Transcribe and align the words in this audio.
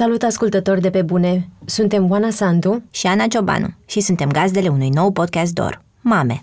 salut 0.00 0.22
ascultători 0.22 0.80
de 0.80 0.90
pe 0.90 1.02
bune! 1.02 1.48
Suntem 1.64 2.10
Oana 2.10 2.30
Sandu 2.30 2.82
și 2.90 3.06
Ana 3.06 3.26
Ciobanu 3.26 3.66
și 3.86 4.00
suntem 4.00 4.28
gazdele 4.28 4.68
unui 4.68 4.88
nou 4.88 5.12
podcast 5.12 5.54
DOR, 5.54 5.82
Mame. 6.00 6.42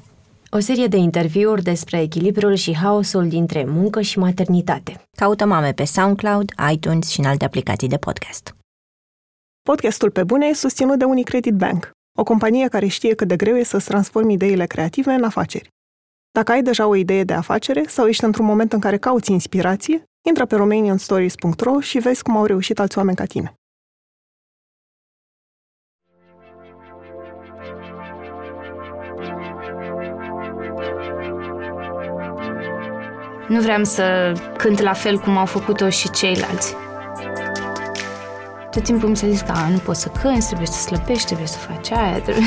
O 0.49 0.60
serie 0.60 0.88
de 0.88 0.97
interviuri 0.97 1.63
despre 1.63 2.01
echilibrul 2.01 2.54
și 2.55 2.75
haosul 2.75 3.28
dintre 3.28 3.65
muncă 3.65 4.01
și 4.01 4.20
maternitate. 4.20 5.01
Caută 5.15 5.46
Mame 5.46 5.71
pe 5.71 5.83
SoundCloud, 5.83 6.51
iTunes 6.71 7.09
și 7.09 7.20
în 7.20 7.25
alte 7.25 7.46
aplicații 7.46 7.88
de 7.88 7.97
podcast. 7.97 8.55
Podcastul 9.62 10.12
Pe 10.12 10.24
Bune 10.24 10.46
e 10.46 10.54
susținut 10.54 10.98
de 10.98 11.05
Unicredit 11.05 11.54
Bank, 11.54 11.92
o 12.18 12.24
companie 12.24 12.68
care 12.68 12.88
știe 12.88 13.16
cât 13.16 13.28
de 13.28 13.36
greu 13.36 13.55
e 13.55 13.64
să-ți 13.64 13.88
transformi 13.88 14.34
ideile 14.34 14.66
creative 14.66 15.12
în 15.12 15.24
afaceri. 15.24 15.70
Dacă 16.32 16.52
ai 16.52 16.62
deja 16.62 16.88
o 16.88 16.96
idee 16.96 17.24
de 17.24 17.34
afacere 17.34 17.84
sau 17.88 18.08
ești 18.08 18.24
într-un 18.24 18.46
moment 18.46 18.74
în 18.74 18.80
care 18.80 18.98
cauți 18.98 19.32
inspirație, 19.32 20.04
intră 20.21 20.45
pe 20.45 20.55
romanianstories.ro 20.55 21.79
și 21.79 22.00
vezi 22.00 22.23
cum 22.23 22.38
au 22.38 22.45
reușit 22.45 22.79
alți 22.79 22.97
oameni 22.97 23.18
ca 23.18 23.25
tine. 23.25 23.57
Nu 33.47 33.61
vreau 33.61 33.83
să 33.83 34.33
cânt 34.58 34.80
la 34.80 34.94
fel 34.94 35.19
cum 35.19 35.38
au 35.38 35.45
făcut-o 35.45 35.89
și 35.89 36.09
ceilalți. 36.09 36.75
Tot 38.72 38.84
timpul 38.84 39.09
mi 39.09 39.17
s-a 39.17 39.28
zis 39.28 39.42
că 39.42 39.52
a, 39.52 39.70
nu 39.70 39.78
poți 39.78 40.02
să 40.02 40.09
cânti, 40.22 40.45
trebuie 40.45 40.67
să 40.67 40.80
slăbești, 40.81 41.25
trebuie 41.25 41.47
să 41.47 41.58
faci 41.58 41.92
aia, 41.92 42.20
trebuie, 42.20 42.45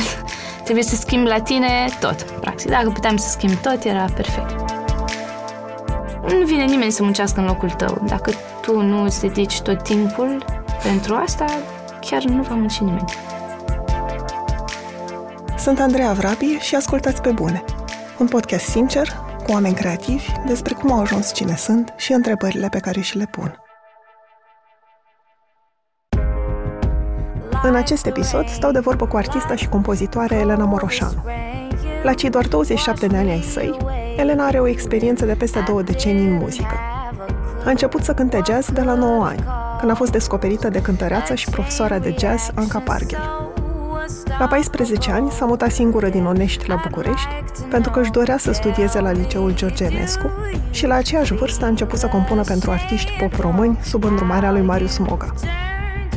trebuie 0.65 0.85
să 0.85 0.97
schimbi 0.97 1.29
la 1.29 1.41
tine 1.41 1.89
tot. 2.01 2.23
Practic, 2.23 2.71
dacă 2.71 2.91
puteam 2.91 3.17
să 3.17 3.29
schimb 3.29 3.55
tot, 3.55 3.85
era 3.85 4.05
perfect. 4.15 4.80
Nu 6.39 6.45
vine 6.47 6.65
nimeni 6.65 6.91
să 6.91 7.03
muncească 7.03 7.41
în 7.41 7.47
locul 7.47 7.71
tău. 7.71 8.03
Dacă 8.07 8.31
tu 8.61 8.81
nu 8.81 9.03
îți 9.03 9.21
dedici 9.21 9.61
tot 9.61 9.83
timpul 9.83 10.45
pentru 10.83 11.15
asta, 11.15 11.45
chiar 12.01 12.23
nu 12.23 12.43
va 12.43 12.55
munci 12.55 12.79
nimeni. 12.79 13.05
Sunt 15.59 15.81
Andreea 15.81 16.13
Vrabie 16.13 16.59
și 16.59 16.75
ascultați 16.75 17.23
pe 17.23 17.31
bune. 17.31 17.65
Un 18.19 18.27
podcast 18.27 18.65
sincer, 18.65 19.09
cu 19.45 19.53
oameni 19.53 19.75
creativi, 19.75 20.33
despre 20.47 20.75
cum 20.75 20.93
au 20.93 21.01
ajuns 21.01 21.33
cine 21.35 21.57
sunt 21.57 21.95
și 21.97 22.13
întrebările 22.13 22.69
pe 22.69 22.79
care 22.79 23.01
și 23.01 23.17
le 23.17 23.27
pun. 23.31 23.65
În 27.63 27.75
acest 27.75 28.07
episod 28.07 28.49
stau 28.49 28.71
de 28.71 28.79
vorbă 28.79 29.07
cu 29.07 29.17
artista 29.17 29.55
și 29.55 29.69
compozitoarea 29.69 30.39
Elena 30.39 30.65
Moroșanu. 30.65 31.25
La 32.03 32.13
cei 32.13 32.31
doar 32.31 32.49
27 32.49 33.07
de 33.07 33.17
ani 33.17 33.31
ai 33.31 33.43
săi, 33.43 33.77
Elena 34.21 34.47
are 34.47 34.59
o 34.59 34.67
experiență 34.67 35.25
de 35.25 35.35
peste 35.35 35.63
două 35.67 35.83
decenii 35.83 36.27
în 36.27 36.33
muzică. 36.33 36.75
A 37.65 37.71
început 37.71 38.03
să 38.03 38.13
cânte 38.13 38.41
jazz 38.47 38.71
de 38.71 38.81
la 38.81 38.95
9 38.95 39.25
ani, 39.25 39.45
când 39.79 39.91
a 39.91 39.95
fost 39.95 40.13
descoperită 40.13 40.69
de 40.69 40.83
cântăreața 40.83 41.35
și 41.35 41.51
profesoara 41.51 41.99
de 41.99 42.15
jazz 42.19 42.51
Anca 42.55 42.79
Parghel. 42.79 43.19
La 44.39 44.47
14 44.47 45.11
ani 45.11 45.31
s-a 45.31 45.45
mutat 45.45 45.71
singură 45.71 46.09
din 46.09 46.25
Onești 46.25 46.69
la 46.69 46.81
București, 46.89 47.29
pentru 47.71 47.91
că 47.91 48.01
își 48.01 48.11
dorea 48.11 48.39
să 48.39 48.53
studieze 48.53 49.01
la 49.01 49.13
liceul 49.13 49.55
George 49.55 49.85
Enescu 49.85 50.31
și 50.71 50.87
la 50.87 50.95
aceeași 50.95 51.35
vârstă 51.35 51.65
a 51.65 51.69
început 51.69 51.99
să 51.99 52.07
compună 52.07 52.43
pentru 52.43 52.71
artiști 52.71 53.13
pop 53.21 53.41
români 53.41 53.79
sub 53.83 54.05
îndrumarea 54.05 54.51
lui 54.51 54.63
Marius 54.63 54.99
Moga. 54.99 55.35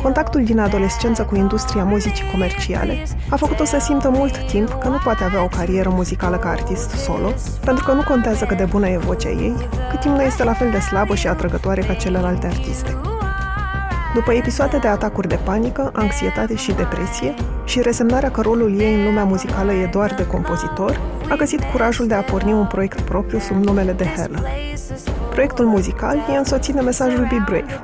Contactul 0.03 0.43
din 0.43 0.59
adolescență 0.59 1.23
cu 1.23 1.35
industria 1.35 1.83
muzicii 1.83 2.29
comerciale 2.31 3.03
a 3.29 3.35
făcut-o 3.35 3.65
să 3.65 3.77
simtă 3.79 4.09
mult 4.09 4.37
timp 4.37 4.69
că 4.69 4.87
nu 4.87 4.97
poate 5.03 5.23
avea 5.23 5.43
o 5.43 5.47
carieră 5.47 5.89
muzicală 5.89 6.37
ca 6.37 6.49
artist 6.49 6.89
solo, 6.89 7.33
pentru 7.65 7.83
că 7.85 7.91
nu 7.91 8.03
contează 8.03 8.45
cât 8.45 8.57
de 8.57 8.65
bună 8.65 8.87
e 8.87 8.97
vocea 8.97 9.29
ei, 9.29 9.55
cât 9.89 9.99
timp 9.99 10.15
nu 10.15 10.21
este 10.21 10.43
la 10.43 10.53
fel 10.53 10.71
de 10.71 10.79
slabă 10.79 11.15
și 11.15 11.27
atrăgătoare 11.27 11.81
ca 11.81 11.93
celelalte 11.93 12.47
artiste. 12.47 12.97
După 14.13 14.33
episoade 14.33 14.77
de 14.77 14.87
atacuri 14.87 15.27
de 15.27 15.39
panică, 15.43 15.89
anxietate 15.93 16.55
și 16.55 16.71
depresie 16.71 17.33
și 17.65 17.81
resemnarea 17.81 18.31
că 18.31 18.41
rolul 18.41 18.79
ei 18.79 18.95
în 18.95 19.03
lumea 19.03 19.23
muzicală 19.23 19.73
e 19.73 19.85
doar 19.85 20.13
de 20.13 20.27
compozitor, 20.27 20.99
a 21.29 21.35
găsit 21.35 21.63
curajul 21.63 22.07
de 22.07 22.13
a 22.13 22.21
porni 22.21 22.53
un 22.53 22.65
proiect 22.65 23.01
propriu 23.01 23.39
sub 23.39 23.63
numele 23.63 23.91
de 23.91 24.05
Helen. 24.05 24.45
Proiectul 25.29 25.65
muzical 25.65 26.17
e 26.33 26.37
însoțit 26.37 26.75
de 26.75 26.81
mesajul 26.81 27.27
Be 27.29 27.43
Brave, 27.45 27.81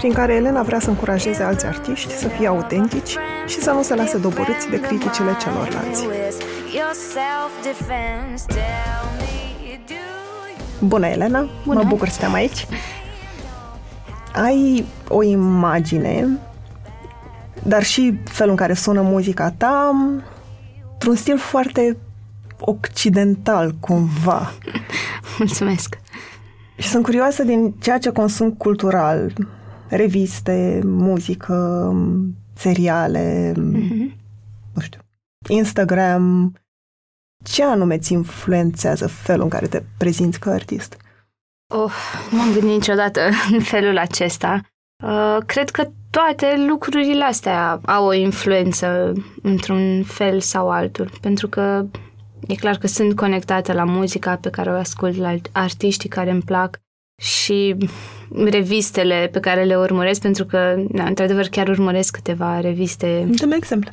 prin 0.00 0.12
care 0.12 0.34
Elena 0.34 0.62
vrea 0.62 0.80
să 0.80 0.88
încurajeze 0.88 1.42
alți 1.42 1.66
artiști 1.66 2.16
să 2.16 2.28
fie 2.28 2.46
autentici 2.46 3.16
și 3.46 3.60
să 3.60 3.70
nu 3.70 3.82
se 3.82 3.94
lase 3.94 4.18
doborâți 4.18 4.68
de 4.68 4.80
criticile 4.80 5.36
celorlalți. 5.40 6.06
Bună, 10.78 11.06
Elena! 11.06 11.48
Bună. 11.66 11.82
Mă 11.82 11.88
bucur 11.88 12.08
să 12.08 12.18
te 12.18 12.26
aici! 12.34 12.66
Ai 14.32 14.84
o 15.08 15.22
imagine, 15.22 16.28
dar 17.62 17.82
și 17.82 18.18
felul 18.24 18.50
în 18.50 18.56
care 18.56 18.74
sună 18.74 19.00
muzica 19.00 19.54
ta, 19.56 19.90
într-un 20.92 21.14
stil 21.14 21.38
foarte 21.38 21.96
occidental, 22.60 23.74
cumva. 23.80 24.52
Mulțumesc! 25.38 25.98
Și 26.76 26.88
sunt 26.88 27.04
curioasă 27.04 27.42
din 27.42 27.74
ceea 27.80 27.98
ce 27.98 28.10
consum 28.10 28.52
cultural, 28.52 29.32
reviste, 29.96 30.80
muzică, 30.84 31.92
seriale, 32.54 33.52
mm-hmm. 33.52 34.16
nu 34.74 34.80
știu, 34.80 35.00
Instagram. 35.48 36.54
Ce 37.44 37.64
anume 37.64 37.98
ți 37.98 38.12
influențează 38.12 39.06
felul 39.06 39.42
în 39.42 39.48
care 39.48 39.66
te 39.66 39.82
prezinți 39.98 40.40
ca 40.40 40.50
artist? 40.50 40.96
Oh, 41.74 41.92
nu 42.30 42.38
m-am 42.38 42.52
gândit 42.52 42.70
niciodată 42.70 43.20
în 43.52 43.60
felul 43.60 43.98
acesta. 43.98 44.60
Uh, 45.04 45.38
cred 45.46 45.70
că 45.70 45.88
toate 46.10 46.64
lucrurile 46.68 47.24
astea 47.24 47.80
au 47.84 48.06
o 48.06 48.12
influență 48.12 49.12
într-un 49.42 50.02
fel 50.02 50.40
sau 50.40 50.70
altul, 50.70 51.10
pentru 51.20 51.48
că 51.48 51.86
e 52.46 52.54
clar 52.54 52.76
că 52.76 52.86
sunt 52.86 53.16
conectată 53.16 53.72
la 53.72 53.84
muzica 53.84 54.36
pe 54.36 54.50
care 54.50 54.70
o 54.70 54.74
ascult, 54.74 55.16
la 55.16 55.34
artiștii 55.52 56.08
care 56.08 56.30
îmi 56.30 56.42
plac 56.42 56.80
și 57.20 57.76
revistele 58.44 59.28
pe 59.32 59.40
care 59.40 59.64
le 59.64 59.76
urmăresc, 59.76 60.20
pentru 60.20 60.44
că, 60.44 60.74
da, 60.88 61.04
într-adevăr, 61.04 61.46
chiar 61.46 61.68
urmăresc 61.68 62.14
câteva 62.14 62.60
reviste. 62.60 63.28
Dă-mi 63.30 63.54
exemplu. 63.54 63.90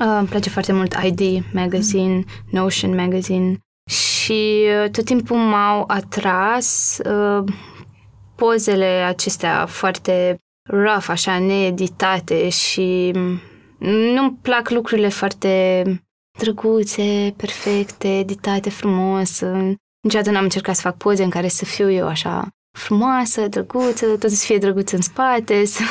Uh, 0.00 0.16
îmi 0.18 0.28
place 0.28 0.50
foarte 0.50 0.72
mult 0.72 0.96
ID 1.04 1.44
Magazine, 1.52 2.14
mm. 2.14 2.24
Notion 2.50 2.94
Magazine 2.94 3.58
și 3.90 4.64
uh, 4.84 4.90
tot 4.90 5.04
timpul 5.04 5.36
m-au 5.36 5.84
atras 5.86 6.98
uh, 7.04 7.44
pozele 8.36 9.04
acestea 9.06 9.66
foarte 9.66 10.38
rough, 10.70 11.06
așa, 11.08 11.38
needitate 11.38 12.48
și 12.48 13.10
nu-mi 14.14 14.38
plac 14.42 14.70
lucrurile 14.70 15.08
foarte 15.08 15.84
drăguțe, 16.38 17.34
perfecte, 17.36 18.18
editate 18.18 18.70
frumos. 18.70 19.42
Niciodată 20.00 20.30
n-am 20.30 20.42
încercat 20.42 20.74
să 20.74 20.80
fac 20.80 20.96
poze 20.96 21.22
în 21.22 21.30
care 21.30 21.48
să 21.48 21.64
fiu 21.64 21.90
eu 21.90 22.06
așa 22.06 22.48
frumoasă, 22.72 23.48
drăguță, 23.48 24.16
tot 24.16 24.30
să 24.30 24.44
fie 24.46 24.58
drăguț 24.58 24.90
în 24.90 25.00
spate, 25.00 25.64
să... 25.64 25.82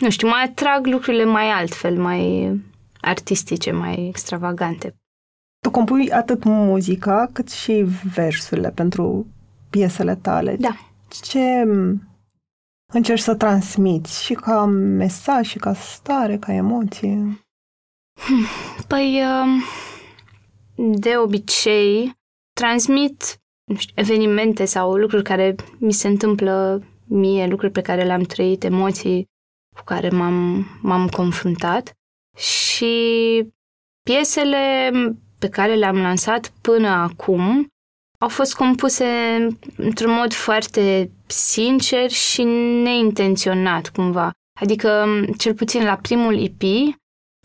nu 0.00 0.10
știu, 0.10 0.28
mai 0.28 0.42
atrag 0.42 0.86
lucrurile 0.86 1.24
mai 1.24 1.48
altfel, 1.48 2.00
mai 2.00 2.50
artistice, 3.00 3.70
mai 3.70 4.06
extravagante. 4.08 4.96
Tu 5.60 5.70
compui 5.70 6.12
atât 6.12 6.44
muzica 6.44 7.28
cât 7.32 7.50
și 7.50 7.86
versurile 8.14 8.70
pentru 8.70 9.26
piesele 9.70 10.14
tale. 10.14 10.56
Da. 10.56 10.76
Ce 11.22 11.64
încerci 12.92 13.20
să 13.20 13.34
transmiți 13.34 14.24
și 14.24 14.34
ca 14.34 14.64
mesaj, 14.64 15.46
și 15.46 15.58
ca 15.58 15.74
stare, 15.74 16.38
ca 16.38 16.52
emoție? 16.52 17.44
Păi, 18.88 19.22
um, 19.42 19.62
de 20.98 21.16
obicei, 21.16 22.12
transmit 22.52 23.41
nu 23.64 23.76
știu, 23.76 23.94
evenimente 23.96 24.64
sau 24.64 24.94
lucruri 24.94 25.22
care 25.22 25.54
mi 25.78 25.92
se 25.92 26.08
întâmplă 26.08 26.82
mie, 27.04 27.46
lucruri 27.46 27.72
pe 27.72 27.80
care 27.80 28.04
le-am 28.04 28.22
trăit, 28.22 28.64
emoții 28.64 29.24
cu 29.76 29.82
care 29.84 30.08
m-am, 30.08 30.66
m-am 30.82 31.08
confruntat 31.08 31.92
și 32.36 32.94
piesele 34.02 34.90
pe 35.38 35.48
care 35.48 35.74
le-am 35.74 35.96
lansat 35.96 36.52
până 36.60 36.88
acum 36.88 37.66
au 38.22 38.28
fost 38.28 38.54
compuse 38.54 39.06
într-un 39.76 40.12
mod 40.12 40.32
foarte 40.32 41.10
sincer 41.26 42.10
și 42.10 42.42
neintenționat 42.82 43.88
cumva. 43.88 44.30
Adică, 44.60 45.06
cel 45.38 45.54
puțin 45.54 45.84
la 45.84 45.96
primul 45.96 46.42
EP, 46.42 46.62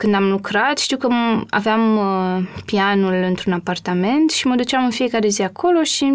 când 0.01 0.13
am 0.13 0.29
lucrat, 0.29 0.77
știu 0.77 0.97
că 0.97 1.07
aveam 1.49 1.97
uh, 1.97 2.47
pianul 2.65 3.13
într-un 3.13 3.53
apartament 3.53 4.29
și 4.29 4.47
mă 4.47 4.55
duceam 4.55 4.83
în 4.83 4.91
fiecare 4.91 5.27
zi 5.27 5.41
acolo 5.41 5.83
și 5.83 6.13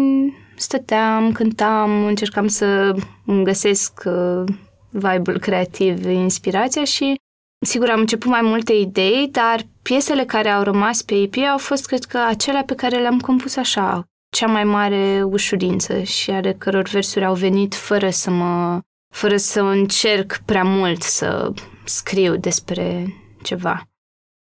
stăteam, 0.55 1.31
cântam, 1.31 2.05
încercam 2.05 2.47
să 2.47 2.95
îmi 3.25 3.43
găsesc 3.43 4.01
uh, 4.05 4.43
vibe-ul 4.89 5.39
creativ, 5.39 6.05
inspirația 6.05 6.83
și 6.83 7.15
sigur 7.65 7.89
am 7.89 7.99
început 7.99 8.31
mai 8.31 8.41
multe 8.41 8.73
idei, 8.73 9.29
dar 9.31 9.61
piesele 9.81 10.25
care 10.25 10.49
au 10.49 10.63
rămas 10.63 11.01
pe 11.01 11.15
EP 11.15 11.35
au 11.51 11.57
fost, 11.57 11.85
cred 11.85 12.03
că, 12.03 12.17
acelea 12.17 12.63
pe 12.63 12.75
care 12.75 12.99
le-am 12.99 13.19
compus 13.19 13.55
așa, 13.55 14.03
cea 14.35 14.47
mai 14.47 14.63
mare 14.63 15.23
ușurință 15.23 16.01
și 16.01 16.31
ale 16.31 16.53
căror 16.53 16.89
versuri 16.89 17.25
au 17.25 17.33
venit 17.33 17.75
fără 17.75 18.09
să 18.09 18.29
mă 18.31 18.79
fără 19.13 19.37
să 19.37 19.61
încerc 19.61 20.41
prea 20.45 20.63
mult 20.63 21.01
să 21.01 21.53
scriu 21.83 22.35
despre 22.35 23.13
ceva. 23.43 23.87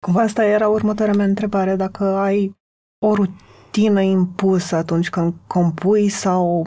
Cumva 0.06 0.20
asta 0.20 0.44
era 0.44 0.68
următoarea 0.68 1.14
mea 1.14 1.26
întrebare, 1.26 1.76
dacă 1.76 2.04
ai 2.04 2.56
o 2.98 3.14
rutină 3.14 4.00
impusă 4.00 4.76
atunci 4.76 5.10
când 5.10 5.34
compui 5.46 6.08
sau 6.08 6.66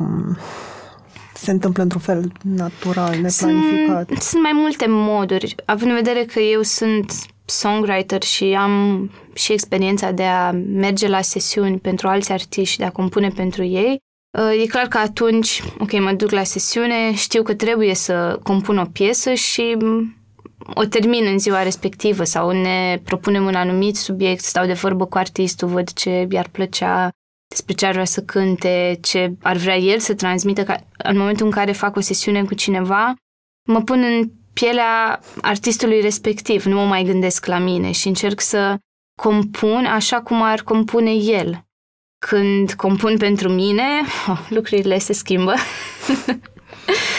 se 1.33 1.51
întâmplă 1.51 1.83
într-un 1.83 2.01
fel 2.01 2.31
natural, 2.41 3.19
neplanificat? 3.21 4.07
Sunt, 4.07 4.21
sunt 4.21 4.41
mai 4.41 4.51
multe 4.53 4.85
moduri, 4.87 5.55
având 5.65 5.89
în 5.91 5.97
vedere 5.97 6.25
că 6.25 6.39
eu 6.39 6.61
sunt 6.61 7.11
songwriter 7.45 8.23
și 8.23 8.43
am 8.43 9.09
și 9.33 9.51
experiența 9.51 10.11
de 10.11 10.23
a 10.23 10.51
merge 10.51 11.07
la 11.07 11.21
sesiuni 11.21 11.79
pentru 11.79 12.07
alți 12.07 12.31
artiști, 12.31 12.77
de 12.77 12.83
a 12.83 12.91
compune 12.91 13.27
pentru 13.27 13.63
ei, 13.63 13.97
uh, 14.37 14.61
e 14.63 14.65
clar 14.65 14.87
că 14.87 14.97
atunci, 14.97 15.63
ok, 15.79 15.99
mă 15.99 16.11
duc 16.11 16.29
la 16.29 16.43
sesiune, 16.43 17.13
știu 17.13 17.43
că 17.43 17.53
trebuie 17.53 17.95
să 17.95 18.39
compun 18.43 18.77
o 18.77 18.85
piesă 18.85 19.33
și 19.33 19.77
o 20.73 20.85
termin 20.85 21.25
în 21.25 21.39
ziua 21.39 21.63
respectivă 21.63 22.23
sau 22.23 22.51
ne 22.51 23.01
propunem 23.03 23.45
un 23.45 23.55
anumit 23.55 23.95
subiect, 23.95 24.43
stau 24.43 24.65
de 24.65 24.73
vorbă 24.73 25.05
cu 25.05 25.17
artistul, 25.17 25.67
văd 25.67 25.93
ce 25.93 26.27
i-ar 26.31 26.47
plăcea, 26.51 27.09
despre 27.49 27.73
ce 27.73 27.85
ar 27.85 27.91
vrea 27.91 28.05
să 28.05 28.21
cânte, 28.21 28.97
ce 29.01 29.33
ar 29.41 29.55
vrea 29.55 29.77
el 29.77 29.99
să 29.99 30.13
transmită. 30.13 30.63
Ca, 30.63 30.79
în 30.97 31.17
momentul 31.17 31.45
în 31.45 31.51
care 31.51 31.71
fac 31.71 31.95
o 31.95 31.99
sesiune 31.99 32.43
cu 32.43 32.53
cineva, 32.53 33.13
mă 33.67 33.81
pun 33.81 34.03
în 34.03 34.31
pielea 34.53 35.19
artistului 35.41 36.01
respectiv, 36.01 36.63
nu 36.63 36.75
mă 36.75 36.85
mai 36.85 37.03
gândesc 37.03 37.45
la 37.45 37.57
mine 37.57 37.91
și 37.91 38.07
încerc 38.07 38.39
să 38.41 38.77
compun 39.21 39.85
așa 39.85 40.21
cum 40.21 40.41
ar 40.41 40.61
compune 40.61 41.11
el. 41.11 41.63
Când 42.27 42.73
compun 42.73 43.17
pentru 43.17 43.49
mine, 43.49 43.83
oh, 44.27 44.39
lucrurile 44.57 44.97
se 44.97 45.13
schimbă. 45.13 45.53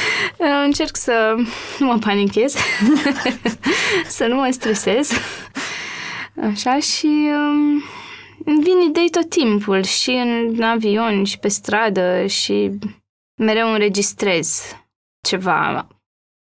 Încerc 0.65 0.97
să 0.97 1.35
nu 1.79 1.87
mă 1.87 1.99
panichez, 1.99 2.55
să 4.17 4.27
nu 4.27 4.35
mă 4.35 4.49
stresez. 4.51 5.11
Așa 6.43 6.79
și 6.79 7.29
um, 7.33 7.83
vin 8.45 8.81
idei 8.89 9.11
tot 9.11 9.29
timpul, 9.29 9.83
și 9.83 10.11
în 10.11 10.63
avion, 10.63 11.25
și 11.25 11.39
pe 11.39 11.49
stradă, 11.49 12.27
și 12.27 12.79
mereu 13.41 13.73
înregistrez 13.73 14.63
ceva. 15.23 15.87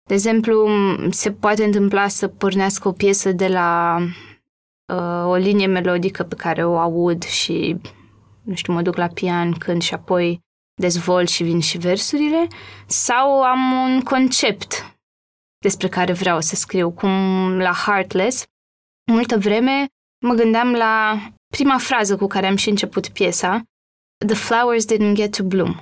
De 0.07 0.13
exemplu, 0.13 0.69
se 1.09 1.31
poate 1.31 1.63
întâmpla 1.63 2.07
să 2.07 2.27
pornească 2.27 2.87
o 2.87 2.91
piesă 2.91 3.31
de 3.31 3.47
la 3.47 3.97
uh, 4.93 5.25
o 5.25 5.35
linie 5.35 5.67
melodică 5.67 6.23
pe 6.23 6.35
care 6.35 6.65
o 6.65 6.77
aud 6.77 7.23
și, 7.23 7.77
nu 8.41 8.55
știu, 8.55 8.73
mă 8.73 8.81
duc 8.81 8.95
la 8.95 9.07
pian, 9.07 9.51
când 9.51 9.81
și 9.81 9.93
apoi 9.93 10.41
dezvolt 10.81 11.29
și 11.29 11.43
vin 11.43 11.59
și 11.59 11.77
versurile, 11.77 12.47
sau 12.87 13.41
am 13.41 13.71
un 13.71 14.01
concept 14.01 14.95
despre 15.57 15.87
care 15.87 16.13
vreau 16.13 16.41
să 16.41 16.55
scriu, 16.55 16.91
cum 16.91 17.09
la 17.57 17.71
Heartless. 17.71 18.45
Multă 19.11 19.37
vreme 19.37 19.87
mă 20.25 20.33
gândeam 20.33 20.71
la 20.71 21.19
prima 21.53 21.77
frază 21.77 22.17
cu 22.17 22.27
care 22.27 22.47
am 22.47 22.55
și 22.55 22.69
început 22.69 23.07
piesa, 23.07 23.61
The 24.27 24.35
flowers 24.35 24.85
didn't 24.85 25.13
get 25.13 25.35
to 25.35 25.43
bloom. 25.43 25.75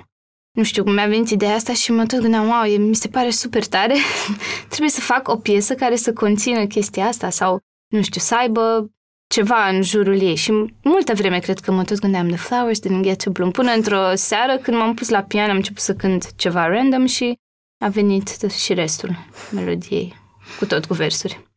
Nu 0.56 0.62
știu, 0.62 0.84
mi-a 0.84 1.06
venit 1.06 1.28
ideea 1.28 1.54
asta 1.54 1.72
și 1.72 1.92
mă 1.92 2.06
tot 2.06 2.20
gândeam, 2.20 2.48
wow, 2.48 2.78
mi 2.78 2.94
se 2.94 3.08
pare 3.08 3.30
super 3.30 3.66
tare, 3.66 3.94
trebuie 4.68 4.90
să 4.90 5.00
fac 5.00 5.28
o 5.28 5.36
piesă 5.36 5.74
care 5.74 5.96
să 5.96 6.12
conțină 6.12 6.66
chestia 6.66 7.06
asta 7.06 7.30
sau, 7.30 7.58
nu 7.92 8.02
știu, 8.02 8.20
să 8.20 8.34
aibă 8.34 8.90
ceva 9.34 9.68
în 9.68 9.82
jurul 9.82 10.20
ei 10.20 10.34
și 10.34 10.50
multă 10.82 11.14
vreme 11.14 11.38
cred 11.38 11.58
că 11.58 11.72
mă 11.72 11.84
tot 11.84 11.98
gândeam 11.98 12.28
The 12.28 12.36
flowers 12.36 12.80
didn't 12.80 13.02
get 13.02 13.22
to 13.22 13.30
bloom. 13.30 13.50
Până 13.50 13.70
într-o 13.72 14.14
seară 14.14 14.58
când 14.58 14.76
m-am 14.76 14.94
pus 14.94 15.08
la 15.08 15.22
pian 15.22 15.50
am 15.50 15.56
început 15.56 15.80
să 15.80 15.94
cânt 15.94 16.34
ceva 16.34 16.66
random 16.66 17.06
și 17.06 17.34
a 17.84 17.88
venit 17.88 18.28
și 18.48 18.74
restul 18.74 19.10
melodiei, 19.52 20.14
cu 20.58 20.66
tot 20.66 20.84
cu 20.84 20.94
versuri. 20.94 21.48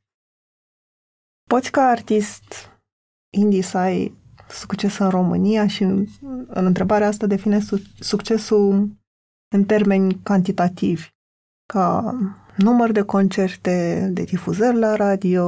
Poți 1.49 1.71
ca 1.71 1.81
artist 1.81 2.71
indie 3.37 3.61
să 3.61 3.77
ai 3.77 4.17
succes 4.49 4.97
în 4.97 5.09
România 5.09 5.67
și 5.67 5.83
în, 5.83 6.07
în 6.47 6.65
întrebarea 6.65 7.07
asta 7.07 7.27
define 7.27 7.59
su- 7.59 7.81
succesul 7.99 8.89
în 9.55 9.65
termeni 9.65 10.19
cantitativi, 10.23 11.07
ca 11.73 12.15
număr 12.57 12.91
de 12.91 13.01
concerte, 13.01 14.07
de 14.13 14.23
difuzări 14.23 14.77
la 14.77 14.95
radio, 14.95 15.43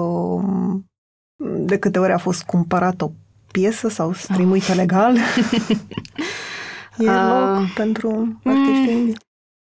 de 1.43 1.79
câte 1.79 1.99
ori 1.99 2.11
a 2.11 2.17
fost 2.17 2.43
cumpărat 2.43 3.01
o 3.01 3.11
piesă 3.51 3.89
sau 3.89 4.13
streamuită 4.13 4.71
oh. 4.71 4.77
legal? 4.77 5.15
e 6.97 7.11
loc 7.11 7.59
uh, 7.59 7.71
pentru 7.75 8.39
artiștii 8.43 8.93
mm, 8.93 8.97
indie? 8.97 9.15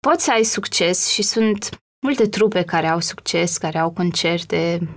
Poți 0.07 0.23
să 0.23 0.31
ai 0.31 0.43
succes 0.43 1.07
și 1.07 1.21
sunt 1.21 1.69
multe 2.01 2.27
trupe 2.27 2.61
care 2.63 2.87
au 2.87 2.99
succes, 2.99 3.57
care 3.57 3.77
au 3.77 3.91
concerte 3.91 4.89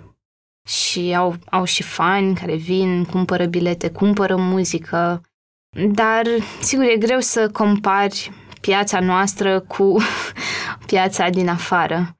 și 0.69 1.15
au, 1.17 1.37
au 1.51 1.65
și 1.65 1.83
fani 1.83 2.35
care 2.35 2.57
vin, 2.57 3.05
cumpără 3.05 3.47
bilete, 3.47 3.91
cumpără 3.91 4.37
muzică, 4.37 5.21
dar, 5.93 6.27
sigur, 6.61 6.85
e 6.85 6.97
greu 6.97 7.21
să 7.21 7.51
compari 7.51 8.33
piața 8.61 9.01
noastră 9.01 9.61
cu 9.61 9.97
piața 10.87 11.29
din 11.29 11.49
afară. 11.49 12.17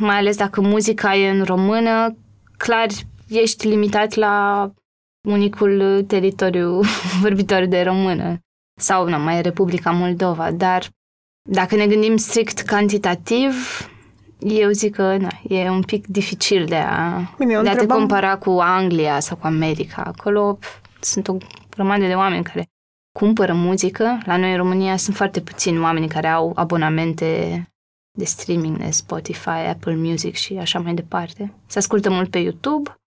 Mai 0.00 0.16
ales 0.16 0.36
dacă 0.36 0.60
muzica 0.60 1.14
e 1.14 1.30
în 1.30 1.44
română, 1.44 2.16
clar 2.56 2.86
ești 3.30 3.68
limitat 3.68 4.14
la 4.14 4.70
unicul 5.28 6.04
teritoriu 6.06 6.80
vorbitor 7.22 7.64
de 7.64 7.82
română 7.82 8.38
sau 8.80 9.08
nu, 9.08 9.18
mai 9.18 9.36
e 9.36 9.40
Republica 9.40 9.90
Moldova, 9.90 10.50
dar 10.50 10.88
dacă 11.48 11.76
ne 11.76 11.86
gândim 11.86 12.16
strict 12.16 12.58
cantitativ, 12.58 13.54
eu 14.38 14.70
zic 14.70 14.94
că 14.94 15.16
na, 15.16 15.28
e 15.48 15.70
un 15.70 15.82
pic 15.82 16.06
dificil 16.06 16.64
de 16.64 16.76
a, 16.76 17.20
Bine, 17.38 17.62
de 17.62 17.68
a 17.68 17.76
te 17.76 17.86
compara 17.86 18.38
cu 18.38 18.50
Anglia 18.50 19.20
sau 19.20 19.36
cu 19.36 19.46
America. 19.46 20.02
Acolo 20.02 20.58
sunt 21.00 21.28
o 21.28 21.36
grămadă 21.70 22.06
de 22.06 22.14
oameni 22.14 22.44
care 22.44 22.66
cumpără 23.18 23.52
muzică. 23.52 24.20
La 24.24 24.36
noi 24.36 24.50
în 24.50 24.56
România 24.56 24.96
sunt 24.96 25.16
foarte 25.16 25.40
puțini 25.40 25.80
oameni 25.80 26.08
care 26.08 26.28
au 26.28 26.52
abonamente 26.54 27.64
de 28.18 28.24
streaming, 28.24 28.76
de 28.76 28.90
Spotify, 28.90 29.48
Apple 29.48 29.94
Music 29.94 30.34
și 30.34 30.56
așa 30.56 30.78
mai 30.78 30.94
departe. 30.94 31.54
Se 31.66 31.78
ascultă 31.78 32.10
mult 32.10 32.30
pe 32.30 32.38
YouTube 32.38 32.99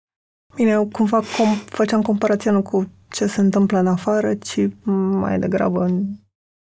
Bine, 0.55 0.69
eu 0.69 0.87
cumva 0.87 1.21
com- 1.21 1.65
făceam 1.65 2.01
comparația 2.01 2.51
nu 2.51 2.61
cu 2.61 2.89
ce 3.09 3.25
se 3.25 3.41
întâmplă 3.41 3.77
în 3.77 3.87
afară, 3.87 4.33
ci 4.35 4.59
mai 4.83 5.39
degrabă 5.39 5.83
în, 5.83 6.05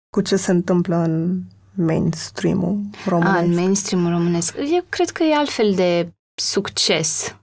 cu 0.09 0.21
ce 0.21 0.35
se 0.35 0.51
întâmplă 0.51 0.95
în 0.95 1.41
mainstream-ul 1.75 2.79
românesc. 3.05 3.35
A, 3.35 3.39
în 3.39 3.53
mainstream-ul 3.53 4.11
românesc. 4.11 4.55
Eu 4.57 4.85
cred 4.89 5.09
că 5.09 5.23
e 5.23 5.35
altfel 5.35 5.73
de 5.73 6.13
succes. 6.41 7.35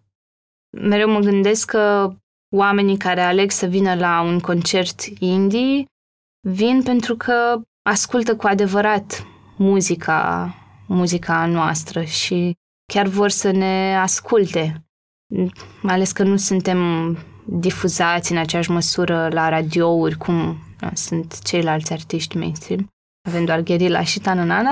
Mereu 0.77 1.11
mă 1.11 1.19
gândesc 1.19 1.71
că 1.71 2.15
oamenii 2.57 2.97
care 2.97 3.21
aleg 3.21 3.51
să 3.51 3.67
vină 3.67 3.95
la 3.95 4.23
un 4.23 4.41
concert 4.41 5.01
indie 5.19 5.85
vin 6.49 6.83
pentru 6.83 7.17
că 7.17 7.61
ascultă 7.83 8.37
cu 8.37 8.47
adevărat 8.47 9.27
muzica, 9.57 10.55
muzica 10.87 11.47
noastră 11.47 12.03
și 12.03 12.55
chiar 12.93 13.07
vor 13.07 13.31
să 13.31 13.51
ne 13.51 13.97
asculte 13.97 14.88
mai 15.83 15.95
ales 15.95 16.13
că 16.13 16.23
nu 16.23 16.37
suntem 16.37 16.79
difuzați 17.45 18.33
în 18.33 18.39
aceeași 18.39 18.71
măsură 18.71 19.29
la 19.33 19.49
radiouri 19.49 20.17
cum 20.17 20.57
da, 20.79 20.91
sunt 20.95 21.43
ceilalți 21.43 21.93
artiști 21.93 22.37
mainstream. 22.37 22.89
Avem 23.29 23.45
doar 23.45 23.61
Gherila 23.61 24.03
și 24.03 24.21
Tananana. 24.21 24.71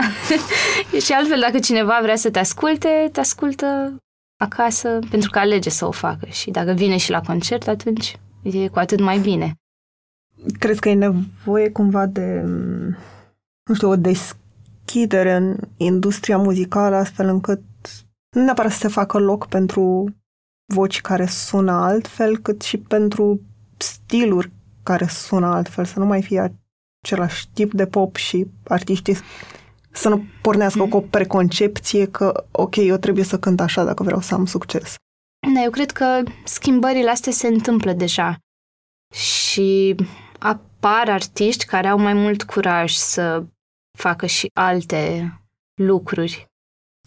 și 1.04 1.12
altfel, 1.12 1.40
dacă 1.40 1.58
cineva 1.58 1.98
vrea 2.02 2.16
să 2.16 2.30
te 2.30 2.38
asculte, 2.38 3.08
te 3.12 3.20
ascultă 3.20 3.96
acasă 4.36 4.98
pentru 5.10 5.30
că 5.30 5.38
alege 5.38 5.70
să 5.70 5.86
o 5.86 5.90
facă. 5.90 6.26
Și 6.26 6.50
dacă 6.50 6.72
vine 6.72 6.96
și 6.96 7.10
la 7.10 7.20
concert, 7.20 7.68
atunci 7.68 8.18
e 8.42 8.68
cu 8.68 8.78
atât 8.78 9.00
mai 9.00 9.18
bine. 9.18 9.54
Crezi 10.58 10.80
că 10.80 10.88
e 10.88 10.94
nevoie 10.94 11.70
cumva 11.70 12.06
de, 12.06 12.42
nu 13.68 13.74
știu, 13.74 13.88
o 13.88 13.96
deschidere 13.96 15.34
în 15.34 15.56
industria 15.76 16.36
muzicală 16.38 16.96
astfel 16.96 17.28
încât 17.28 17.62
nu 18.30 18.42
neapărat 18.42 18.72
să 18.72 18.78
se 18.78 18.88
facă 18.88 19.18
loc 19.18 19.46
pentru 19.48 20.14
voci 20.66 21.00
care 21.00 21.26
sună 21.26 21.72
altfel, 21.72 22.38
cât 22.38 22.62
și 22.62 22.78
pentru 22.78 23.40
stiluri 23.76 24.50
care 24.82 25.06
sună 25.06 25.46
altfel, 25.46 25.84
să 25.84 25.98
nu 25.98 26.04
mai 26.04 26.22
fie 26.22 26.54
același 27.02 27.48
tip 27.52 27.72
de 27.72 27.86
pop 27.86 28.16
și 28.16 28.46
artiștii 28.64 29.16
să 29.90 30.08
nu 30.08 30.24
pornească 30.42 30.82
mm. 30.82 30.88
cu 30.88 30.96
o 30.96 31.00
preconcepție 31.00 32.06
că, 32.06 32.46
ok, 32.50 32.76
eu 32.76 32.96
trebuie 32.96 33.24
să 33.24 33.38
cânt 33.38 33.60
așa 33.60 33.84
dacă 33.84 34.02
vreau 34.02 34.20
să 34.20 34.34
am 34.34 34.46
succes. 34.46 34.94
Da, 35.54 35.62
eu 35.62 35.70
cred 35.70 35.90
că 35.90 36.22
schimbările 36.44 37.10
astea 37.10 37.32
se 37.32 37.46
întâmplă 37.46 37.92
deja 37.92 38.38
și 39.14 39.94
apar 40.38 41.08
artiști 41.08 41.64
care 41.64 41.88
au 41.88 41.98
mai 41.98 42.12
mult 42.12 42.42
curaj 42.42 42.92
să 42.92 43.44
facă 43.98 44.26
și 44.26 44.50
alte 44.54 45.32
lucruri. 45.80 46.46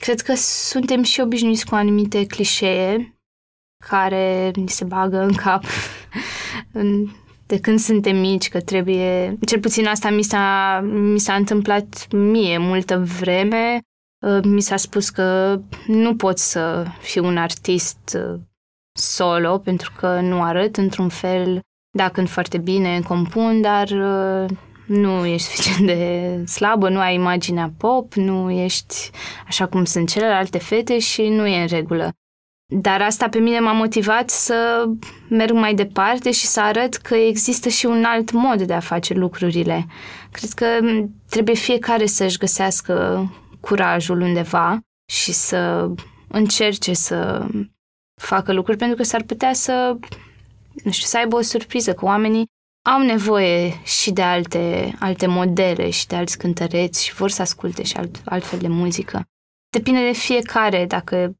Cred 0.01 0.21
că 0.21 0.33
suntem 0.35 1.03
și 1.03 1.21
obișnuiți 1.21 1.65
cu 1.65 1.75
anumite 1.75 2.25
clișee 2.25 3.18
care 3.87 4.51
ni 4.55 4.69
se 4.69 4.83
bagă 4.83 5.21
în 5.21 5.33
cap 5.33 5.63
de 7.49 7.59
când 7.59 7.79
suntem 7.79 8.17
mici, 8.17 8.49
că 8.49 8.61
trebuie... 8.61 9.37
Cel 9.45 9.59
puțin 9.59 9.85
asta 9.87 10.09
mi 10.09 10.21
s-a, 10.21 10.79
mi 10.91 11.19
s-a 11.19 11.33
întâmplat 11.33 12.07
mie 12.11 12.57
multă 12.57 13.03
vreme. 13.19 13.79
Uh, 14.25 14.39
mi 14.43 14.61
s-a 14.61 14.75
spus 14.75 15.09
că 15.09 15.59
nu 15.87 16.15
pot 16.15 16.37
să 16.37 16.85
fiu 17.01 17.25
un 17.25 17.37
artist 17.37 18.17
uh, 18.31 18.39
solo 18.99 19.57
pentru 19.57 19.91
că 19.97 20.19
nu 20.21 20.41
arăt 20.41 20.77
într-un 20.77 21.09
fel, 21.09 21.59
da, 21.97 22.09
cânt 22.09 22.29
foarte 22.29 22.57
bine, 22.57 23.01
compun, 23.01 23.61
dar 23.61 23.89
uh, 23.89 24.49
nu 24.85 25.25
ești 25.25 25.47
suficient 25.47 25.85
de 25.85 26.43
slabă, 26.45 26.89
nu 26.89 26.99
ai 26.99 27.15
imaginea 27.15 27.73
pop, 27.77 28.13
nu 28.13 28.51
ești 28.51 28.95
așa 29.47 29.67
cum 29.67 29.85
sunt 29.85 30.09
celelalte 30.09 30.57
fete 30.57 30.99
și 30.99 31.21
nu 31.21 31.47
e 31.47 31.61
în 31.61 31.67
regulă. 31.67 32.09
Dar 32.71 33.01
asta 33.01 33.29
pe 33.29 33.39
mine 33.39 33.59
m-a 33.59 33.71
motivat 33.71 34.29
să 34.29 34.85
merg 35.29 35.53
mai 35.53 35.73
departe 35.73 36.31
și 36.31 36.45
să 36.45 36.61
arăt 36.61 36.95
că 36.95 37.15
există 37.15 37.69
și 37.69 37.85
un 37.85 38.03
alt 38.03 38.31
mod 38.31 38.61
de 38.61 38.73
a 38.73 38.79
face 38.79 39.13
lucrurile. 39.13 39.87
Cred 40.31 40.49
că 40.49 40.65
trebuie 41.29 41.55
fiecare 41.55 42.05
să-și 42.05 42.37
găsească 42.37 43.25
curajul 43.59 44.21
undeva 44.21 44.79
și 45.11 45.31
să 45.31 45.89
încerce 46.27 46.93
să 46.93 47.47
facă 48.21 48.53
lucruri 48.53 48.77
pentru 48.77 48.97
că 48.97 49.03
s-ar 49.03 49.23
putea 49.23 49.53
să, 49.53 49.97
nu 50.83 50.91
știu, 50.91 51.07
să 51.07 51.17
aibă 51.17 51.35
o 51.35 51.41
surpriză, 51.41 51.93
că 51.93 52.05
oamenii 52.05 52.45
au 52.89 53.01
nevoie 53.01 53.81
și 53.83 54.11
de 54.11 54.21
alte, 54.21 54.95
alte 54.99 55.27
modele 55.27 55.89
și 55.89 56.07
de 56.07 56.15
alți 56.15 56.37
cântăreți 56.37 57.05
și 57.05 57.13
vor 57.13 57.29
să 57.29 57.41
asculte 57.41 57.83
și 57.83 57.97
alt, 57.97 58.21
altfel 58.25 58.59
de 58.59 58.67
muzică. 58.67 59.23
Depinde 59.69 60.05
de 60.05 60.17
fiecare 60.17 60.85
dacă 60.85 61.33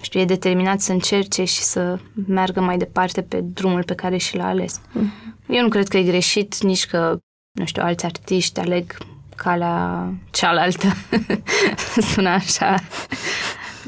știu, 0.00 0.20
e 0.20 0.24
determinat 0.24 0.80
să 0.80 0.92
încerce 0.92 1.44
și 1.44 1.60
să 1.60 1.98
meargă 2.26 2.60
mai 2.60 2.76
departe 2.76 3.22
pe 3.22 3.40
drumul 3.40 3.84
pe 3.84 3.94
care 3.94 4.16
și 4.16 4.36
l-a 4.36 4.46
ales. 4.46 4.80
Mm. 4.92 5.12
Eu 5.48 5.62
nu 5.62 5.68
cred 5.68 5.88
că 5.88 5.96
e 5.96 6.02
greșit 6.02 6.62
nici 6.62 6.86
că, 6.86 7.18
nu 7.58 7.64
știu, 7.64 7.82
alți 7.82 8.04
artiști 8.04 8.60
aleg 8.60 8.96
calea 9.36 10.08
cealaltă. 10.30 10.86
Sună 12.12 12.28
așa. 12.28 12.74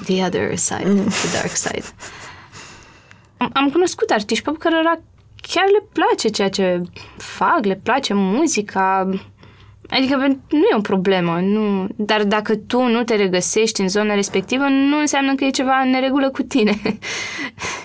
The 0.04 0.25
other 0.25 0.56
side, 0.56 0.84
mm. 0.84 1.06
the 1.08 1.30
dark 1.32 1.56
side. 1.56 1.84
Am, 3.36 3.50
am 3.52 3.70
cunoscut 3.70 4.10
artiști 4.10 4.44
pe 4.44 4.52
care 4.58 5.02
chiar 5.52 5.64
le 5.64 5.86
place 5.92 6.28
ceea 6.28 6.48
ce 6.48 6.82
fac, 7.16 7.64
le 7.64 7.80
place 7.82 8.14
muzica, 8.14 9.08
Adică 9.88 10.16
nu 10.50 10.64
e 10.72 10.76
o 10.76 10.80
problemă, 10.80 11.40
nu... 11.40 11.88
dar 11.96 12.24
dacă 12.24 12.56
tu 12.56 12.82
nu 12.82 13.04
te 13.04 13.14
regăsești 13.14 13.80
în 13.80 13.88
zona 13.88 14.14
respectivă, 14.14 14.64
nu 14.68 14.98
înseamnă 14.98 15.34
că 15.34 15.44
e 15.44 15.50
ceva 15.50 15.80
în 15.80 15.90
neregulă 15.90 16.30
cu 16.30 16.42
tine. 16.42 16.78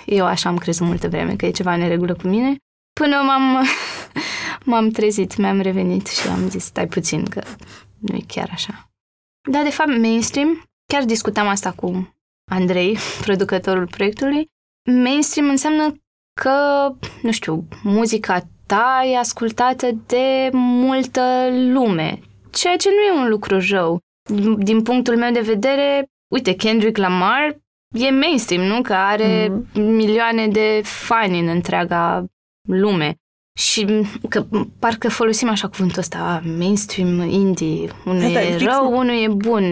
Eu 0.05 0.25
așa 0.25 0.50
am 0.50 0.58
crezut 0.58 0.88
multă 0.88 1.08
vreme 1.08 1.36
că 1.36 1.46
e 1.46 1.51
ceva 1.51 1.74
în 1.74 1.79
neregulă 1.79 2.13
cu 2.13 2.27
mine, 2.27 2.55
până 3.00 3.15
m-am, 3.25 3.65
m-am 4.72 4.89
trezit, 4.89 5.38
mi-am 5.38 5.60
revenit 5.60 6.08
și 6.08 6.27
am 6.27 6.50
zis, 6.50 6.63
stai 6.63 6.88
puțin, 6.88 7.25
că 7.25 7.41
nu 8.00 8.15
e 8.15 8.22
chiar 8.27 8.50
așa. 8.51 8.91
Da, 9.50 9.62
de 9.63 9.70
fapt, 9.70 9.98
mainstream, 9.98 10.63
chiar 10.93 11.03
discutam 11.03 11.48
asta 11.48 11.72
cu 11.72 12.15
Andrei, 12.51 12.98
producătorul 13.25 13.88
proiectului, 13.88 14.48
mainstream 14.91 15.50
înseamnă 15.50 15.96
că, 16.41 16.51
nu 17.22 17.31
știu, 17.31 17.67
muzica 17.84 18.48
ta 18.72 19.04
e 19.06 19.18
ascultată 19.18 19.88
de 20.06 20.50
multă 20.54 21.22
lume, 21.51 22.20
ceea 22.51 22.75
ce 22.75 22.90
nu 22.90 23.01
e 23.01 23.22
un 23.22 23.30
lucru 23.30 23.60
rău. 23.70 24.00
Din 24.58 24.82
punctul 24.82 25.18
meu 25.18 25.32
de 25.32 25.40
vedere, 25.40 26.06
uite, 26.34 26.56
Kendrick 26.56 26.98
Lamar 26.98 27.58
e 27.96 28.10
mainstream, 28.10 28.63
nu? 28.63 28.82
Că 28.82 28.94
are 28.94 29.48
mm-hmm. 29.48 29.74
milioane 29.74 30.48
de 30.48 30.82
fani 30.84 31.40
în 31.40 31.48
întreaga 31.48 32.25
lume. 32.70 33.16
Și 33.60 33.86
că 34.30 34.46
parcă 34.80 35.10
folosim 35.10 35.50
așa 35.50 35.68
cuvântul 35.68 36.00
ăsta, 36.00 36.42
mainstream, 36.58 37.20
indie, 37.20 37.92
unul 38.06 38.24
Asta 38.24 38.42
e 38.42 38.58
rău, 38.58 38.86
fix. 38.86 38.98
unul 38.98 39.24
e 39.24 39.28
bun. 39.28 39.63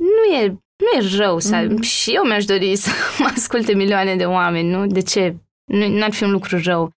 Nu 0.00 0.34
e, 0.34 0.46
nu 0.76 0.98
e 0.98 1.16
rău. 1.16 1.38
Mm-hmm. 1.40 1.80
Și 1.80 2.10
eu 2.10 2.24
mi-aș 2.24 2.44
dori 2.44 2.76
să 2.76 2.90
mă 3.18 3.30
asculte 3.34 3.74
milioane 3.74 4.16
de 4.16 4.24
oameni, 4.24 4.68
nu? 4.68 4.86
De 4.86 5.00
ce? 5.00 5.36
Nu 5.72 6.04
ar 6.04 6.12
fi 6.12 6.24
un 6.24 6.30
lucru 6.30 6.60
rău. 6.62 6.90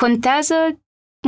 Contează 0.00 0.54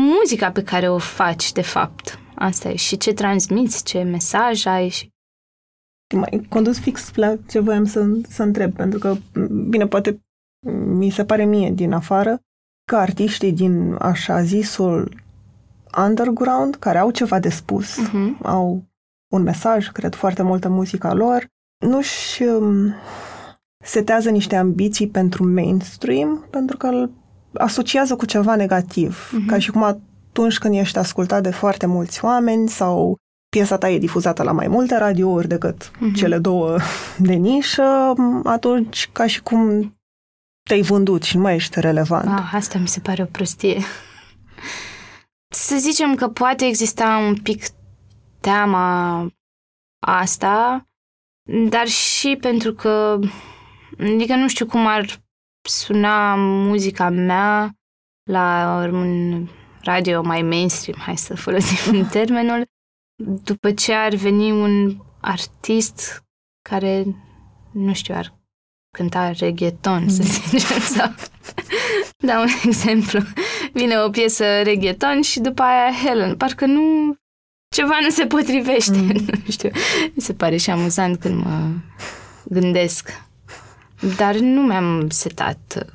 muzica 0.00 0.50
pe 0.50 0.62
care 0.62 0.88
o 0.88 0.98
faci, 0.98 1.52
de 1.52 1.62
fapt. 1.62 2.18
Asta 2.34 2.68
e. 2.68 2.76
Și 2.76 2.96
ce 2.96 3.12
transmiți, 3.12 3.84
ce 3.84 4.02
mesaj 4.02 4.66
ai. 4.66 4.88
Și... 4.88 5.10
Mai 6.14 6.46
condus 6.48 6.80
fix 6.80 7.14
la 7.14 7.36
ce 7.48 7.58
voiam 7.58 7.84
să, 7.84 8.06
să 8.28 8.42
întreb, 8.42 8.74
pentru 8.74 8.98
că, 8.98 9.16
bine, 9.68 9.86
poate 9.86 10.20
mi 10.84 11.10
se 11.10 11.24
pare 11.24 11.44
mie 11.44 11.70
din 11.70 11.92
afară 11.92 12.40
că 12.84 12.96
artiștii 12.96 13.52
din 13.52 13.96
așa 13.98 14.42
zisul 14.42 15.22
underground, 15.96 16.76
care 16.76 16.98
au 16.98 17.10
ceva 17.10 17.38
de 17.38 17.48
spus, 17.48 17.98
uh-huh. 18.00 18.42
au 18.42 18.84
un 19.34 19.42
mesaj, 19.42 19.88
cred 19.88 20.14
foarte 20.14 20.42
multă 20.42 20.68
muzica 20.68 21.12
lor, 21.12 21.46
nu-și 21.86 22.42
um, 22.42 22.94
setează 23.84 24.30
niște 24.30 24.56
ambiții 24.56 25.08
pentru 25.08 25.52
mainstream, 25.52 26.46
pentru 26.50 26.76
că 26.76 26.86
îl 26.86 27.10
asociază 27.54 28.16
cu 28.16 28.24
ceva 28.24 28.56
negativ, 28.56 29.30
uh-huh. 29.32 29.46
ca 29.46 29.58
și 29.58 29.70
cum 29.70 29.82
atunci 29.82 30.58
când 30.58 30.74
ești 30.74 30.98
ascultat 30.98 31.42
de 31.42 31.50
foarte 31.50 31.86
mulți 31.86 32.24
oameni 32.24 32.68
sau 32.68 33.16
piesa 33.48 33.78
ta 33.78 33.90
e 33.90 33.98
difuzată 33.98 34.42
la 34.42 34.52
mai 34.52 34.68
multe 34.68 34.96
radiouri 34.96 35.48
decât 35.48 35.90
uh-huh. 35.90 36.14
cele 36.14 36.38
două 36.38 36.76
de 37.18 37.32
nișă, 37.32 38.14
atunci 38.44 39.08
ca 39.12 39.26
și 39.26 39.42
cum 39.42 39.94
te-ai 40.68 40.82
vândut 40.82 41.22
și 41.22 41.36
nu 41.36 41.42
mai 41.42 41.54
ești 41.54 41.80
relevant. 41.80 42.26
Ah, 42.26 42.50
asta 42.52 42.78
mi 42.78 42.88
se 42.88 43.00
pare 43.00 43.22
o 43.22 43.26
prostie. 43.26 43.82
Să 45.54 45.76
zicem 45.76 46.14
că 46.14 46.28
poate 46.28 46.64
exista 46.64 47.16
un 47.16 47.36
pic 47.36 47.64
teama 48.40 49.26
asta, 50.06 50.86
dar 51.68 51.86
și 51.86 52.36
pentru 52.40 52.72
că, 52.72 53.18
adică 53.98 54.34
nu 54.34 54.48
știu 54.48 54.66
cum 54.66 54.86
ar 54.86 55.20
suna 55.62 56.34
muzica 56.36 57.08
mea 57.08 57.70
la 58.30 58.76
un 58.92 59.48
radio 59.82 60.22
mai 60.22 60.42
mainstream, 60.42 60.98
hai 60.98 61.16
să 61.16 61.36
folosim 61.36 62.06
termenul, 62.18 62.64
după 63.44 63.72
ce 63.72 63.92
ar 63.92 64.14
veni 64.14 64.50
un 64.50 64.96
artist 65.20 66.24
care, 66.68 67.04
nu 67.72 67.94
știu, 67.94 68.14
ar 68.14 68.40
cânta 68.96 69.30
reggaeton, 69.30 70.02
mm. 70.02 70.08
să 70.08 70.22
zicem, 70.22 70.80
sau... 70.96 71.14
da, 72.16 72.40
un 72.40 72.48
exemplu. 72.64 73.20
Vine 73.72 73.98
o 73.98 74.10
piesă 74.10 74.62
reggaeton 74.62 75.20
și 75.20 75.40
după 75.40 75.62
aia 75.62 75.92
Helen. 76.04 76.36
Parcă 76.36 76.66
nu... 76.66 77.14
Ceva 77.74 77.98
nu 78.02 78.10
se 78.10 78.26
potrivește. 78.26 78.96
Mm. 78.96 79.06
Nu 79.44 79.50
știu. 79.50 79.70
Mi 80.14 80.22
se 80.22 80.34
pare 80.34 80.56
și 80.56 80.70
amuzant 80.70 81.20
când 81.20 81.44
mă 81.44 81.68
gândesc 82.44 83.10
dar 84.16 84.36
nu 84.36 84.62
mi-am 84.62 85.10
setat. 85.10 85.86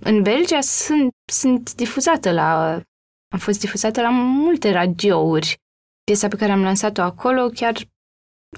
În 0.00 0.22
Belgia 0.22 0.60
sunt, 0.60 1.12
sunt 1.32 1.74
difuzată 1.74 2.32
la... 2.32 2.80
Am 3.32 3.38
fost 3.38 3.60
difuzată 3.60 4.00
la 4.00 4.10
multe 4.10 4.70
radiouri. 4.70 5.56
Piesa 6.04 6.28
pe 6.28 6.36
care 6.36 6.52
am 6.52 6.62
lansat-o 6.62 7.02
acolo 7.02 7.48
chiar 7.48 7.74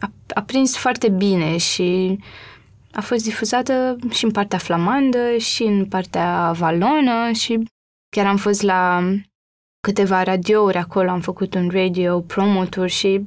a, 0.01 0.13
a 0.35 0.43
prins 0.43 0.77
foarte 0.77 1.09
bine 1.09 1.57
și 1.57 2.19
a 2.93 3.01
fost 3.01 3.25
difuzată 3.25 3.97
și 4.11 4.25
în 4.25 4.31
partea 4.31 4.59
flamandă 4.59 5.37
și 5.37 5.63
în 5.63 5.87
partea 5.87 6.53
valonă 6.53 7.33
și 7.33 7.69
chiar 8.17 8.27
am 8.27 8.37
fost 8.37 8.63
la 8.63 9.01
câteva 9.81 10.23
radiouri 10.23 10.77
acolo, 10.77 11.11
am 11.11 11.21
făcut 11.21 11.55
un 11.55 11.69
radio 11.69 12.21
promo 12.21 12.65
tour 12.65 12.89
și 12.89 13.27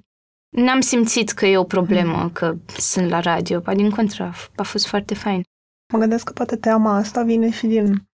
n-am 0.49 0.79
simțit 0.79 1.31
că 1.31 1.45
e 1.45 1.57
o 1.57 1.63
problemă 1.63 2.29
că 2.29 2.55
sunt 2.77 3.09
la 3.09 3.19
radio, 3.19 3.59
pa 3.59 3.75
din 3.75 3.89
contra, 3.89 4.33
a 4.55 4.63
fost 4.63 4.87
foarte 4.87 5.13
fain. 5.13 5.43
Mă 5.93 5.99
gândesc 5.99 6.25
că 6.25 6.33
poate 6.33 6.55
teama 6.55 6.95
asta 6.95 7.23
vine 7.23 7.49
și 7.49 7.67
din 7.67 8.07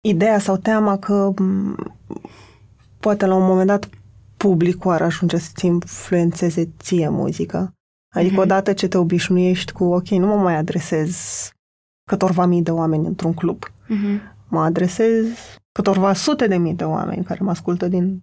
ideea 0.00 0.38
sau 0.38 0.56
teama 0.56 0.98
că 0.98 1.34
poate 3.00 3.26
la 3.26 3.34
un 3.34 3.46
moment 3.46 3.66
dat 3.66 3.88
publicul 4.36 4.90
ar 4.90 5.02
ajunge 5.02 5.36
să-ți 5.36 5.66
influențeze 5.66 6.70
ție 6.78 7.08
muzica. 7.08 7.72
Adică 8.14 8.34
mm-hmm. 8.34 8.44
odată 8.44 8.72
ce 8.72 8.88
te 8.88 8.98
obișnuiești 8.98 9.72
cu, 9.72 9.84
ok, 9.84 10.08
nu 10.08 10.26
mă 10.26 10.36
mai 10.36 10.56
adresez 10.56 11.18
câtorva 12.10 12.46
mii 12.46 12.62
de 12.62 12.70
oameni 12.70 13.06
într-un 13.06 13.34
club. 13.34 13.64
Mm-hmm. 13.64 14.36
Mă 14.48 14.60
adresez 14.60 15.26
câtorva 15.72 16.12
sute 16.12 16.46
de 16.46 16.56
mii 16.56 16.74
de 16.74 16.84
oameni 16.84 17.24
care 17.24 17.40
mă 17.42 17.50
ascultă 17.50 17.88
din 17.88 18.22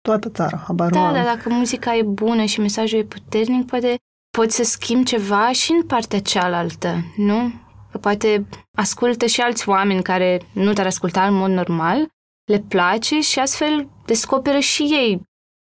toată 0.00 0.28
țara. 0.28 0.56
Habar 0.56 0.90
da, 0.90 1.12
dar 1.12 1.24
dacă 1.24 1.48
muzica 1.48 1.96
e 1.96 2.02
bună 2.02 2.44
și 2.44 2.60
mesajul 2.60 2.98
e 2.98 3.04
puternic, 3.04 3.66
poate 3.66 3.96
poți 4.36 4.56
să 4.56 4.62
schimbi 4.62 5.04
ceva 5.04 5.52
și 5.52 5.72
în 5.72 5.86
partea 5.86 6.20
cealaltă, 6.20 6.94
nu? 7.16 7.52
Că 7.98 8.08
poate 8.08 8.46
ascultă 8.76 9.26
și 9.26 9.40
alți 9.40 9.68
oameni 9.68 10.02
care 10.02 10.40
nu 10.52 10.72
te-ar 10.72 10.86
asculta 10.86 11.26
în 11.26 11.34
mod 11.34 11.50
normal, 11.50 12.08
le 12.50 12.58
place 12.68 13.20
și 13.20 13.38
astfel 13.38 13.88
descoperă 14.06 14.58
și 14.58 14.82
ei 14.82 15.20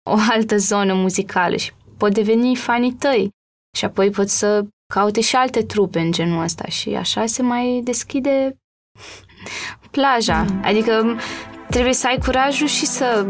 o 0.10 0.16
altă 0.30 0.58
zonă 0.58 0.94
muzicală 0.94 1.56
și 1.56 1.72
pot 1.98 2.14
deveni 2.14 2.56
fanii 2.56 2.94
tăi. 2.94 3.30
Și 3.78 3.86
apoi 3.86 4.10
pot 4.10 4.30
să 4.30 4.66
caute 4.94 5.22
și 5.22 5.36
alte 5.36 5.64
trupe 5.64 6.00
în 6.00 6.12
genul 6.12 6.44
ăsta 6.44 6.68
și 6.68 6.90
așa 6.96 7.26
se 7.26 7.42
mai 7.42 7.82
deschide 7.84 8.58
plaja. 9.92 10.46
Adică 10.64 11.18
trebuie 11.70 11.94
să 11.94 12.08
ai 12.08 12.18
curajul 12.18 12.68
și 12.68 12.86
să 12.86 13.28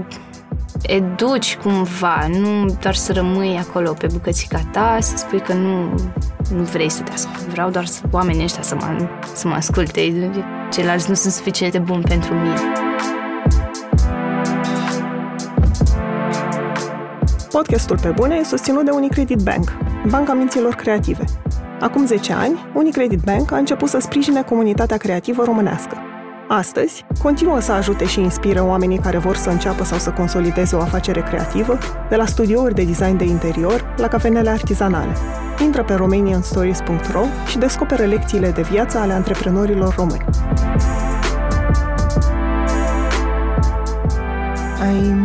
educi 0.82 1.58
cumva, 1.58 2.28
nu 2.28 2.66
doar 2.82 2.96
să 2.96 3.14
rămâi 3.14 3.58
acolo 3.58 3.94
pe 3.94 4.08
bucățica 4.12 4.60
ta, 4.72 4.98
să 5.02 5.18
spui 5.18 5.42
că 5.42 5.54
nu 5.54 5.96
nu 6.56 6.64
vrei 6.64 6.90
să 6.90 7.02
te 7.02 7.12
ascult. 7.12 7.46
Vreau 7.46 7.70
doar 7.70 7.86
să 7.86 8.02
oamenii 8.12 8.44
ăștia 8.44 8.62
să 8.62 8.76
mă, 8.76 9.10
să 9.34 9.48
mă 9.48 9.54
asculte. 9.54 10.32
Ceilalți 10.72 11.10
nu 11.10 11.16
sunt 11.16 11.34
suficient 11.34 11.72
de 11.72 11.80
buni 11.80 12.04
pentru 12.04 12.34
mine. 12.34 12.62
Podcastul 17.52 18.00
Pe 18.00 18.10
Bune 18.16 18.36
e 18.36 18.44
susținut 18.44 18.86
de 18.86 18.92
Unicredit 18.92 19.38
Bank, 19.38 19.78
banca 20.10 20.34
minților 20.34 20.74
creative. 20.74 21.24
Acum 21.80 22.06
10 22.06 22.34
ani, 22.34 22.66
Unicredit 22.74 23.20
Bank 23.20 23.52
a 23.52 23.58
început 23.58 23.90
să 23.90 24.00
sprijine 24.00 24.44
comunitatea 24.44 24.98
creativă 24.98 25.44
românească. 25.44 25.98
Astăzi, 26.50 27.06
continuă 27.22 27.60
să 27.60 27.72
ajute 27.72 28.06
și 28.06 28.20
inspire 28.20 28.60
oamenii 28.60 28.98
care 28.98 29.18
vor 29.18 29.36
să 29.36 29.50
înceapă 29.50 29.84
sau 29.84 29.98
să 29.98 30.12
consolideze 30.12 30.76
o 30.76 30.80
afacere 30.80 31.22
creativă, 31.22 31.78
de 32.10 32.16
la 32.16 32.26
studiouri 32.26 32.74
de 32.74 32.84
design 32.84 33.18
de 33.18 33.24
interior 33.24 33.94
la 33.98 34.08
cafenele 34.08 34.50
artizanale. 34.50 35.12
Intră 35.64 35.84
pe 35.84 35.94
romanianstories.ro 35.94 37.24
și 37.48 37.58
descoperă 37.58 38.04
lecțiile 38.04 38.52
de 38.52 38.62
viață 38.62 38.98
ale 38.98 39.14
antreprenorilor 39.14 39.96
români. 39.96 40.26
Ai 44.82 45.16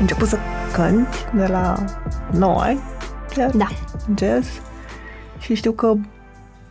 început 0.00 0.28
să 0.28 0.38
cânti 0.72 1.16
de 1.34 1.46
la 1.46 1.84
9 2.30 2.60
ani? 2.60 2.80
Da. 3.54 3.66
Jazz? 4.18 4.48
Și 5.38 5.54
știu 5.54 5.72
că 5.72 5.94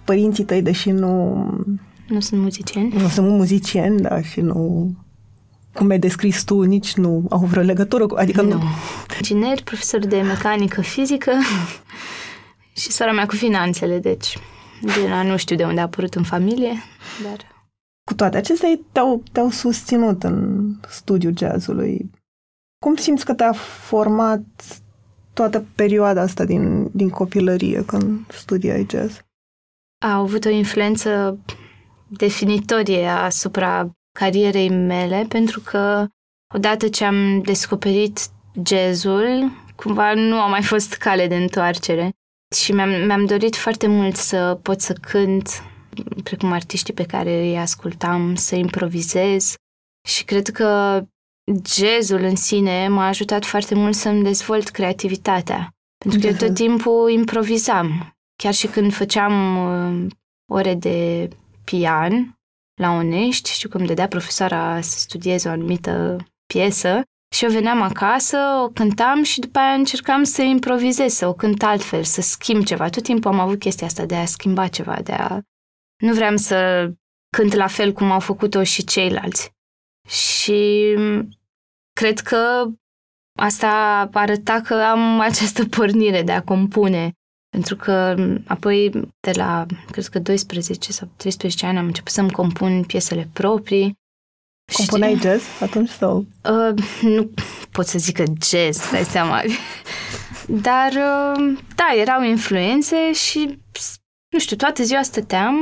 părinții 0.04 0.44
tăi, 0.44 0.62
deși 0.62 0.92
nu 0.92 1.46
nu 2.12 2.20
sunt 2.20 2.42
muzicieni. 2.42 2.94
Nu 2.94 3.08
sunt 3.08 3.28
muzicieni, 3.28 4.02
da, 4.02 4.22
și 4.22 4.42
nu... 4.42 4.90
Cum 5.74 5.90
ai 5.90 6.00
descris 6.00 6.44
tu, 6.44 6.62
nici 6.62 6.94
nu 6.94 7.26
au 7.30 7.40
vreo 7.40 7.64
legătură 7.64 8.08
cu... 8.08 8.16
Adică 8.16 8.42
nu. 8.42 8.50
nu. 8.50 8.62
Inginer, 9.18 9.62
profesor 9.64 10.06
de 10.06 10.22
mecanică 10.22 10.82
fizică 10.82 11.32
și 12.82 12.92
sora 12.92 13.12
mea 13.12 13.26
cu 13.26 13.36
finanțele, 13.36 14.00
deci 14.00 14.38
Gina, 14.86 15.24
nu 15.24 15.38
știu 15.38 15.56
de 15.56 15.64
unde 15.64 15.80
a 15.80 15.84
apărut 15.84 16.16
în 16.16 16.24
familie, 16.24 16.74
dar... 17.24 17.38
Cu 18.04 18.14
toate 18.14 18.38
acestea, 18.38 18.80
te-au, 18.92 19.24
te-au 19.32 19.50
susținut 19.50 20.24
în 20.24 20.70
studiul 20.90 21.38
jazzului. 21.38 22.12
Cum 22.86 22.96
simți 22.96 23.26
că 23.26 23.34
te-a 23.34 23.52
format 23.88 24.44
toată 25.34 25.66
perioada 25.76 26.22
asta 26.22 26.46
din, 26.46 26.90
din 26.92 27.10
copilărie 27.10 27.84
când 27.86 28.32
studiai 28.32 28.88
jazz? 28.90 29.22
A 30.06 30.16
avut 30.16 30.46
o 30.46 30.50
influență 30.50 31.38
definitorie 32.18 33.08
asupra 33.08 33.92
carierei 34.20 34.70
mele, 34.70 35.26
pentru 35.30 35.60
că 35.60 36.08
odată 36.54 36.88
ce 36.88 37.06
am 37.06 37.42
descoperit 37.42 38.20
jazzul, 38.66 39.52
cumva 39.76 40.14
nu 40.14 40.40
a 40.40 40.48
mai 40.48 40.64
fost 40.64 40.94
cale 40.94 41.28
de 41.28 41.36
întoarcere. 41.36 42.12
Și 42.56 42.72
mi-am, 42.72 42.90
mi-am 42.90 43.26
dorit 43.26 43.56
foarte 43.56 43.88
mult 43.88 44.16
să 44.16 44.60
pot 44.62 44.82
să 44.82 44.94
cânt, 44.94 45.64
precum 46.24 46.52
artiștii 46.52 46.94
pe 46.94 47.04
care 47.04 47.40
îi 47.40 47.58
ascultam, 47.58 48.36
să 48.36 48.56
improvizez. 48.56 49.54
Și 50.08 50.24
cred 50.24 50.48
că 50.48 51.02
jazzul 51.66 52.24
în 52.24 52.36
sine 52.36 52.88
m-a 52.88 53.08
ajutat 53.08 53.46
foarte 53.46 53.76
mult 53.76 53.96
să-mi 53.96 54.24
dezvolt 54.24 54.70
creativitatea. 54.70 55.70
Pentru 55.98 56.20
că 56.20 56.28
eu 56.28 56.48
tot 56.48 56.54
timpul 56.54 57.10
improvizam. 57.10 58.16
Chiar 58.36 58.54
și 58.54 58.68
când 58.68 58.94
făceam 58.94 59.58
uh, 59.58 60.12
ore 60.52 60.76
de 60.76 61.30
pian 61.72 62.40
la 62.82 62.92
Onești, 62.92 63.52
știu 63.52 63.70
că 63.70 63.78
îmi 63.78 63.88
dădea 63.88 64.08
profesoara 64.08 64.82
să 64.82 64.98
studiez 64.98 65.44
o 65.46 65.50
anumită 65.50 66.18
piesă 66.54 67.02
și 67.36 67.44
eu 67.44 67.52
veneam 67.52 67.82
acasă, 67.82 68.38
o 68.64 68.70
cântam 68.70 69.24
și 69.24 69.40
după 69.40 69.60
aia 69.60 69.74
încercam 69.74 70.24
să 70.24 70.42
improvizez, 70.42 71.14
să 71.14 71.28
o 71.28 71.34
cânt 71.34 71.64
altfel, 71.64 72.04
să 72.04 72.22
schimb 72.22 72.66
ceva. 72.66 72.90
Tot 72.90 73.04
timpul 73.04 73.32
am 73.32 73.40
avut 73.40 73.60
chestia 73.60 73.88
asta 73.88 74.06
de 74.06 74.16
a 74.16 74.26
schimba 74.26 74.68
ceva, 74.68 75.02
de 75.02 75.12
a... 75.12 75.40
Nu 76.04 76.14
vreau 76.14 76.38
să 76.38 76.90
cânt 77.38 77.54
la 77.54 77.68
fel 77.68 77.94
cum 77.94 78.12
au 78.12 78.20
făcut-o 78.20 78.64
și 78.64 78.84
ceilalți. 78.84 79.52
Și 80.08 80.96
cred 81.94 82.20
că 82.20 82.68
asta 83.40 83.70
arăta 84.14 84.62
că 84.62 84.74
am 84.74 85.20
această 85.20 85.66
pornire 85.66 86.22
de 86.24 86.32
a 86.32 86.44
compune 86.44 87.12
pentru 87.52 87.76
că 87.76 88.16
apoi, 88.48 88.90
de 89.20 89.32
la, 89.34 89.66
cred 89.92 90.06
că 90.06 90.20
12 90.20 90.92
sau 90.92 91.10
13 91.16 91.66
ani, 91.66 91.78
am 91.78 91.86
început 91.86 92.12
să-mi 92.12 92.32
compun 92.32 92.84
piesele 92.84 93.30
proprii. 93.34 94.00
Compuneai 94.74 95.16
și, 95.16 95.22
jazz 95.22 95.44
atunci 95.60 95.90
sau? 95.90 96.26
Uh, 96.44 96.84
nu 97.02 97.32
pot 97.72 97.86
să 97.86 98.00
zic 98.00 98.16
că 98.16 98.24
jazz, 98.44 98.92
dai 98.92 99.04
seama. 99.04 99.42
Dar, 100.68 100.92
uh, 100.92 101.58
da, 101.76 102.00
erau 102.02 102.24
influențe 102.24 103.14
și, 103.14 103.60
nu 104.30 104.40
știu, 104.40 104.56
toată 104.56 104.84
ziua 104.84 105.02
stăteam 105.02 105.56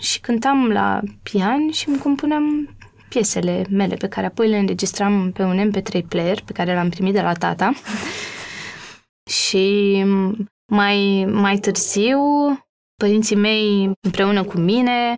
și 0.00 0.20
cântam 0.20 0.68
la 0.68 1.00
pian 1.22 1.70
și 1.70 1.88
îmi 1.88 1.98
compuneam 1.98 2.76
piesele 3.08 3.66
mele 3.70 3.94
pe 3.94 4.08
care 4.08 4.26
apoi 4.26 4.48
le 4.48 4.58
înregistram 4.58 5.30
pe 5.32 5.42
un 5.42 5.70
MP3 5.70 6.02
player 6.08 6.40
pe 6.44 6.52
care 6.52 6.74
l-am 6.74 6.88
primit 6.88 7.12
de 7.12 7.20
la 7.20 7.32
tata. 7.32 7.72
și 9.40 10.04
mai, 10.74 11.24
mai 11.24 11.58
târziu, 11.58 12.18
părinții 12.96 13.36
mei 13.36 13.92
împreună 14.00 14.44
cu 14.44 14.58
mine 14.58 15.16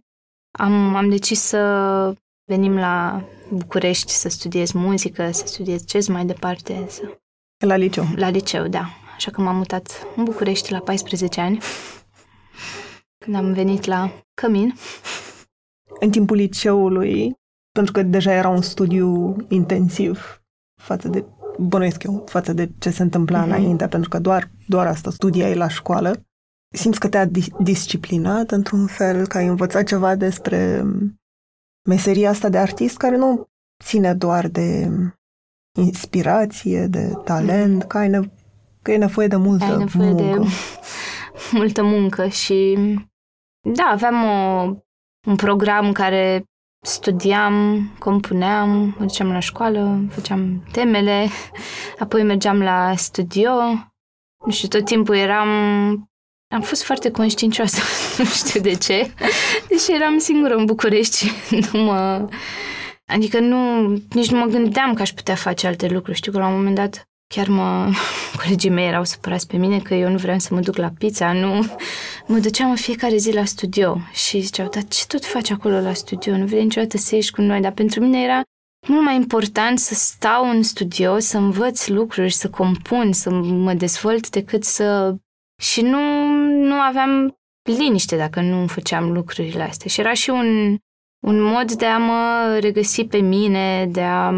am, 0.58 0.94
am 0.94 1.08
decis 1.08 1.40
să 1.40 2.14
venim 2.44 2.76
la 2.76 3.24
București 3.50 4.12
să 4.12 4.28
studiez 4.28 4.72
muzică, 4.72 5.30
să 5.30 5.46
studiez 5.46 5.84
jazz 5.88 6.06
mai 6.06 6.24
departe. 6.24 6.86
Să... 6.88 7.18
La 7.66 7.76
liceu? 7.76 8.04
La 8.16 8.28
liceu, 8.28 8.66
da. 8.68 8.84
Așa 9.14 9.30
că 9.30 9.40
m-am 9.40 9.56
mutat 9.56 10.06
în 10.16 10.24
București 10.24 10.72
la 10.72 10.78
14 10.78 11.40
ani, 11.40 11.58
când 13.24 13.36
am 13.36 13.52
venit 13.52 13.84
la 13.84 14.12
Cămin. 14.34 14.74
În 16.00 16.10
timpul 16.10 16.36
liceului, 16.36 17.34
pentru 17.70 17.92
că 17.92 18.02
deja 18.02 18.32
era 18.32 18.48
un 18.48 18.62
studiu 18.62 19.36
intensiv 19.48 20.42
față 20.82 21.08
de 21.08 21.24
bănuiesc 21.58 22.02
eu, 22.02 22.24
față 22.26 22.52
de 22.52 22.70
ce 22.78 22.90
se 22.90 23.02
întâmpla 23.02 23.42
mm-hmm. 23.42 23.46
înainte, 23.46 23.86
pentru 23.88 24.08
că 24.08 24.18
doar, 24.18 24.50
doar 24.66 24.86
asta 24.86 25.10
studiai 25.10 25.54
la 25.54 25.68
școală. 25.68 26.26
Simți 26.74 27.00
că 27.00 27.08
te-a 27.08 27.26
disciplinat 27.60 28.50
într-un 28.50 28.86
fel, 28.86 29.26
că 29.26 29.36
ai 29.36 29.46
învățat 29.46 29.84
ceva 29.84 30.14
despre 30.14 30.84
meseria 31.88 32.30
asta 32.30 32.48
de 32.48 32.58
artist 32.58 32.96
care 32.96 33.16
nu 33.16 33.46
ține 33.84 34.14
doar 34.14 34.48
de 34.48 34.90
inspirație, 35.78 36.86
de 36.86 37.12
talent, 37.24 37.82
mm. 37.82 37.86
că, 37.88 37.98
ai 37.98 38.08
ne- 38.08 38.30
că 38.82 38.92
e 38.92 38.96
nevoie 38.96 39.26
de 39.26 39.36
multă 39.36 39.64
ai 39.64 39.76
nevoie 39.76 40.10
muncă. 40.10 40.38
de 40.38 40.46
multă 41.58 41.82
muncă 41.82 42.26
și 42.26 42.78
da, 43.72 43.84
aveam 43.84 44.24
o, 44.24 44.62
un 45.26 45.36
program 45.36 45.92
care 45.92 46.44
studiam, 46.84 47.88
compuneam, 47.98 48.94
mă 48.98 49.04
duceam 49.04 49.32
la 49.32 49.38
școală, 49.38 50.04
făceam 50.10 50.64
temele, 50.72 51.28
apoi 51.98 52.22
mergeam 52.22 52.62
la 52.62 52.96
studio. 52.96 53.50
Nu 54.46 54.50
știu, 54.50 54.68
tot 54.68 54.84
timpul 54.84 55.14
eram... 55.14 55.48
Am 56.54 56.60
fost 56.60 56.82
foarte 56.82 57.10
conștiincioasă, 57.10 57.80
nu 58.22 58.24
știu 58.24 58.60
de 58.60 58.74
ce, 58.74 59.14
deși 59.68 59.92
eram 59.92 60.18
singură 60.18 60.54
în 60.54 60.64
București 60.64 61.16
și 61.16 61.32
nu 61.72 61.82
mă... 61.82 62.28
Adică 63.06 63.40
nu, 63.40 63.88
nici 63.90 64.30
nu 64.30 64.38
mă 64.38 64.46
gândeam 64.46 64.94
că 64.94 65.02
aș 65.02 65.12
putea 65.12 65.34
face 65.34 65.66
alte 65.66 65.88
lucruri. 65.88 66.16
Știu 66.16 66.32
că 66.32 66.38
la 66.38 66.46
un 66.46 66.54
moment 66.54 66.74
dat 66.74 67.08
chiar 67.34 67.48
mă, 67.48 67.90
colegii 68.42 68.70
mei 68.70 68.86
erau 68.86 69.04
supărați 69.04 69.46
pe 69.46 69.56
mine 69.56 69.78
că 69.78 69.94
eu 69.94 70.10
nu 70.10 70.16
vreau 70.16 70.38
să 70.38 70.54
mă 70.54 70.60
duc 70.60 70.76
la 70.76 70.90
pizza, 70.98 71.32
nu. 71.32 71.66
Mă 72.26 72.38
duceam 72.38 72.70
în 72.70 72.76
fiecare 72.76 73.16
zi 73.16 73.32
la 73.32 73.44
studio 73.44 73.98
și 74.12 74.40
ziceau, 74.40 74.68
dar 74.68 74.84
ce 74.84 75.06
tot 75.06 75.24
faci 75.24 75.50
acolo 75.50 75.80
la 75.80 75.92
studio? 75.92 76.36
Nu 76.36 76.46
vrei 76.46 76.62
niciodată 76.62 76.96
să 76.96 77.14
ieși 77.14 77.30
cu 77.30 77.40
noi? 77.40 77.60
Dar 77.60 77.72
pentru 77.72 78.00
mine 78.00 78.22
era 78.22 78.42
mult 78.88 79.04
mai 79.04 79.14
important 79.14 79.78
să 79.78 79.94
stau 79.94 80.50
în 80.50 80.62
studio, 80.62 81.18
să 81.18 81.36
învăț 81.36 81.86
lucruri, 81.86 82.32
să 82.32 82.50
compun, 82.50 83.12
să 83.12 83.30
mă 83.30 83.74
dezvolt, 83.74 84.30
decât 84.30 84.64
să... 84.64 85.14
Și 85.62 85.82
nu, 85.82 86.26
nu 86.46 86.74
aveam 86.74 87.36
liniște 87.62 88.16
dacă 88.16 88.40
nu 88.40 88.66
făceam 88.66 89.12
lucrurile 89.12 89.62
astea. 89.62 89.90
Și 89.90 90.00
era 90.00 90.12
și 90.12 90.30
un, 90.30 90.76
un 91.26 91.40
mod 91.42 91.72
de 91.72 91.86
a 91.86 91.98
mă 91.98 92.56
regăsi 92.60 93.04
pe 93.04 93.18
mine, 93.18 93.86
de 93.86 94.02
a 94.02 94.32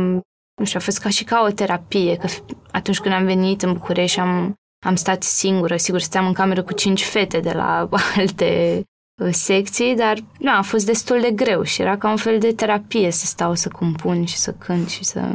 nu 0.57 0.65
știu, 0.65 0.79
a 0.79 0.83
fost 0.83 0.99
ca 0.99 1.09
și 1.09 1.25
ca 1.25 1.45
o 1.49 1.51
terapie, 1.51 2.17
că 2.17 2.27
atunci 2.71 3.01
când 3.01 3.15
am 3.15 3.25
venit 3.25 3.63
în 3.63 3.73
București 3.73 4.13
și 4.13 4.21
am, 4.21 4.55
am 4.87 4.95
stat 4.97 5.23
singură, 5.23 5.77
sigur, 5.77 6.01
stăteam 6.01 6.27
în 6.27 6.33
cameră 6.33 6.63
cu 6.63 6.73
cinci 6.73 7.05
fete 7.05 7.41
de 7.41 7.53
la 7.53 7.89
alte 8.17 8.83
uh, 9.23 9.33
secții, 9.33 9.95
dar 9.95 10.19
nu, 10.39 10.57
a 10.57 10.63
fost 10.63 10.87
destul 10.87 11.21
de 11.21 11.31
greu 11.31 11.63
și 11.63 11.81
era 11.81 11.99
ca 11.99 12.11
un 12.11 12.17
fel 12.17 12.39
de 12.39 12.53
terapie 12.53 13.11
să 13.11 13.27
stau 13.27 13.55
să 13.55 13.69
compun 13.69 14.25
și 14.25 14.37
să 14.37 14.53
cânt 14.53 14.89
și 14.89 15.05
să 15.05 15.35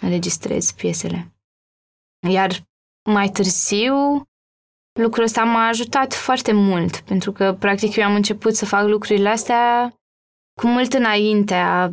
înregistrez 0.00 0.70
piesele. 0.70 1.32
Iar 2.28 2.50
mai 3.10 3.28
târziu, 3.28 4.22
lucrul 5.00 5.24
ăsta 5.24 5.44
m-a 5.44 5.66
ajutat 5.66 6.14
foarte 6.14 6.52
mult, 6.52 7.00
pentru 7.00 7.32
că, 7.32 7.52
practic, 7.52 7.96
eu 7.96 8.04
am 8.04 8.14
început 8.14 8.54
să 8.54 8.64
fac 8.64 8.86
lucrurile 8.86 9.28
astea 9.28 9.94
cu 10.60 10.66
mult 10.66 10.92
înaintea 10.92 11.92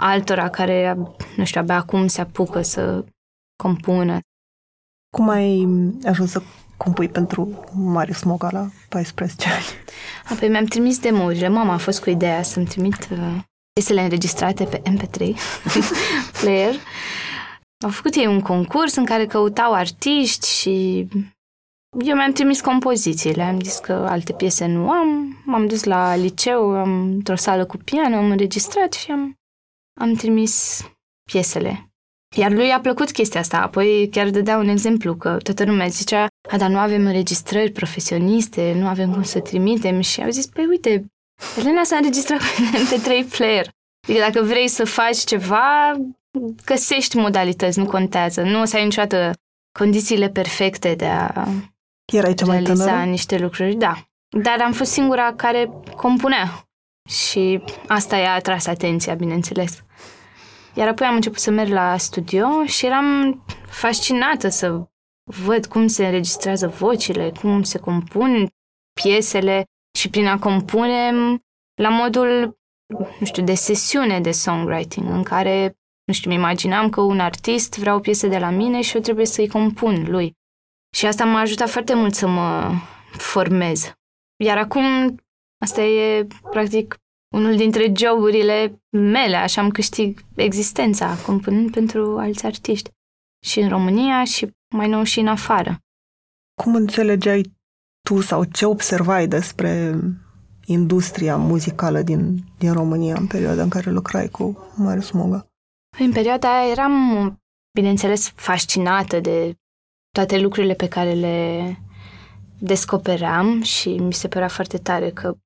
altora 0.00 0.50
care, 0.50 0.96
nu 1.36 1.44
știu, 1.44 1.60
abia 1.60 1.76
acum 1.76 2.06
se 2.06 2.20
apucă 2.20 2.62
să 2.62 3.04
compună. 3.62 4.18
Cum 5.16 5.28
ai 5.28 5.68
ajuns 6.04 6.30
să 6.30 6.42
compui 6.76 7.08
pentru 7.08 7.64
Marius 7.74 8.22
Moga 8.22 8.48
la 8.50 8.68
14 8.88 9.48
ani? 9.48 9.64
Apoi 10.30 10.48
mi-am 10.48 10.64
trimis 10.64 10.98
demo-urile. 10.98 11.48
Mama 11.48 11.72
a 11.72 11.78
fost 11.78 12.02
cu 12.02 12.10
ideea 12.10 12.42
să-mi 12.42 12.66
trimit 12.66 13.08
uh, 13.10 13.38
piesele 13.72 14.02
înregistrate 14.02 14.64
pe 14.64 14.82
MP3 14.90 15.34
player. 16.40 16.74
Au 17.84 17.90
făcut 17.90 18.14
ei 18.14 18.26
un 18.26 18.40
concurs 18.40 18.94
în 18.94 19.04
care 19.04 19.26
căutau 19.26 19.72
artiști 19.72 20.48
și 20.48 21.06
eu 22.04 22.14
mi-am 22.14 22.32
trimis 22.32 22.60
compozițiile. 22.60 23.42
Am 23.42 23.60
zis 23.60 23.78
că 23.78 23.92
alte 23.92 24.32
piese 24.32 24.66
nu 24.66 24.90
am. 24.90 25.36
M-am 25.44 25.66
dus 25.66 25.84
la 25.84 26.16
liceu, 26.16 26.74
am 26.74 27.00
într-o 27.00 27.36
sală 27.36 27.64
cu 27.64 27.76
piano, 27.76 28.16
am 28.16 28.30
înregistrat 28.30 28.92
și 28.92 29.10
am, 29.10 29.34
am 30.00 30.14
trimis 30.14 30.84
piesele. 31.30 31.90
Iar 32.36 32.50
lui 32.50 32.70
a 32.70 32.80
plăcut 32.80 33.10
chestia 33.10 33.40
asta. 33.40 33.60
Apoi 33.62 34.08
chiar 34.10 34.30
dădea 34.30 34.56
un 34.56 34.68
exemplu 34.68 35.14
că 35.14 35.36
toată 35.36 35.64
lumea 35.64 35.86
zicea, 35.86 36.26
a, 36.50 36.56
dar 36.56 36.70
nu 36.70 36.78
avem 36.78 37.06
înregistrări 37.06 37.70
profesioniste, 37.70 38.72
nu 38.78 38.86
avem 38.86 39.12
cum 39.12 39.22
să 39.22 39.40
trimitem. 39.40 40.00
Și 40.00 40.22
au 40.22 40.30
zis, 40.30 40.46
păi 40.46 40.66
uite, 40.66 41.04
Elena 41.58 41.82
s-a 41.84 41.96
înregistrat 41.96 42.40
pe 42.90 43.00
trei 43.06 43.24
player. 43.24 43.68
Adică 44.08 44.24
dacă 44.30 44.42
vrei 44.42 44.68
să 44.68 44.84
faci 44.84 45.18
ceva, 45.18 45.92
găsești 46.64 47.16
modalități, 47.16 47.78
nu 47.78 47.86
contează. 47.86 48.42
Nu 48.42 48.60
o 48.60 48.64
să 48.64 48.76
ai 48.76 48.84
niciodată 48.84 49.32
condițiile 49.78 50.28
perfecte 50.28 50.94
de 50.94 51.06
a 51.06 51.46
Erai 52.12 52.34
cea 52.34 52.46
mai 52.46 52.62
realiza 52.62 52.84
tânără? 52.84 53.10
niște 53.10 53.38
lucruri, 53.38 53.74
da. 53.74 53.94
Dar 54.42 54.60
am 54.60 54.72
fost 54.72 54.90
singura 54.90 55.34
care 55.34 55.70
compunea 55.96 56.65
și 57.06 57.62
asta 57.86 58.16
i-a 58.16 58.34
atras 58.34 58.66
atenția, 58.66 59.14
bineînțeles. 59.14 59.84
Iar 60.74 60.88
apoi 60.88 61.06
am 61.06 61.14
început 61.14 61.38
să 61.38 61.50
merg 61.50 61.70
la 61.70 61.96
studio 61.96 62.64
și 62.64 62.86
eram 62.86 63.42
fascinată 63.66 64.48
să 64.48 64.88
văd 65.44 65.66
cum 65.66 65.86
se 65.86 66.04
înregistrează 66.04 66.68
vocile, 66.68 67.32
cum 67.40 67.62
se 67.62 67.78
compun 67.78 68.48
piesele 69.00 69.64
și 69.98 70.10
prin 70.10 70.26
a 70.26 70.38
compune 70.38 71.12
la 71.82 71.88
modul, 71.88 72.58
nu 73.18 73.26
știu, 73.26 73.44
de 73.44 73.54
sesiune 73.54 74.20
de 74.20 74.30
songwriting, 74.30 75.08
în 75.08 75.22
care, 75.22 75.76
nu 76.04 76.12
știu, 76.12 76.30
îmi 76.30 76.38
imaginam 76.38 76.88
că 76.88 77.00
un 77.00 77.20
artist 77.20 77.78
vrea 77.78 77.94
o 77.94 78.00
piesă 78.00 78.26
de 78.26 78.38
la 78.38 78.50
mine 78.50 78.80
și 78.80 78.94
eu 78.94 79.00
trebuie 79.00 79.26
să-i 79.26 79.48
compun 79.48 80.04
lui. 80.08 80.34
Și 80.96 81.06
asta 81.06 81.24
m-a 81.24 81.40
ajutat 81.40 81.70
foarte 81.70 81.94
mult 81.94 82.14
să 82.14 82.26
mă 82.26 82.72
formez. 83.10 83.92
Iar 84.44 84.58
acum, 84.58 85.16
asta 85.58 85.82
e, 85.82 86.26
practic, 86.50 86.96
unul 87.34 87.56
dintre 87.56 87.92
joburile 87.96 88.82
mele, 88.90 89.36
așa 89.36 89.60
am 89.60 89.70
câștig 89.70 90.20
existența, 90.34 91.16
compunând 91.26 91.70
pentru 91.70 92.18
alți 92.18 92.46
artiști. 92.46 92.90
Și 93.44 93.60
în 93.60 93.68
România 93.68 94.24
și 94.24 94.50
mai 94.74 94.88
nou 94.88 95.02
și 95.02 95.20
în 95.20 95.26
afară. 95.26 95.78
Cum 96.62 96.74
înțelegeai 96.74 97.52
tu 98.08 98.20
sau 98.20 98.44
ce 98.44 98.66
observai 98.66 99.26
despre 99.28 99.94
industria 100.66 101.36
muzicală 101.36 102.02
din, 102.02 102.44
din 102.58 102.72
România 102.72 103.16
în 103.18 103.26
perioada 103.26 103.62
în 103.62 103.68
care 103.68 103.90
lucrai 103.90 104.28
cu 104.28 104.72
Marius 104.76 105.10
Moga? 105.10 105.46
În 105.98 106.12
perioada 106.12 106.58
aia 106.58 106.70
eram, 106.70 106.92
bineînțeles, 107.74 108.32
fascinată 108.34 109.20
de 109.20 109.54
toate 110.10 110.38
lucrurile 110.38 110.74
pe 110.74 110.88
care 110.88 111.12
le 111.12 111.78
descoperam 112.58 113.62
și 113.62 113.88
mi 113.88 114.12
se 114.12 114.28
părea 114.28 114.48
foarte 114.48 114.78
tare 114.78 115.10
că 115.10 115.36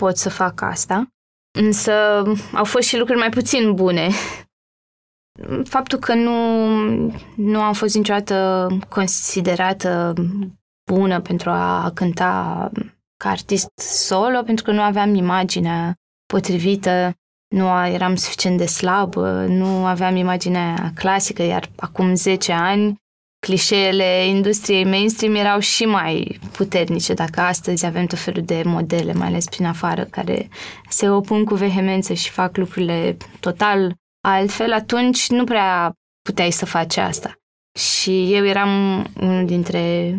pot 0.00 0.16
să 0.16 0.28
fac 0.28 0.60
asta. 0.60 1.08
Însă 1.58 1.92
au 2.54 2.64
fost 2.64 2.88
și 2.88 2.98
lucruri 2.98 3.18
mai 3.18 3.28
puțin 3.28 3.74
bune. 3.74 4.08
Faptul 5.64 5.98
că 5.98 6.14
nu, 6.14 6.36
nu 7.36 7.60
am 7.60 7.72
fost 7.72 7.94
niciodată 7.96 8.68
considerată 8.88 10.14
bună 10.92 11.20
pentru 11.20 11.50
a 11.50 11.90
cânta 11.94 12.70
ca 13.16 13.28
artist 13.28 13.68
solo, 13.78 14.42
pentru 14.42 14.64
că 14.64 14.70
nu 14.70 14.80
aveam 14.80 15.14
imaginea 15.14 15.94
potrivită, 16.26 17.14
nu 17.54 17.86
eram 17.86 18.14
suficient 18.14 18.58
de 18.58 18.66
slabă, 18.66 19.44
nu 19.48 19.86
aveam 19.86 20.16
imaginea 20.16 20.92
clasică, 20.94 21.42
iar 21.42 21.70
acum 21.76 22.14
10 22.14 22.52
ani 22.52 22.99
clișeele 23.40 24.26
industriei 24.26 24.84
mainstream 24.84 25.34
erau 25.34 25.58
și 25.58 25.84
mai 25.84 26.38
puternice. 26.52 27.14
Dacă 27.14 27.40
astăzi 27.40 27.86
avem 27.86 28.06
tot 28.06 28.18
felul 28.18 28.42
de 28.42 28.62
modele, 28.64 29.12
mai 29.12 29.26
ales 29.26 29.44
prin 29.44 29.66
afară, 29.66 30.04
care 30.04 30.48
se 30.88 31.10
opun 31.10 31.44
cu 31.44 31.54
vehemență 31.54 32.12
și 32.12 32.30
fac 32.30 32.56
lucrurile 32.56 33.16
total 33.40 33.94
altfel, 34.20 34.72
atunci 34.72 35.28
nu 35.28 35.44
prea 35.44 35.92
puteai 36.22 36.50
să 36.50 36.66
faci 36.66 36.96
asta. 36.96 37.34
Și 37.78 38.34
eu 38.34 38.46
eram 38.46 39.04
unul 39.20 39.46
dintre 39.46 40.14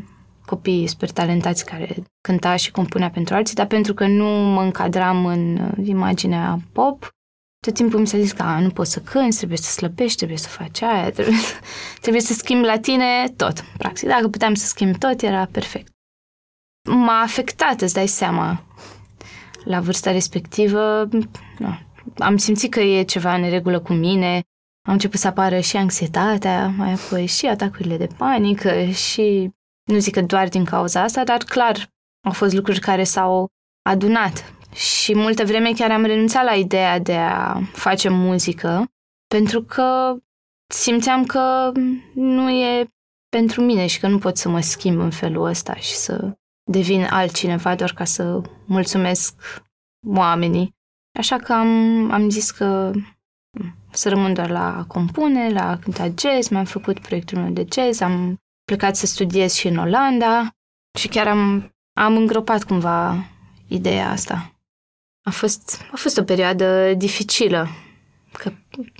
copiii 0.46 0.88
super 0.88 1.12
talentați 1.12 1.66
care 1.66 1.96
cânta 2.22 2.56
și 2.56 2.72
compunea 2.72 3.10
pentru 3.10 3.36
alții, 3.36 3.56
dar 3.56 3.66
pentru 3.66 3.94
că 3.94 4.08
nu 4.08 4.26
mă 4.26 4.62
încadram 4.62 5.26
în 5.26 5.72
imaginea 5.84 6.60
pop, 6.74 7.10
tot 7.66 7.74
timpul 7.74 8.00
mi 8.00 8.08
s-a 8.08 8.18
zis 8.18 8.32
că 8.32 8.42
a, 8.42 8.60
nu 8.60 8.70
poți 8.70 8.92
să 8.92 9.00
cânti, 9.00 9.38
trebuie 9.38 9.58
să 9.58 9.72
slăbești, 9.72 10.18
trebuie 10.18 10.38
să 10.38 10.48
faci 10.48 10.82
aia, 10.82 11.12
trebuie, 11.12 11.38
trebuie 12.02 12.22
să 12.22 12.34
schimbi 12.34 12.66
la 12.66 12.80
tine 12.80 13.28
tot. 13.36 13.62
Practic, 13.78 14.08
dacă 14.08 14.28
puteam 14.28 14.54
să 14.54 14.66
schimb 14.66 14.98
tot, 14.98 15.22
era 15.22 15.46
perfect. 15.46 15.92
M-a 16.90 17.22
afectat, 17.22 17.82
îți 17.82 17.94
dai 17.94 18.08
seama, 18.08 18.64
la 19.64 19.80
vârsta 19.80 20.12
respectivă. 20.12 21.10
Nu, 21.58 21.80
am 22.18 22.38
simțit 22.38 22.72
că 22.72 22.80
e 22.80 23.04
ceva 23.04 23.36
în 23.36 23.50
regulă 23.50 23.80
cu 23.80 23.94
mine, 23.94 24.42
am 24.88 24.94
început 24.94 25.20
să 25.20 25.28
apară 25.28 25.60
și 25.60 25.78
anxietatea, 25.78 26.68
mai 26.68 26.92
apoi 26.92 27.26
și 27.26 27.46
atacurile 27.46 27.98
de 27.98 28.08
panică 28.18 28.84
și 28.84 29.50
nu 29.84 29.98
zic 29.98 30.14
că 30.14 30.22
doar 30.22 30.48
din 30.48 30.66
cauza 30.66 31.02
asta, 31.02 31.24
dar 31.24 31.44
clar 31.44 31.88
au 32.26 32.32
fost 32.32 32.54
lucruri 32.54 32.80
care 32.80 33.04
s-au 33.04 33.48
adunat 33.90 34.54
și 34.74 35.16
multă 35.16 35.46
vreme 35.46 35.72
chiar 35.74 35.92
am 35.92 36.04
renunțat 36.04 36.44
la 36.44 36.54
ideea 36.54 37.00
de 37.00 37.16
a 37.16 37.62
face 37.74 38.10
muzică, 38.10 38.92
pentru 39.28 39.64
că 39.64 40.16
simțeam 40.74 41.26
că 41.26 41.72
nu 42.14 42.50
e 42.50 42.88
pentru 43.30 43.62
mine 43.62 43.88
și 43.88 44.00
că 44.00 44.08
nu 44.08 44.18
pot 44.18 44.38
să 44.38 44.50
mă 44.50 44.60
schimb 44.60 45.00
în 45.00 45.12
felul 45.12 45.46
ăsta 45.46 45.76
și 45.76 45.94
să 45.94 46.38
devin 46.72 47.04
altcineva 47.04 47.76
doar 47.76 47.94
ca 47.94 48.04
să 48.04 48.42
mulțumesc 48.66 49.36
oamenii. 50.08 50.76
Așa 51.20 51.38
că 51.38 51.54
am, 51.54 52.12
am 52.12 52.30
zis 52.30 52.52
că 52.52 52.92
să 53.92 54.10
rămân 54.10 54.34
doar 54.34 54.50
la 54.50 54.86
compune, 54.88 55.50
la 55.50 55.78
cânta 55.78 56.14
jazz, 56.18 56.48
mi-am 56.48 56.66
făcut 56.66 57.00
proiectul 57.00 57.38
meu 57.38 57.52
de 57.52 57.66
jazz, 57.72 58.02
am 58.02 58.38
plecat 58.64 58.96
să 58.96 59.06
studiez 59.06 59.54
și 59.54 59.68
în 59.68 59.78
Olanda 59.78 60.50
și 61.00 61.08
chiar 61.08 61.28
am, 61.28 61.74
am 62.00 62.16
îngropat 62.16 62.64
cumva 62.64 63.26
ideea 63.68 64.10
asta. 64.10 64.51
A 65.24 65.30
fost, 65.30 65.82
a 65.92 65.96
fost 65.96 66.18
o 66.18 66.24
perioadă 66.24 66.94
dificilă 66.94 67.68
că, 68.32 68.52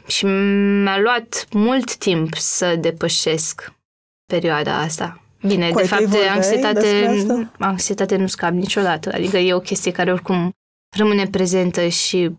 și 0.08 0.26
mi-a 0.26 1.00
luat 1.00 1.48
mult 1.52 1.96
timp 1.96 2.34
să 2.36 2.76
depășesc 2.76 3.74
perioada 4.26 4.78
asta. 4.78 5.22
Bine, 5.42 5.70
Cu 5.70 5.76
de 5.76 5.82
ai 5.82 5.88
fapt, 5.88 6.02
tăi 6.02 6.10
de 6.10 6.18
vorbeai 6.18 6.36
anxietate, 6.36 6.80
despre 6.80 7.08
asta? 7.08 7.52
anxietate 7.60 8.16
nu 8.16 8.28
scap 8.28 8.52
niciodată. 8.52 9.12
Adică 9.14 9.38
e 9.38 9.54
o 9.54 9.60
chestie 9.60 9.92
care 9.92 10.12
oricum 10.12 10.52
rămâne 10.98 11.28
prezentă 11.28 11.88
și 11.88 12.32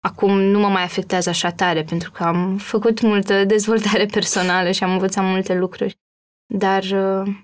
acum 0.00 0.40
nu 0.40 0.58
mă 0.58 0.68
mai 0.68 0.82
afectează 0.82 1.28
așa 1.28 1.50
tare 1.52 1.82
pentru 1.82 2.10
că 2.10 2.22
am 2.22 2.56
făcut 2.56 3.00
multă 3.00 3.44
dezvoltare 3.44 4.06
personală 4.16 4.70
și 4.70 4.84
am 4.84 4.92
învățat 4.92 5.24
multe 5.24 5.54
lucruri. 5.54 5.98
Dar, 6.54 6.82
uh, 6.82 7.34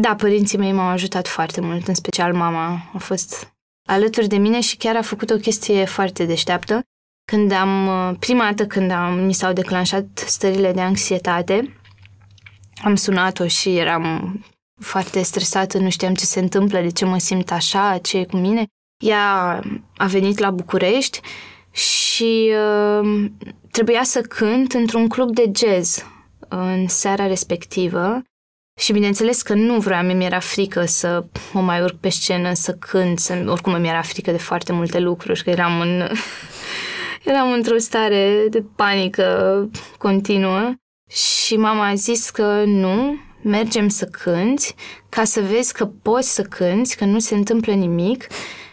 da, 0.00 0.14
părinții 0.14 0.58
mei 0.58 0.72
m-au 0.72 0.88
ajutat 0.88 1.28
foarte 1.28 1.60
mult, 1.60 1.88
în 1.88 1.94
special 1.94 2.34
mama 2.34 2.90
a 2.94 2.98
fost 2.98 3.57
alături 3.88 4.28
de 4.28 4.36
mine 4.36 4.60
și 4.60 4.76
chiar 4.76 4.96
a 4.96 5.02
făcut 5.02 5.30
o 5.30 5.36
chestie 5.36 5.84
foarte 5.84 6.24
deșteaptă. 6.24 6.82
Când 7.24 7.52
am, 7.52 7.86
uh, 7.86 8.16
prima 8.18 8.44
dată 8.44 8.66
când 8.66 8.90
am, 8.90 9.18
mi 9.18 9.32
s-au 9.32 9.52
declanșat 9.52 10.06
stările 10.14 10.72
de 10.72 10.80
anxietate, 10.80 11.80
am 12.82 12.94
sunat-o 12.94 13.46
și 13.46 13.76
eram 13.76 14.38
foarte 14.80 15.22
stresată, 15.22 15.78
nu 15.78 15.90
știam 15.90 16.14
ce 16.14 16.24
se 16.24 16.40
întâmplă, 16.40 16.80
de 16.80 16.90
ce 16.90 17.04
mă 17.04 17.18
simt 17.18 17.50
așa, 17.50 17.98
ce 18.02 18.18
e 18.18 18.24
cu 18.24 18.36
mine. 18.36 18.66
Ea 19.04 19.60
a 19.96 20.06
venit 20.06 20.38
la 20.38 20.50
București 20.50 21.20
și 21.70 22.52
uh, 23.02 23.30
trebuia 23.70 24.02
să 24.02 24.20
cânt 24.20 24.72
într-un 24.72 25.08
club 25.08 25.34
de 25.34 25.50
jazz 25.54 26.04
în 26.48 26.88
seara 26.88 27.26
respectivă 27.26 28.22
și 28.78 28.92
bineînțeles 28.92 29.42
că 29.42 29.54
nu 29.54 29.78
vreau, 29.78 30.02
mi 30.02 30.24
era 30.24 30.38
frică 30.38 30.84
să 30.84 31.24
mă 31.52 31.60
mai 31.60 31.82
urc 31.82 31.96
pe 32.00 32.08
scenă, 32.08 32.52
să 32.54 32.72
cânt, 32.72 33.18
să, 33.18 33.44
oricum 33.46 33.80
mi 33.80 33.88
era 33.88 34.02
frică 34.02 34.30
de 34.30 34.38
foarte 34.38 34.72
multe 34.72 34.98
lucruri, 34.98 35.42
că 35.42 35.50
eram 35.50 35.80
în... 35.80 36.08
eram 37.30 37.52
într-o 37.52 37.78
stare 37.78 38.46
de 38.50 38.64
panică 38.76 39.68
continuă 39.98 40.72
și 41.10 41.56
mama 41.56 41.86
a 41.86 41.94
zis 41.94 42.30
că 42.30 42.62
nu, 42.66 43.16
mergem 43.42 43.88
să 43.88 44.04
cânti 44.04 44.74
ca 45.08 45.24
să 45.24 45.40
vezi 45.40 45.72
că 45.72 45.86
poți 45.86 46.34
să 46.34 46.42
cânti, 46.42 46.96
că 46.96 47.04
nu 47.04 47.18
se 47.18 47.34
întâmplă 47.34 47.72
nimic 47.72 48.26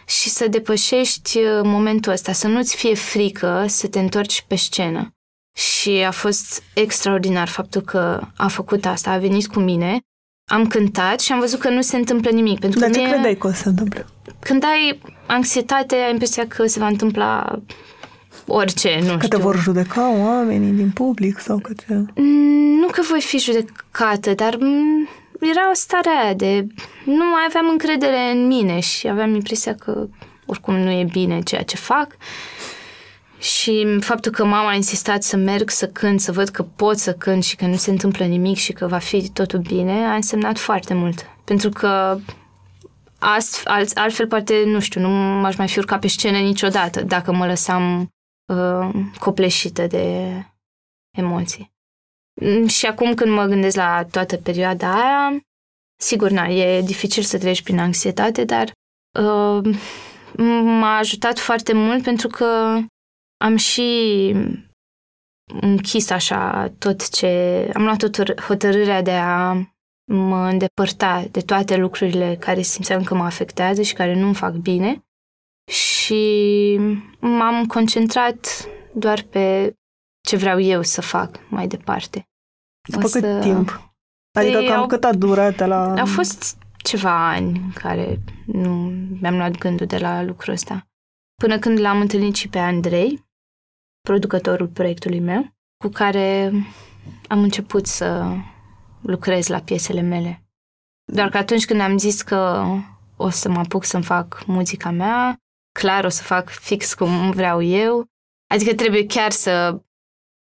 și 0.06 0.28
să 0.28 0.48
depășești 0.48 1.38
uh, 1.38 1.60
momentul 1.62 2.12
ăsta, 2.12 2.32
să 2.32 2.46
nu-ți 2.46 2.76
fie 2.76 2.94
frică 2.94 3.64
să 3.68 3.88
te 3.88 3.98
întorci 3.98 4.44
pe 4.48 4.56
scenă. 4.56 5.15
Și 5.56 5.90
a 5.90 6.10
fost 6.10 6.62
extraordinar 6.74 7.48
faptul 7.48 7.80
că 7.80 8.20
a 8.36 8.48
făcut 8.48 8.86
asta, 8.86 9.10
a 9.10 9.18
venit 9.18 9.46
cu 9.46 9.58
mine 9.60 9.98
am 10.50 10.66
cântat 10.66 11.20
și 11.20 11.32
am 11.32 11.38
văzut 11.40 11.58
că 11.60 11.68
nu 11.68 11.80
se 11.80 11.96
întâmplă 11.96 12.30
nimic. 12.30 12.58
Pentru 12.58 12.78
Dar 12.80 12.88
că 12.88 12.94
ce 12.94 13.00
mie, 13.00 13.10
credeai 13.10 13.34
că 13.36 13.46
o 13.46 13.50
să 13.50 13.56
se 13.62 13.68
întâmple? 13.68 14.06
când 14.38 14.64
ai 14.64 15.00
anxietate, 15.26 15.94
ai 15.94 16.10
impresia 16.10 16.46
că 16.46 16.66
se 16.66 16.78
va 16.78 16.86
întâmpla 16.86 17.58
orice, 18.46 18.98
nu 19.02 19.06
Că 19.16 19.24
știu. 19.24 19.28
te 19.28 19.36
vor 19.42 19.58
judeca 19.58 20.10
oamenii 20.10 20.70
din 20.72 20.90
public 20.90 21.38
sau 21.38 21.58
că 21.58 21.72
te... 21.72 21.94
Mm, 21.94 22.78
Nu 22.80 22.86
că 22.86 23.02
voi 23.10 23.20
fi 23.20 23.38
judecată, 23.38 24.34
dar 24.34 24.56
mm, 24.60 25.08
era 25.40 25.70
o 25.70 25.74
stare 25.74 26.08
aia 26.22 26.34
de... 26.34 26.66
Nu 27.04 27.24
mai 27.24 27.44
aveam 27.48 27.68
încredere 27.70 28.30
în 28.32 28.46
mine 28.46 28.80
și 28.80 29.08
aveam 29.08 29.34
impresia 29.34 29.74
că 29.74 30.06
oricum 30.46 30.74
nu 30.74 30.90
e 30.90 31.06
bine 31.12 31.40
ceea 31.40 31.62
ce 31.62 31.76
fac. 31.76 32.16
Și 33.38 33.98
faptul 34.00 34.32
că 34.32 34.44
mama 34.44 34.68
a 34.68 34.74
insistat 34.74 35.22
să 35.22 35.36
merg 35.36 35.70
să 35.70 35.88
cânt, 35.88 36.20
să 36.20 36.32
văd 36.32 36.48
că 36.48 36.62
pot 36.62 36.98
să 36.98 37.12
cânt 37.12 37.44
și 37.44 37.56
că 37.56 37.66
nu 37.66 37.76
se 37.76 37.90
întâmplă 37.90 38.24
nimic 38.24 38.56
și 38.56 38.72
că 38.72 38.86
va 38.86 38.98
fi 38.98 39.30
totul 39.30 39.58
bine, 39.58 40.04
a 40.04 40.14
însemnat 40.14 40.58
foarte 40.58 40.94
mult. 40.94 41.26
Pentru 41.44 41.68
că 41.68 42.18
ast, 43.18 43.66
alt, 43.66 43.96
altfel 43.96 44.26
poate, 44.26 44.62
nu 44.66 44.80
știu, 44.80 45.00
nu 45.00 45.08
m-aș 45.40 45.56
mai 45.56 45.68
fi 45.68 45.78
urcat 45.78 46.00
pe 46.00 46.08
scenă 46.08 46.38
niciodată 46.38 47.02
dacă 47.02 47.32
mă 47.32 47.46
lăsam 47.46 48.08
uh, 48.52 48.88
copleșită 49.18 49.86
de 49.86 50.26
emoții. 51.18 51.74
Mm, 52.40 52.66
Și 52.66 52.86
acum 52.86 53.14
când 53.14 53.32
mă 53.32 53.44
gândesc 53.44 53.76
la 53.76 54.04
toată 54.10 54.36
perioada 54.36 54.92
aia, 54.92 55.40
sigur, 56.00 56.30
na, 56.30 56.46
e 56.46 56.82
dificil 56.82 57.22
să 57.22 57.38
treci 57.38 57.62
prin 57.62 57.78
anxietate, 57.78 58.44
dar 58.44 58.72
uh, 59.20 59.76
m-a 60.62 60.96
ajutat 60.96 61.38
foarte 61.38 61.72
mult 61.72 62.02
pentru 62.02 62.28
că 62.28 62.78
am 63.46 63.56
și 63.56 64.34
închis 65.60 66.10
așa 66.10 66.68
tot 66.78 67.08
ce... 67.08 67.26
Am 67.74 67.82
luat 67.82 68.02
o 68.02 68.08
hotărârea 68.42 69.02
de 69.02 69.12
a 69.12 69.52
mă 70.12 70.48
îndepărta 70.48 71.24
de 71.30 71.40
toate 71.40 71.76
lucrurile 71.76 72.36
care 72.40 72.62
simțeam 72.62 73.02
că 73.02 73.14
mă 73.14 73.24
afectează 73.24 73.82
și 73.82 73.94
care 73.94 74.14
nu-mi 74.14 74.34
fac 74.34 74.52
bine 74.52 75.04
și 75.70 76.76
m-am 77.20 77.66
concentrat 77.66 78.68
doar 78.94 79.22
pe 79.22 79.74
ce 80.28 80.36
vreau 80.36 80.60
eu 80.60 80.82
să 80.82 81.00
fac 81.00 81.40
mai 81.48 81.66
departe. 81.66 82.28
După 82.88 83.06
O 83.06 83.08
cât 83.10 83.22
să- 83.22 83.38
timp? 83.42 83.68
Adică 84.38 84.58
Păi 84.58 84.66
cam 84.66 84.80
au- 84.80 84.86
cât 84.86 85.04
a 85.04 85.12
durat 85.12 85.56
de 85.56 85.64
la... 85.64 85.94
Au 86.00 86.06
fost 86.06 86.56
ceva 86.76 87.28
ani 87.28 87.58
în 87.58 87.70
care 87.72 88.20
nu 88.46 88.70
mi-am 89.20 89.36
luat 89.36 89.58
gândul 89.58 89.86
de 89.86 89.98
la 89.98 90.22
lucrul 90.22 90.52
ăsta. 90.52 90.86
Până 91.42 91.58
când 91.58 91.80
l-am 91.80 92.00
întâlnit 92.00 92.34
și 92.34 92.48
pe 92.48 92.58
Andrei, 92.58 93.25
producătorul 94.06 94.68
proiectului 94.68 95.20
meu, 95.20 95.50
cu 95.84 95.88
care 95.88 96.52
am 97.28 97.42
început 97.42 97.86
să 97.86 98.36
lucrez 99.00 99.46
la 99.46 99.60
piesele 99.60 100.00
mele. 100.00 100.44
Doar 101.12 101.28
că 101.28 101.36
atunci 101.36 101.64
când 101.64 101.80
am 101.80 101.98
zis 101.98 102.22
că 102.22 102.64
o 103.16 103.30
să 103.30 103.48
mă 103.48 103.58
apuc 103.58 103.84
să-mi 103.84 104.04
fac 104.04 104.44
muzica 104.46 104.90
mea, 104.90 105.36
clar 105.78 106.04
o 106.04 106.08
să 106.08 106.22
fac 106.22 106.48
fix 106.48 106.94
cum 106.94 107.30
vreau 107.30 107.62
eu, 107.62 108.04
adică 108.50 108.74
trebuie 108.74 109.06
chiar 109.06 109.30
să 109.30 109.80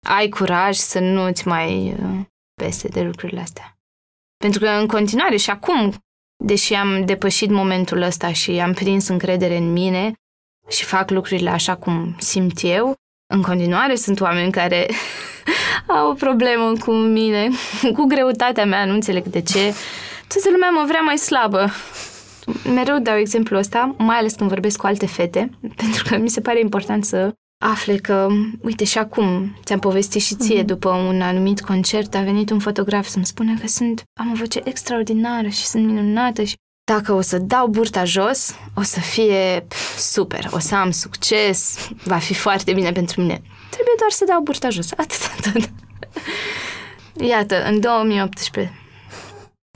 ai 0.08 0.30
curaj 0.30 0.76
să 0.76 1.00
nu-ți 1.00 1.48
mai 1.48 1.94
uh, 1.94 2.26
pese 2.54 2.88
de 2.88 3.02
lucrurile 3.02 3.40
astea. 3.40 3.78
Pentru 4.38 4.60
că 4.60 4.70
în 4.70 4.88
continuare 4.88 5.36
și 5.36 5.50
acum, 5.50 5.94
deși 6.44 6.74
am 6.74 7.06
depășit 7.06 7.50
momentul 7.50 8.02
ăsta 8.02 8.32
și 8.32 8.52
am 8.52 8.74
prins 8.74 9.08
încredere 9.08 9.58
în 9.58 9.72
mine 9.72 10.14
și 10.68 10.86
fac 10.86 11.10
lucrurile 11.10 11.50
așa 11.50 11.78
cum 11.78 12.16
simt 12.20 12.60
eu, 12.62 12.96
în 13.34 13.42
continuare 13.42 13.96
sunt 13.96 14.20
oameni 14.22 14.52
care 14.52 14.88
au 15.98 16.10
o 16.10 16.14
problemă 16.14 16.74
cu 16.86 16.92
mine, 16.92 17.50
cu 17.96 18.06
greutatea 18.06 18.66
mea, 18.66 18.86
nu 18.86 18.94
înțeleg 18.94 19.24
de 19.24 19.42
ce. 19.42 19.74
Toată 20.28 20.50
lumea 20.52 20.70
mă 20.70 20.84
vrea 20.88 21.02
mai 21.02 21.18
slabă. 21.18 21.70
Mereu 22.74 23.00
dau 23.00 23.18
exemplul 23.18 23.60
ăsta, 23.60 23.96
mai 23.98 24.18
ales 24.18 24.34
când 24.34 24.50
vorbesc 24.50 24.78
cu 24.78 24.86
alte 24.86 25.06
fete, 25.06 25.50
pentru 25.82 26.04
că 26.10 26.18
mi 26.18 26.30
se 26.30 26.42
pare 26.42 26.60
important 26.60 27.06
să 27.06 27.34
afle 27.66 27.96
că, 27.96 28.28
uite, 28.62 28.84
și 28.84 28.98
acum 28.98 29.58
ți-am 29.64 29.80
povestit 29.80 30.22
și 30.22 30.36
ție, 30.36 30.64
după 30.64 30.90
un 30.90 31.22
anumit 31.22 31.62
concert, 31.62 32.16
a 32.16 32.22
venit 32.22 32.50
un 32.50 32.60
fotograf 32.60 33.08
să-mi 33.08 33.26
spună 33.26 33.54
că 33.60 33.68
sunt, 33.68 34.04
am 34.20 34.32
o 34.32 34.36
voce 34.36 34.62
extraordinară 34.64 35.48
și 35.48 35.66
sunt 35.66 35.86
minunată 35.86 36.44
și 36.44 36.56
dacă 36.94 37.14
o 37.14 37.22
să 37.22 37.38
dau 37.38 37.68
burta 37.68 38.04
jos, 38.04 38.56
o 38.76 38.82
să 38.82 39.00
fie 39.00 39.66
pf, 39.68 39.98
super, 39.98 40.50
o 40.52 40.60
să 40.60 40.76
am 40.76 40.92
succes, 40.92 41.90
va 42.04 42.18
fi 42.18 42.34
foarte 42.34 42.74
bine 42.74 42.92
pentru 42.92 43.22
mine. 43.22 43.42
Trebuie 43.70 43.96
doar 43.98 44.12
să 44.12 44.26
dau 44.26 44.42
burta 44.42 44.70
jos, 44.70 44.92
atât, 44.92 45.20
atât. 45.38 45.70
Iată, 47.30 47.66
în 47.66 47.80
2018. 47.80 48.74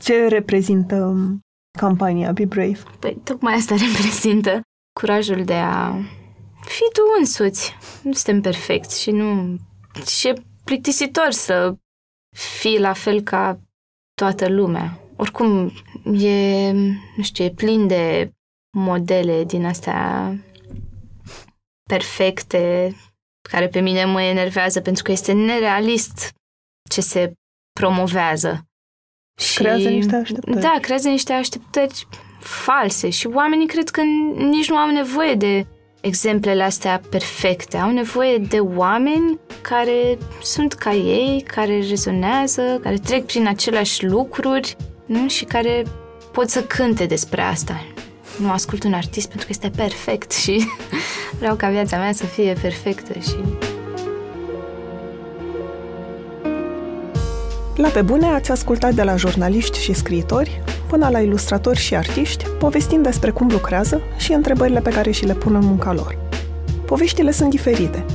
Ce 0.02 0.28
reprezintă 0.28 0.96
um, 0.96 1.40
campania 1.80 2.32
Be 2.32 2.46
Brave? 2.46 2.80
Păi, 3.00 3.18
tocmai 3.24 3.54
asta 3.54 3.76
reprezintă 3.88 4.62
curajul 5.00 5.44
de 5.44 5.56
a 5.56 5.96
fi 6.66 6.84
tu 6.94 7.02
însuți. 7.20 7.76
Nu 8.04 8.14
suntem 8.14 8.42
perfecți 8.42 9.02
și 9.02 9.12
nu... 9.12 9.58
Și 10.06 10.28
e 10.28 10.34
plictisitor 10.64 11.32
să 11.32 11.76
fii 12.60 12.80
la 12.80 12.94
fel 12.94 13.22
ca 13.22 13.60
toată 14.14 14.50
lumea. 14.50 15.03
Oricum, 15.24 15.72
e, 16.20 16.72
nu 17.16 17.24
știu, 17.24 17.44
e 17.44 17.50
plin 17.50 17.88
de 17.88 18.32
modele 18.78 19.44
din 19.44 19.66
astea 19.66 20.36
perfecte, 21.90 22.96
care 23.50 23.68
pe 23.68 23.80
mine 23.80 24.06
mă 24.06 24.22
enervează 24.22 24.82
pentru 24.82 25.04
că 25.04 25.12
este 25.12 25.32
nerealist 25.32 26.34
ce 26.90 27.02
se 27.02 27.34
promovează. 27.80 28.68
Și, 29.42 29.58
Creează 29.58 29.90
niște 29.90 30.16
așteptări. 30.16 30.60
Da, 30.60 30.78
creează 30.82 31.10
niște 31.10 31.34
așteptări 31.34 32.08
false 32.40 33.10
și 33.10 33.28
oamenii 33.28 33.68
cred 33.68 33.90
că 33.90 34.02
nici 34.36 34.70
nu 34.70 34.78
au 34.78 34.92
nevoie 34.92 35.36
de 35.36 35.66
exemplele 36.02 36.64
astea 36.64 37.02
perfecte. 37.10 37.78
Au 37.78 37.92
nevoie 37.92 38.38
de 38.38 38.60
oameni 38.60 39.40
care 39.62 40.18
sunt 40.42 40.74
ca 40.74 40.94
ei, 40.94 41.42
care 41.42 41.80
rezonează, 41.88 42.80
care 42.82 42.98
trec 42.98 43.26
prin 43.26 43.48
aceleași 43.48 44.06
lucruri 44.06 44.76
nu? 45.06 45.28
și 45.28 45.46
care 45.46 45.84
pot 46.32 46.50
să 46.50 46.64
cânte 46.64 47.06
despre 47.06 47.42
asta. 47.42 47.86
Nu 48.40 48.52
ascult 48.52 48.84
un 48.84 48.94
artist 48.94 49.28
pentru 49.28 49.46
că 49.46 49.52
este 49.52 49.72
perfect 49.76 50.32
și 50.32 50.68
vreau 51.40 51.56
ca 51.56 51.70
viața 51.70 51.98
mea 51.98 52.12
să 52.12 52.26
fie 52.26 52.58
perfectă 52.62 53.20
și... 53.20 53.36
La 57.76 57.88
Pe 57.88 58.02
Bune 58.02 58.26
ați 58.26 58.52
ascultat 58.52 58.94
de 58.94 59.04
la 59.04 59.16
jurnaliști 59.16 59.80
și 59.80 59.94
scriitori 59.94 60.62
până 60.88 61.10
la 61.10 61.20
ilustratori 61.20 61.80
și 61.80 61.96
artiști, 61.96 62.46
povestind 62.60 63.04
despre 63.04 63.32
cum 63.32 63.48
lucrează 63.52 64.02
și 64.18 64.34
întrebările 64.34 64.80
pe 64.82 64.90
care 64.90 65.12
și 65.12 65.26
le 65.26 65.34
pun 65.34 65.56
în 65.56 65.66
munca 65.66 65.94
lor. 65.94 66.18
Poveștile 66.86 67.32
sunt 67.32 67.50
diferite, 67.50 68.06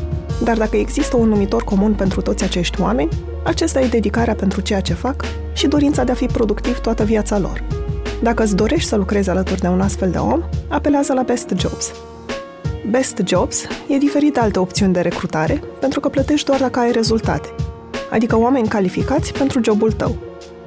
dar 0.43 0.57
dacă 0.57 0.77
există 0.77 1.17
un 1.17 1.29
numitor 1.29 1.65
comun 1.65 1.93
pentru 1.95 2.21
toți 2.21 2.45
acești 2.45 2.81
oameni, 2.81 3.09
acesta 3.45 3.81
e 3.81 3.87
dedicarea 3.87 4.35
pentru 4.35 4.61
ceea 4.61 4.81
ce 4.81 4.95
fac 4.95 5.25
și 5.53 5.67
dorința 5.67 6.05
de 6.05 6.13
a 6.13 6.15
fi 6.15 6.27
productiv 6.27 6.79
toată 6.79 7.05
viața 7.05 7.39
lor. 7.39 7.65
Dacă 8.23 8.43
îți 8.43 8.57
dorești 8.57 8.89
să 8.89 8.97
lucrezi 8.97 9.31
alături 9.31 9.61
de 9.61 9.67
un 9.67 9.81
astfel 9.81 10.11
de 10.11 10.19
om, 10.19 10.43
apelează 10.69 11.13
la 11.13 11.23
Best 11.23 11.53
Jobs. 11.57 11.93
Best 12.91 13.21
Jobs 13.25 13.65
e 13.89 13.99
diferit 13.99 14.33
de 14.33 14.41
alte 14.41 14.59
opțiuni 14.59 14.93
de 14.93 15.01
recrutare, 15.01 15.63
pentru 15.81 16.01
că 16.01 16.09
plătești 16.09 16.47
doar 16.47 16.61
dacă 16.61 16.79
ai 16.79 16.93
rezultate, 16.93 17.49
adică 18.11 18.39
oameni 18.39 18.69
calificați 18.69 19.33
pentru 19.33 19.61
jobul 19.63 19.93
tău. 19.93 20.17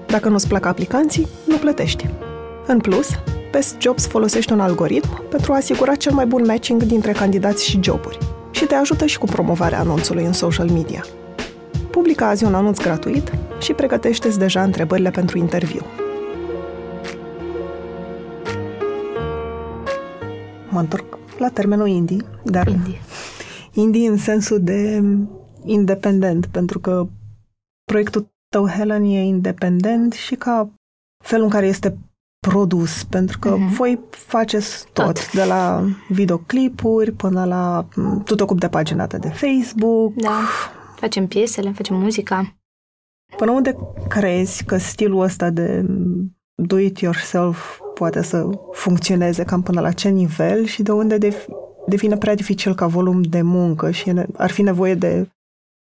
Dacă 0.07 0.29
nu-ți 0.29 0.47
plac 0.47 0.65
aplicanții, 0.65 1.27
nu 1.47 1.55
plătești. 1.55 2.09
În 2.67 2.79
plus, 2.79 3.09
Best 3.51 3.75
Jobs 3.79 4.07
folosește 4.07 4.53
un 4.53 4.59
algoritm 4.59 5.27
pentru 5.29 5.51
a 5.51 5.55
asigura 5.55 5.95
cel 5.95 6.13
mai 6.13 6.25
bun 6.25 6.43
matching 6.47 6.83
dintre 6.83 7.11
candidați 7.11 7.65
și 7.65 7.79
joburi 7.81 8.17
și 8.51 8.65
te 8.65 8.75
ajută 8.75 9.05
și 9.05 9.17
cu 9.17 9.25
promovarea 9.25 9.79
anunțului 9.79 10.25
în 10.25 10.33
social 10.33 10.69
media. 10.69 11.05
Publică 11.91 12.23
azi 12.23 12.43
un 12.43 12.53
anunț 12.53 12.79
gratuit 12.79 13.31
și 13.59 13.73
pregătește-ți 13.73 14.39
deja 14.39 14.63
întrebările 14.63 15.09
pentru 15.09 15.37
interviu. 15.37 15.81
Mă 20.69 20.79
întorc 20.79 21.17
la 21.37 21.49
termenul 21.49 21.87
indie, 21.87 22.25
dar 22.43 22.67
Indie. 22.67 22.99
indie 23.73 24.09
în 24.09 24.17
sensul 24.17 24.59
de 24.61 25.03
independent, 25.63 26.45
pentru 26.45 26.79
că 26.79 27.07
proiectul 27.83 28.31
tău, 28.49 28.67
Helen, 28.67 29.03
e 29.03 29.23
independent 29.23 30.13
și 30.13 30.35
ca 30.35 30.69
felul 31.23 31.43
în 31.43 31.49
care 31.49 31.67
este 31.67 31.97
produs, 32.51 33.03
pentru 33.03 33.39
că 33.39 33.55
Mhm. 33.57 33.67
voi 33.73 33.99
faceți 34.09 34.85
tot, 34.93 35.05
Tot. 35.05 35.31
de 35.31 35.43
la 35.43 35.83
videoclipuri 36.09 37.11
până 37.11 37.45
la 37.45 37.85
m, 37.95 38.23
tu 38.23 38.35
te 38.35 38.43
ocupi 38.43 38.59
de 38.59 38.67
pagina 38.67 39.07
ta 39.07 39.17
de 39.17 39.27
Facebook, 39.29 40.13
Da. 40.15 40.39
Facem 40.95 41.27
piesele, 41.27 41.71
facem 41.71 41.95
muzica. 41.95 42.55
Până 43.37 43.51
unde 43.51 43.75
crezi 44.07 44.63
că 44.63 44.77
stilul 44.77 45.21
ăsta 45.21 45.49
de 45.49 45.85
do-it-yourself 46.55 47.79
poate 47.93 48.21
să 48.23 48.49
funcționeze, 48.71 49.43
cam 49.43 49.61
până 49.61 49.81
la 49.81 49.91
ce 49.91 50.09
nivel 50.09 50.65
și 50.65 50.83
de 50.83 50.91
unde 50.91 51.17
def- 51.17 51.45
devine 51.87 52.17
prea 52.17 52.35
dificil 52.35 52.75
ca 52.75 52.87
volum 52.87 53.21
de 53.21 53.41
muncă 53.41 53.91
și 53.91 54.09
e 54.09 54.11
ne- 54.11 54.25
ar 54.37 54.51
fi 54.51 54.61
nevoie 54.61 54.95
de 54.95 55.29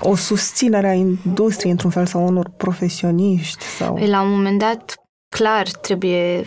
o 0.04 0.14
susținere 0.14 0.88
a 0.88 0.92
industriei 0.92 1.70
într-un 1.72 1.90
fel 1.90 2.06
sau 2.06 2.26
unor 2.26 2.48
profesioniști 2.56 3.64
sau... 3.64 3.94
Păi, 3.94 4.08
la 4.08 4.22
un 4.22 4.30
moment 4.30 4.58
dat 4.58 4.99
clar 5.36 5.68
trebuie 5.68 6.44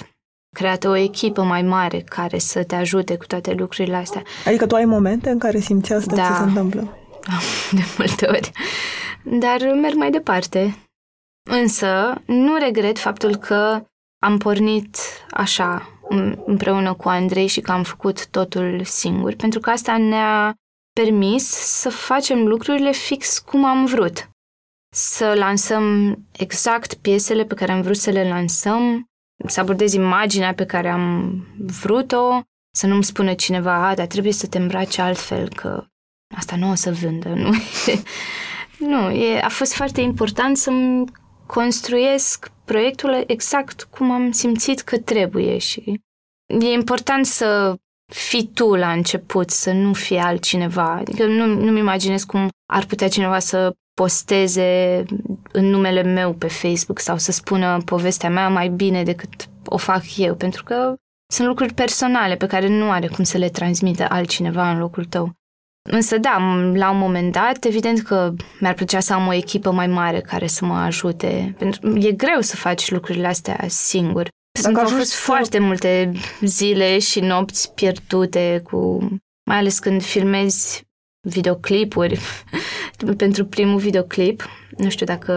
creată 0.55 0.89
o 0.89 0.95
echipă 0.95 1.43
mai 1.43 1.61
mare 1.61 1.99
care 1.99 2.37
să 2.37 2.63
te 2.63 2.75
ajute 2.75 3.17
cu 3.17 3.25
toate 3.25 3.53
lucrurile 3.53 3.95
astea. 3.95 4.23
Adică 4.45 4.67
tu 4.67 4.75
ai 4.75 4.85
momente 4.85 5.29
în 5.29 5.39
care 5.39 5.59
simți 5.59 5.93
asta 5.93 6.15
Da. 6.15 6.27
ce 6.27 6.33
se 6.33 6.43
întâmplă? 6.43 6.97
de 7.71 7.81
multe 7.97 8.27
ori. 8.27 8.51
Dar 9.23 9.61
merg 9.81 9.95
mai 9.95 10.11
departe. 10.11 10.75
Însă, 11.49 12.21
nu 12.25 12.57
regret 12.57 12.99
faptul 12.99 13.35
că 13.35 13.83
am 14.25 14.37
pornit 14.37 14.97
așa 15.31 15.89
îm- 16.09 16.43
împreună 16.45 16.93
cu 16.93 17.09
Andrei 17.09 17.47
și 17.47 17.61
că 17.61 17.71
am 17.71 17.83
făcut 17.83 18.27
totul 18.27 18.81
singur, 18.83 19.33
pentru 19.35 19.59
că 19.59 19.69
asta 19.69 19.97
ne-a 19.97 20.53
permis 20.99 21.47
să 21.55 21.89
facem 21.89 22.47
lucrurile 22.47 22.91
fix 22.91 23.39
cum 23.39 23.65
am 23.65 23.85
vrut. 23.85 24.29
Să 24.95 25.33
lansăm 25.33 26.17
exact 26.31 26.93
piesele 26.93 27.45
pe 27.45 27.53
care 27.53 27.71
am 27.71 27.81
vrut 27.81 27.97
să 27.97 28.09
le 28.09 28.27
lansăm, 28.27 29.09
să 29.47 29.59
abordez 29.59 29.93
imaginea 29.93 30.53
pe 30.53 30.65
care 30.65 30.89
am 30.89 31.45
vrut-o, 31.57 32.41
să 32.75 32.87
nu-mi 32.87 33.03
spună 33.03 33.33
cineva, 33.33 33.87
a, 33.87 33.95
dar 33.95 34.05
trebuie 34.05 34.33
să 34.33 34.47
te 34.47 34.57
îmbraci 34.57 34.97
altfel, 34.97 35.49
că 35.49 35.85
asta 36.35 36.55
nu 36.55 36.69
o 36.69 36.75
să 36.75 36.91
vândă. 36.91 37.29
Nu, 38.77 38.89
nu 38.89 39.11
e, 39.11 39.39
a 39.39 39.49
fost 39.49 39.73
foarte 39.73 40.01
important 40.01 40.57
să-mi 40.57 41.05
construiesc 41.45 42.51
proiectul 42.65 43.23
exact 43.27 43.83
cum 43.83 44.11
am 44.11 44.31
simțit 44.31 44.81
că 44.81 44.97
trebuie 44.97 45.57
și 45.57 46.01
e 46.59 46.65
important 46.71 47.25
să 47.25 47.75
fii 48.13 48.51
tu 48.53 48.75
la 48.75 48.91
început, 48.91 49.49
să 49.49 49.71
nu 49.71 49.93
fie 49.93 50.19
altcineva. 50.19 50.91
Adică 50.91 51.25
nu, 51.25 51.45
nu-mi 51.45 51.79
imaginez 51.79 52.23
cum 52.23 52.49
ar 52.71 52.85
putea 52.85 53.07
cineva 53.07 53.39
să 53.39 53.73
posteze 53.93 55.03
în 55.51 55.65
numele 55.65 56.01
meu 56.03 56.33
pe 56.33 56.47
Facebook 56.47 56.99
sau 56.99 57.17
să 57.17 57.31
spună 57.31 57.81
povestea 57.85 58.29
mea 58.29 58.49
mai 58.49 58.67
bine 58.69 59.03
decât 59.03 59.29
o 59.65 59.77
fac 59.77 60.17
eu, 60.17 60.35
pentru 60.35 60.63
că 60.63 60.95
sunt 61.33 61.47
lucruri 61.47 61.73
personale 61.73 62.35
pe 62.35 62.45
care 62.45 62.67
nu 62.67 62.91
are 62.91 63.07
cum 63.07 63.23
să 63.23 63.37
le 63.37 63.49
transmită 63.49 64.05
altcineva 64.09 64.69
în 64.71 64.77
locul 64.77 65.05
tău. 65.05 65.31
Însă 65.89 66.17
da, 66.17 66.35
m- 66.37 66.75
la 66.77 66.89
un 66.91 66.97
moment 66.97 67.31
dat, 67.31 67.63
evident 67.65 68.01
că 68.01 68.33
mi-ar 68.59 68.73
plăcea 68.73 68.99
să 68.99 69.13
am 69.13 69.27
o 69.27 69.33
echipă 69.33 69.71
mai 69.71 69.87
mare 69.87 70.21
care 70.21 70.47
să 70.47 70.65
mă 70.65 70.73
ajute. 70.77 71.55
Pentru 71.57 71.97
e 71.97 72.11
greu 72.11 72.41
să 72.41 72.55
faci 72.55 72.91
lucrurile 72.91 73.27
astea 73.27 73.65
singur. 73.67 74.27
Sunt, 74.59 74.75
au 74.75 74.81
ajungi 74.83 74.99
fost 75.03 75.11
să- 75.15 75.21
foarte 75.21 75.59
multe 75.59 76.11
zile 76.41 76.99
și 76.99 77.19
nopți 77.19 77.73
pierdute 77.73 78.61
cu... 78.63 78.97
Mai 79.49 79.57
ales 79.57 79.79
când 79.79 80.03
filmezi 80.03 80.81
videoclipuri. 81.27 82.19
Pentru 83.11 83.45
primul 83.45 83.77
videoclip, 83.79 84.49
nu 84.77 84.89
știu 84.89 85.05
dacă 85.05 85.31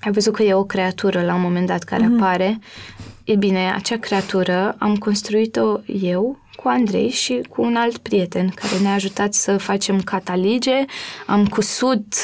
ai 0.00 0.12
văzut 0.12 0.34
că 0.34 0.42
e 0.42 0.54
o 0.54 0.64
creatură 0.64 1.22
la 1.22 1.34
un 1.34 1.40
moment 1.40 1.66
dat 1.66 1.82
care 1.82 2.06
Mhm. 2.06 2.22
apare. 2.22 2.58
E 3.24 3.36
bine, 3.36 3.72
acea 3.74 3.96
creatură 3.98 4.74
am 4.78 4.96
construit-o 4.96 5.78
eu 5.86 6.38
cu 6.56 6.68
Andrei 6.68 7.08
și 7.08 7.40
cu 7.48 7.62
un 7.62 7.76
alt 7.76 7.98
prieten 7.98 8.48
care 8.48 8.78
ne-a 8.78 8.94
ajutat 8.94 9.34
să 9.34 9.56
facem 9.56 10.00
catalige. 10.00 10.84
Am 11.26 11.46
cusut 11.46 12.14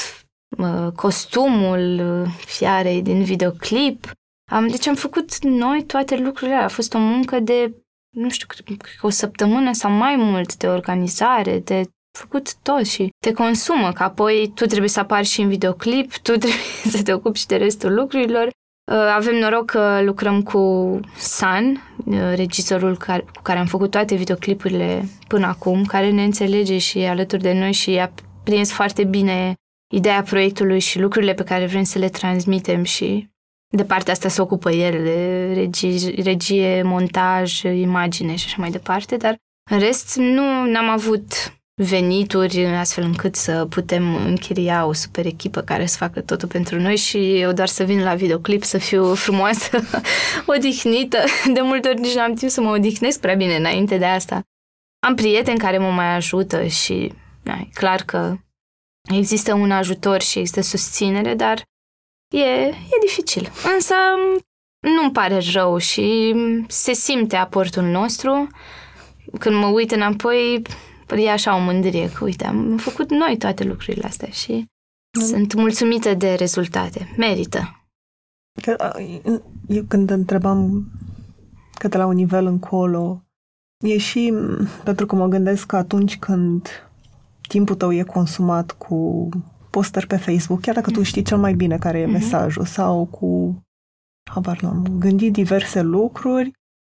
uh, 0.59 0.93
costumul 0.95 2.01
uh, 2.23 2.31
fiarei 2.47 3.03
din 3.03 3.23
videoclip. 3.23 4.11
Am, 4.51 4.67
deci 4.69 4.87
am 4.87 4.95
făcut 4.95 5.45
noi 5.45 5.85
toate 5.85 6.17
lucrurile 6.17 6.53
alea. 6.55 6.65
A 6.67 6.69
fost 6.69 6.95
o 6.95 6.99
muncă 6.99 7.41
de, 7.41 7.75
nu 8.17 8.29
știu, 8.31 8.47
cred 8.47 8.77
că 8.81 9.07
o 9.07 9.11
săptămână 9.11 9.73
sau 9.73 9.91
mai 9.91 10.17
mult 10.17 10.57
de 10.57 10.67
organizare, 10.67 11.59
de 11.59 11.83
făcut 12.19 12.55
tot 12.55 12.87
și 12.87 13.09
te 13.25 13.33
consumă, 13.33 13.93
că 13.93 14.03
apoi 14.03 14.53
tu 14.55 14.67
trebuie 14.67 14.89
să 14.89 15.01
apari 15.01 15.27
și 15.27 15.41
în 15.41 15.49
videoclip, 15.49 16.13
tu 16.13 16.33
trebuie 16.43 16.61
să 16.91 17.03
te 17.03 17.13
ocupi 17.13 17.39
și 17.39 17.47
de 17.47 17.57
restul 17.57 17.95
lucrurilor. 17.95 18.47
Uh, 18.47 19.13
Avem 19.15 19.35
noroc 19.35 19.65
că 19.65 20.01
lucrăm 20.03 20.43
cu 20.43 21.01
San, 21.17 21.95
uh, 22.05 22.33
regizorul 22.35 22.97
care, 22.97 23.21
cu 23.21 23.43
care 23.43 23.59
am 23.59 23.67
făcut 23.67 23.91
toate 23.91 24.15
videoclipurile 24.15 25.09
până 25.29 25.47
acum, 25.47 25.85
care 25.85 26.11
ne 26.11 26.25
înțelege 26.25 26.79
și 26.79 26.99
e 26.99 27.09
alături 27.09 27.43
de 27.43 27.53
noi 27.53 27.73
și 27.73 27.99
a 27.99 28.11
prins 28.45 28.73
foarte 28.73 29.05
bine 29.05 29.55
ideea 29.95 30.23
proiectului 30.23 30.81
și 30.81 30.99
lucrurile 30.99 31.35
pe 31.35 31.45
care 31.45 31.67
vrem 31.67 31.83
să 31.83 31.99
le 31.99 32.09
transmitem 32.09 32.83
și 32.83 33.29
de 33.71 33.85
partea 33.85 34.13
asta 34.13 34.29
se 34.29 34.41
ocupă 34.41 34.71
el, 34.71 35.03
de 35.03 35.53
regie, 35.55 36.23
regie 36.23 36.83
montaj, 36.83 37.63
imagine 37.63 38.35
și 38.35 38.45
așa 38.47 38.57
mai 38.59 38.71
departe, 38.71 39.17
dar 39.17 39.37
în 39.71 39.79
rest 39.79 40.17
nu 40.17 40.65
n-am 40.65 40.89
avut 40.89 41.58
venituri 41.81 42.67
astfel 42.67 43.05
încât 43.05 43.35
să 43.35 43.67
putem 43.71 44.15
închiria 44.15 44.87
o 44.87 44.93
super 44.93 45.27
echipă 45.27 45.61
care 45.61 45.87
să 45.87 45.97
facă 45.97 46.21
totul 46.21 46.49
pentru 46.49 46.81
noi 46.81 46.97
și 46.97 47.41
eu 47.41 47.53
doar 47.53 47.69
să 47.69 47.85
vin 47.85 48.03
la 48.03 48.15
videoclip 48.15 48.63
să 48.63 48.79
fiu 48.79 49.15
frumoasă, 49.15 49.79
odihnită. 50.57 51.19
De 51.53 51.61
multe 51.61 51.89
ori 51.89 52.01
nici 52.01 52.15
nu 52.15 52.21
am 52.21 52.35
timp 52.35 52.51
să 52.51 52.61
mă 52.61 52.71
odihnesc 52.71 53.21
prea 53.21 53.35
bine 53.35 53.57
înainte 53.57 53.99
de 53.99 54.05
asta. 54.05 54.43
Am 55.07 55.15
prieteni 55.15 55.59
care 55.59 55.79
mă 55.79 55.91
mai 55.91 56.15
ajută 56.15 56.67
și 56.67 57.13
na, 57.43 57.55
e 57.55 57.69
clar 57.75 58.03
că 58.03 58.37
există 59.15 59.55
un 59.55 59.71
ajutor 59.71 60.21
și 60.21 60.39
există 60.39 60.61
susținere, 60.61 61.35
dar 61.35 61.63
e, 62.35 62.45
e 62.69 62.99
dificil. 63.01 63.51
Însă 63.75 63.95
nu-mi 64.81 65.13
pare 65.13 65.39
rău 65.53 65.79
și 65.79 66.35
se 66.69 66.93
simte 66.93 67.37
aportul 67.37 67.83
nostru. 67.83 68.49
Când 69.39 69.57
mă 69.57 69.67
uit 69.67 69.91
înapoi, 69.91 70.63
e 71.17 71.31
așa 71.31 71.57
o 71.57 71.61
mândrie 71.61 72.11
că, 72.13 72.25
uite, 72.25 72.45
am 72.47 72.77
făcut 72.77 73.11
noi 73.11 73.37
toate 73.39 73.65
lucrurile 73.65 74.07
astea 74.07 74.29
și 74.29 74.67
Mm. 75.19 75.25
sunt 75.25 75.55
mulțumită 75.55 76.15
de 76.15 76.35
rezultate. 76.35 77.15
Merită. 77.17 77.83
Că, 78.63 78.75
a, 78.79 78.93
eu 79.69 79.83
când 79.89 80.11
întrebam 80.11 80.89
că 81.79 81.89
de 81.89 81.97
la 81.97 82.07
un 82.07 82.15
nivel 82.15 82.47
încolo, 82.47 83.23
e 83.85 83.99
și 83.99 84.31
m, 84.31 84.69
pentru 84.85 85.07
că 85.07 85.15
mă 85.17 85.27
gândesc 85.27 85.67
că 85.67 85.77
atunci 85.77 86.19
când 86.19 86.69
timpul 87.49 87.75
tău 87.75 87.93
e 87.93 88.03
consumat 88.03 88.71
cu 88.73 89.29
postări 89.71 90.07
pe 90.07 90.17
Facebook, 90.17 90.61
chiar 90.61 90.75
dacă 90.75 90.91
tu 90.91 91.03
știi 91.03 91.23
cel 91.23 91.39
mai 91.39 91.55
bine 91.55 91.79
care 91.79 91.99
e 91.99 92.05
Mhm. 92.05 92.13
mesajul, 92.13 92.65
sau 92.65 93.05
cu, 93.07 93.61
habar 94.31 94.61
nu 94.61 94.69
am, 94.69 94.87
gândit 94.99 95.33
diverse 95.33 95.81
lucruri, 95.83 96.53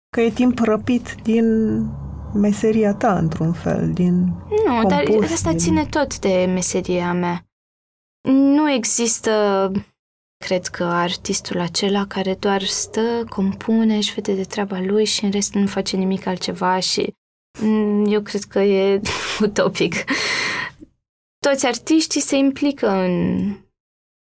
că 0.09 0.21
e 0.21 0.29
timp 0.29 0.59
răpit 0.59 1.15
din 1.23 1.45
meseria 2.33 2.93
ta, 2.93 3.17
într-un 3.17 3.53
fel, 3.53 3.91
din... 3.93 4.33
Nu, 4.65 4.87
dar 4.87 5.03
compus 5.03 5.31
asta 5.31 5.49
din- 5.49 5.59
ține 5.59 5.85
tot 5.85 6.19
de 6.19 6.45
meseria 6.53 7.13
mea. 7.13 7.45
Nu 8.29 8.71
există, 8.71 9.71
cred 10.45 10.65
că, 10.65 10.83
artistul 10.83 11.59
acela 11.59 12.07
care 12.07 12.35
doar 12.35 12.63
stă, 12.63 13.25
compune, 13.29 13.95
își 13.95 14.13
vede 14.13 14.33
de 14.33 14.43
treaba 14.43 14.79
lui 14.79 15.05
și 15.05 15.23
în 15.23 15.31
rest 15.31 15.53
nu 15.53 15.67
face 15.67 15.97
nimic 15.97 16.25
altceva 16.25 16.79
și 16.79 17.13
mm, 17.61 18.05
eu 18.05 18.21
cred 18.21 18.43
că 18.43 18.59
e 18.59 19.01
utopic. 19.45 19.95
Toți 21.39 21.65
artiștii 21.65 22.21
se 22.21 22.35
implică 22.35 22.89
în, 22.89 23.45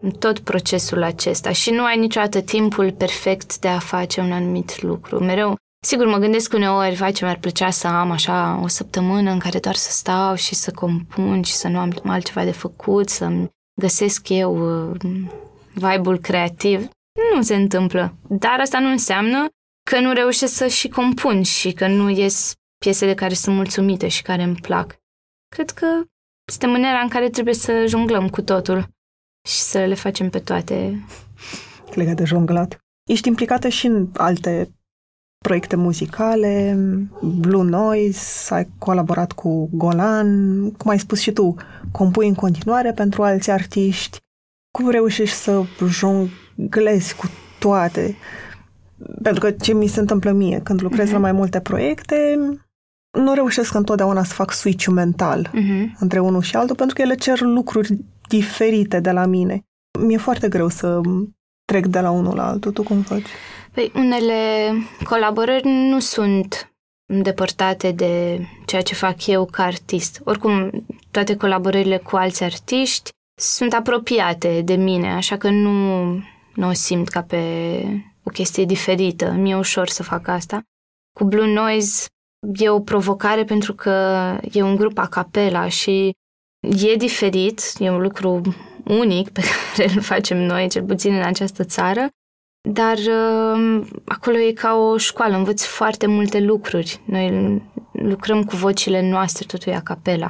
în 0.03 0.11
tot 0.11 0.39
procesul 0.39 1.03
acesta 1.03 1.51
și 1.51 1.71
nu 1.71 1.83
ai 1.83 1.97
niciodată 1.97 2.41
timpul 2.41 2.91
perfect 2.91 3.59
de 3.59 3.67
a 3.67 3.79
face 3.79 4.21
un 4.21 4.31
anumit 4.31 4.81
lucru. 4.81 5.23
Mereu 5.23 5.57
Sigur, 5.85 6.05
mă 6.05 6.17
gândesc 6.17 6.53
uneori, 6.53 6.95
vai 6.95 7.11
ce 7.11 7.25
mi-ar 7.25 7.37
plăcea 7.37 7.69
să 7.69 7.87
am 7.87 8.11
așa 8.11 8.59
o 8.63 8.67
săptămână 8.67 9.31
în 9.31 9.39
care 9.39 9.59
doar 9.59 9.75
să 9.75 9.91
stau 9.91 10.35
și 10.35 10.55
să 10.55 10.71
compun 10.71 11.41
și 11.41 11.53
să 11.53 11.67
nu 11.67 11.79
am 11.79 12.01
altceva 12.03 12.43
de 12.43 12.51
făcut, 12.51 13.09
să-mi 13.09 13.49
găsesc 13.81 14.29
eu 14.29 14.89
uh, 14.89 14.99
vibe-ul 15.73 16.19
creativ. 16.19 16.89
Nu 17.35 17.41
se 17.41 17.55
întâmplă. 17.55 18.15
Dar 18.29 18.59
asta 18.59 18.79
nu 18.79 18.89
înseamnă 18.89 19.47
că 19.89 19.99
nu 19.99 20.13
reușesc 20.13 20.53
să 20.53 20.67
și 20.67 20.87
compun 20.87 21.43
și 21.43 21.71
că 21.71 21.87
nu 21.87 22.09
ies 22.09 22.53
piese 22.77 23.05
de 23.05 23.13
care 23.13 23.33
sunt 23.33 23.55
mulțumită 23.55 24.07
și 24.07 24.21
care 24.21 24.43
îmi 24.43 24.55
plac. 24.61 24.95
Cred 25.55 25.69
că 25.69 25.87
suntem 26.51 26.73
în 26.73 26.83
era 26.83 26.99
în 26.99 27.09
care 27.09 27.29
trebuie 27.29 27.53
să 27.53 27.85
jonglăm 27.87 28.29
cu 28.29 28.41
totul 28.41 28.87
și 29.47 29.59
să 29.59 29.85
le 29.85 29.95
facem 29.95 30.29
pe 30.29 30.39
toate. 30.39 31.05
legat 31.93 32.15
de 32.15 32.23
jonglat. 32.23 32.77
Ești 33.09 33.27
implicată 33.27 33.67
și 33.67 33.85
în 33.85 34.09
alte 34.13 34.69
proiecte 35.45 35.75
muzicale, 35.75 36.77
Blue 37.21 37.63
Noise, 37.63 38.53
ai 38.53 38.67
colaborat 38.77 39.31
cu 39.31 39.69
Golan, 39.71 40.71
cum 40.71 40.91
ai 40.91 40.99
spus 40.99 41.19
și 41.19 41.31
tu, 41.31 41.55
compui 41.91 42.27
în 42.27 42.33
continuare 42.33 42.91
pentru 42.91 43.23
alți 43.23 43.51
artiști. 43.51 44.17
Cum 44.77 44.89
reușești 44.89 45.35
să 45.35 45.61
jonglezi 45.87 47.15
cu 47.15 47.25
toate? 47.59 48.15
Pentru 49.21 49.41
că 49.41 49.51
ce 49.51 49.73
mi 49.73 49.87
se 49.87 49.99
întâmplă 49.99 50.31
mie, 50.31 50.59
când 50.63 50.81
lucrez 50.81 51.05
Mhm. 51.05 51.13
la 51.13 51.19
mai 51.19 51.31
multe 51.31 51.59
proiecte, 51.59 52.39
nu 53.19 53.33
reușesc 53.33 53.73
întotdeauna 53.73 54.23
să 54.23 54.33
fac 54.33 54.51
switch 54.53 54.87
mental 54.87 55.49
Mm-hmm. 55.53 55.99
între 55.99 56.19
unul 56.19 56.41
și 56.41 56.55
altul, 56.55 56.75
pentru 56.75 56.95
că 56.95 57.01
ele 57.01 57.15
cer 57.15 57.39
lucruri 57.41 57.97
diferite 58.27 58.99
de 58.99 59.11
la 59.11 59.25
mine. 59.25 59.61
Mi-e 59.99 60.17
foarte 60.17 60.47
greu 60.47 60.67
să 60.67 61.01
trec 61.65 61.85
de 61.85 61.99
la 61.99 62.09
unul 62.11 62.35
la 62.35 62.47
altul. 62.47 62.71
Tu 62.71 62.83
cum 62.83 63.01
faci? 63.01 63.25
Păi, 63.76 63.91
unele 63.95 64.71
colaborări 65.03 65.67
nu 65.67 65.99
sunt 65.99 66.73
îndepărtate 67.05 67.91
de 67.91 68.39
ceea 68.65 68.82
ce 68.82 68.93
fac 68.93 69.26
eu 69.28 69.45
ca 69.45 69.63
artist. 69.63 70.21
Oricum, 70.23 70.86
toate 71.11 71.36
colaborările 71.36 71.97
cu 71.97 72.15
alți 72.15 72.43
artiști 72.43 73.09
sunt 73.39 73.73
apropiate 73.73 74.61
de 74.61 74.76
mine, 74.76 75.13
așa 75.13 75.38
că 75.38 75.49
nu, 75.49 76.03
nu 76.53 76.67
o 76.67 76.73
simt 76.73 77.07
ca 77.07 77.21
pe 77.21 77.38
o 78.23 78.30
chestie 78.30 78.65
diferită. 78.65 79.32
Mi-e 79.32 79.55
ușor 79.55 79.88
să 79.88 80.03
fac 80.03 80.28
asta. 80.28 80.61
Cu 81.17 81.23
Blue 81.23 81.53
Noise 81.53 82.05
e 82.53 82.69
o 82.69 82.80
provocare 82.80 83.43
pentru 83.43 83.73
că 83.73 83.91
e 84.51 84.61
un 84.61 84.76
grup 84.76 84.97
a 84.97 85.07
capela 85.07 85.67
și 85.67 86.11
e 86.59 86.95
diferit, 86.95 87.61
e 87.80 87.89
un 87.89 88.01
lucru 88.01 88.41
unic 88.84 89.30
pe 89.30 89.41
care 89.76 89.89
îl 89.89 90.01
facem 90.01 90.38
noi, 90.38 90.69
cel 90.69 90.84
puțin 90.84 91.13
în 91.13 91.23
această 91.23 91.63
țară, 91.63 92.07
dar 92.66 92.97
uh, 92.97 93.88
acolo 94.05 94.38
e 94.38 94.51
ca 94.51 94.76
o 94.76 94.97
școală, 94.97 95.36
învăț 95.36 95.63
foarte 95.63 96.05
multe 96.05 96.39
lucruri. 96.39 97.01
Noi 97.05 97.61
lucrăm 97.91 98.43
cu 98.43 98.55
vocile 98.55 99.09
noastre, 99.09 99.45
totul 99.45 99.72
e 99.72 99.76
a 99.76 99.82
capela, 99.82 100.30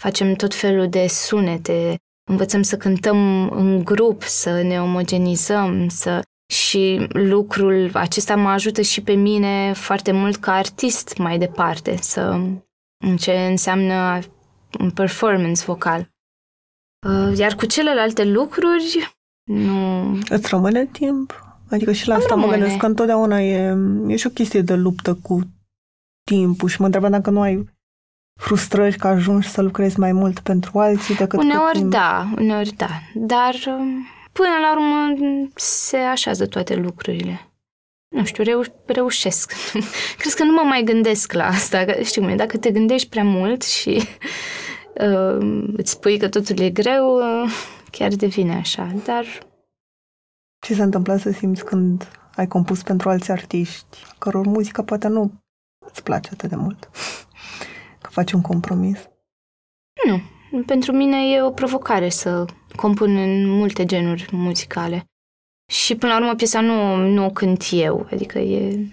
facem 0.00 0.34
tot 0.34 0.54
felul 0.54 0.88
de 0.88 1.06
sunete, 1.06 1.96
învățăm 2.30 2.62
să 2.62 2.76
cântăm 2.76 3.50
în 3.50 3.84
grup, 3.84 4.22
să 4.22 4.62
ne 4.62 4.80
omogenizăm, 4.80 5.88
să 5.88 6.22
și 6.52 7.06
lucrul 7.08 7.90
acesta 7.94 8.36
mă 8.36 8.48
ajută 8.48 8.82
și 8.82 9.02
pe 9.02 9.12
mine 9.12 9.72
foarte 9.72 10.12
mult 10.12 10.36
ca 10.36 10.52
artist 10.52 11.16
mai 11.16 11.38
departe, 11.38 11.96
să 11.96 12.20
în 13.04 13.16
ce 13.16 13.32
înseamnă 13.32 14.18
un 14.80 14.90
performance 14.90 15.64
vocal. 15.64 16.10
Uh, 17.08 17.38
iar 17.38 17.54
cu 17.54 17.66
celelalte 17.66 18.24
lucruri, 18.24 19.16
nu... 19.50 20.10
Îți 20.28 20.48
rămâne 20.48 20.86
timp? 20.86 21.51
Adică 21.74 21.92
și 21.92 22.08
la 22.08 22.14
asta 22.14 22.34
mă 22.34 22.46
gândesc 22.46 22.76
că 22.76 22.86
întotdeauna 22.86 23.40
e, 23.40 23.76
e 24.06 24.16
și 24.16 24.26
o 24.26 24.30
chestie 24.30 24.60
de 24.60 24.74
luptă 24.74 25.14
cu 25.22 25.40
timpul 26.24 26.68
și 26.68 26.80
mă 26.80 26.86
întreb 26.86 27.06
dacă 27.06 27.30
nu 27.30 27.40
ai 27.40 27.64
frustrări 28.40 28.96
că 28.96 29.06
ajungi 29.06 29.48
să 29.48 29.62
lucrezi 29.62 29.98
mai 29.98 30.12
mult 30.12 30.38
pentru 30.38 30.78
alții 30.78 31.14
decât 31.14 31.38
Uneori 31.38 31.78
timp. 31.78 31.90
da, 31.90 32.26
uneori 32.38 32.72
da, 32.76 32.88
dar 33.14 33.54
um, 33.66 34.06
până 34.32 34.48
la 34.60 34.72
urmă 34.72 35.14
se 35.54 35.96
așează 35.96 36.46
toate 36.46 36.74
lucrurile. 36.74 37.46
Nu 38.08 38.24
știu, 38.24 38.44
reu- 38.44 38.82
reușesc. 38.86 39.52
Cred 40.18 40.32
că 40.32 40.44
nu 40.44 40.52
mă 40.52 40.62
mai 40.64 40.82
gândesc 40.82 41.32
la 41.32 41.46
asta. 41.46 41.84
Știu 42.02 42.22
cum 42.22 42.36
dacă 42.36 42.56
te 42.58 42.70
gândești 42.70 43.08
prea 43.08 43.24
mult 43.24 43.62
și 43.62 44.02
uh, 45.00 45.66
îți 45.76 45.90
spui 45.90 46.18
că 46.18 46.28
totul 46.28 46.58
e 46.58 46.70
greu, 46.70 47.16
uh, 47.16 47.50
chiar 47.90 48.10
devine 48.14 48.54
așa, 48.54 48.94
dar... 49.04 49.24
Ce 50.66 50.74
se 50.74 50.82
întâmplă 50.82 51.16
să 51.16 51.30
simți 51.30 51.64
când 51.64 52.08
ai 52.36 52.46
compus 52.46 52.82
pentru 52.82 53.08
alți 53.08 53.30
artiști, 53.30 53.98
căror 54.18 54.46
muzică 54.46 54.82
poate 54.82 55.08
nu 55.08 55.32
îți 55.86 56.02
place 56.02 56.30
atât 56.32 56.48
de 56.48 56.56
mult? 56.56 56.90
Că 58.02 58.10
faci 58.10 58.32
un 58.32 58.40
compromis? 58.40 58.98
Nu. 60.06 60.20
Pentru 60.66 60.92
mine 60.92 61.30
e 61.30 61.42
o 61.42 61.50
provocare 61.50 62.08
să 62.08 62.44
compun 62.76 63.16
în 63.16 63.48
multe 63.48 63.84
genuri 63.84 64.28
muzicale. 64.32 65.04
Și 65.70 65.96
până 65.96 66.12
la 66.12 66.18
urmă 66.18 66.34
piesa 66.34 66.60
nu, 66.60 66.96
nu 66.96 67.24
o 67.24 67.30
cânt 67.30 67.64
eu, 67.70 68.06
adică 68.10 68.38
e... 68.38 68.86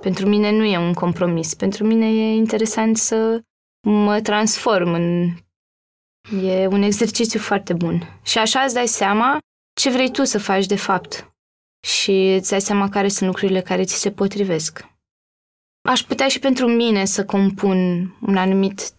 Pentru 0.00 0.28
mine 0.28 0.50
nu 0.50 0.64
e 0.64 0.78
un 0.78 0.92
compromis. 0.92 1.54
Pentru 1.54 1.84
mine 1.84 2.06
e 2.06 2.34
interesant 2.34 2.96
să 2.96 3.40
mă 3.88 4.20
transform 4.20 4.92
în... 4.92 5.28
E 6.42 6.66
un 6.66 6.82
exercițiu 6.82 7.40
foarte 7.40 7.72
bun. 7.72 8.20
Și 8.22 8.38
așa 8.38 8.60
îți 8.60 8.74
dai 8.74 8.86
seama 8.86 9.38
ce 9.80 9.90
vrei 9.90 10.10
tu 10.10 10.24
să 10.24 10.38
faci 10.38 10.66
de 10.66 10.76
fapt. 10.76 11.30
Și 11.86 12.34
îți 12.38 12.50
dai 12.50 12.60
seama 12.60 12.88
care 12.88 13.08
sunt 13.08 13.28
lucrurile 13.28 13.60
care 13.60 13.84
ți 13.84 14.00
se 14.00 14.10
potrivesc. 14.10 14.86
Aș 15.88 16.02
putea 16.02 16.28
și 16.28 16.38
pentru 16.38 16.66
mine 16.66 17.04
să 17.04 17.24
compun 17.24 18.10
un 18.20 18.36
anumit 18.36 18.90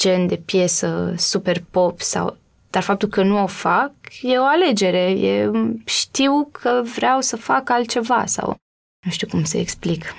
gen 0.00 0.26
de 0.26 0.36
piesă 0.36 1.14
super 1.16 1.64
pop 1.70 2.00
sau 2.00 2.36
dar 2.70 2.82
faptul 2.82 3.08
că 3.08 3.22
nu 3.22 3.42
o 3.42 3.46
fac 3.46 3.92
e 4.22 4.38
o 4.38 4.44
alegere. 4.44 5.10
E, 5.10 5.50
știu 5.84 6.48
că 6.52 6.82
vreau 6.94 7.20
să 7.20 7.36
fac 7.36 7.70
altceva 7.70 8.26
sau 8.26 8.56
nu 9.04 9.10
știu 9.10 9.26
cum 9.26 9.44
să 9.44 9.56
explic. 9.56 10.14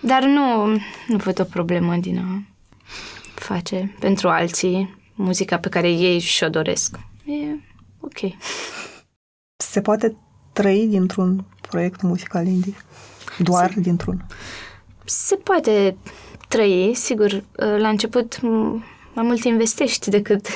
Dar 0.00 0.22
nu, 0.22 0.66
nu 1.06 1.16
văd 1.16 1.40
o 1.40 1.44
problemă 1.44 1.96
din 1.96 2.18
a 2.18 2.42
face 3.34 3.96
pentru 4.00 4.28
alții 4.28 4.98
muzica 5.14 5.58
pe 5.58 5.68
care 5.68 5.90
ei 5.90 6.18
și-o 6.18 6.48
doresc. 6.48 6.98
E 7.24 7.58
ok. 8.00 8.18
Se 9.70 9.80
poate 9.80 10.16
trăi 10.52 10.86
dintr-un 10.86 11.44
proiect 11.60 12.02
muzical 12.02 12.46
indie? 12.46 12.76
Doar 13.38 13.72
se, 13.72 13.80
dintr-un? 13.80 14.24
Se 15.04 15.34
poate 15.34 15.96
trăi, 16.48 16.92
sigur. 16.94 17.44
La 17.56 17.88
început 17.88 18.40
mai 19.14 19.24
mult 19.24 19.44
investești 19.44 20.10
decât 20.10 20.46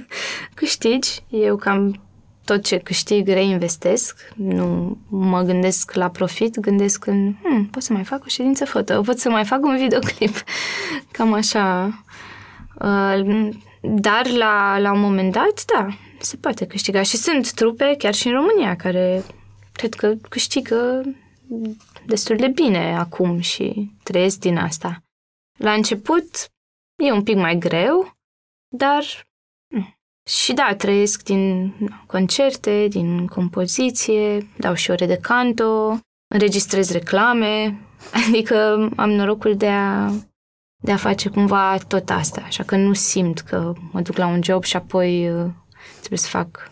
câștigi. 0.54 1.22
Eu 1.28 1.56
cam 1.56 2.00
tot 2.44 2.64
ce 2.64 2.78
câștig 2.78 3.28
reinvestesc, 3.28 4.32
nu 4.36 4.98
mă 5.08 5.42
gândesc 5.42 5.92
la 5.92 6.08
profit, 6.08 6.58
gândesc 6.58 7.06
în, 7.06 7.34
hmm, 7.42 7.66
pot 7.66 7.82
să 7.82 7.92
mai 7.92 8.04
fac 8.04 8.22
o 8.24 8.28
ședință 8.28 8.64
foto, 8.64 9.00
pot 9.00 9.18
să 9.18 9.30
mai 9.30 9.44
fac 9.44 9.64
un 9.64 9.76
videoclip, 9.76 10.34
cam 11.12 11.32
așa. 11.32 11.98
Uh, 12.74 13.48
dar 13.80 14.28
la, 14.28 14.78
la 14.78 14.92
un 14.92 15.00
moment 15.00 15.32
dat, 15.32 15.64
da, 15.64 15.88
se 16.22 16.36
poate 16.36 16.66
câștiga. 16.66 17.02
Și 17.02 17.16
sunt 17.16 17.52
trupe, 17.52 17.94
chiar 17.98 18.14
și 18.14 18.26
în 18.26 18.32
România, 18.32 18.76
care 18.76 19.22
cred 19.72 19.94
că 19.94 20.14
câștigă 20.28 21.02
destul 22.06 22.36
de 22.36 22.48
bine 22.48 22.96
acum 22.96 23.40
și 23.40 23.90
trăiesc 24.02 24.38
din 24.38 24.56
asta. 24.56 25.02
La 25.58 25.72
început 25.72 26.48
e 27.02 27.12
un 27.12 27.22
pic 27.22 27.36
mai 27.36 27.58
greu, 27.58 28.16
dar 28.76 29.04
și 30.28 30.52
da, 30.52 30.74
trăiesc 30.76 31.22
din 31.22 31.74
concerte, 32.06 32.86
din 32.88 33.26
compoziție, 33.26 34.48
dau 34.58 34.74
și 34.74 34.90
ore 34.90 35.06
de 35.06 35.16
canto, 35.16 35.98
înregistrez 36.34 36.90
reclame, 36.90 37.80
adică 38.26 38.88
am 38.96 39.10
norocul 39.10 39.56
de 39.56 39.68
a, 39.68 40.10
de 40.82 40.92
a 40.92 40.96
face 40.96 41.28
cumva 41.28 41.78
tot 41.88 42.10
asta, 42.10 42.40
așa 42.40 42.62
că 42.62 42.76
nu 42.76 42.92
simt 42.92 43.40
că 43.40 43.72
mă 43.92 44.00
duc 44.00 44.16
la 44.16 44.26
un 44.26 44.42
job 44.42 44.64
și 44.64 44.76
apoi 44.76 45.30
uh, 45.30 45.50
trebuie 46.00 46.18
să 46.18 46.28
fac 46.28 46.70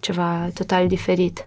ceva 0.00 0.48
total 0.54 0.88
diferit. 0.88 1.46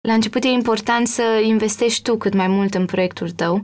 La 0.00 0.12
început 0.12 0.44
e 0.44 0.48
important 0.48 1.06
să 1.08 1.42
investești 1.44 2.02
tu 2.02 2.16
cât 2.16 2.34
mai 2.34 2.48
mult 2.48 2.74
în 2.74 2.86
proiectul 2.86 3.30
tău, 3.30 3.62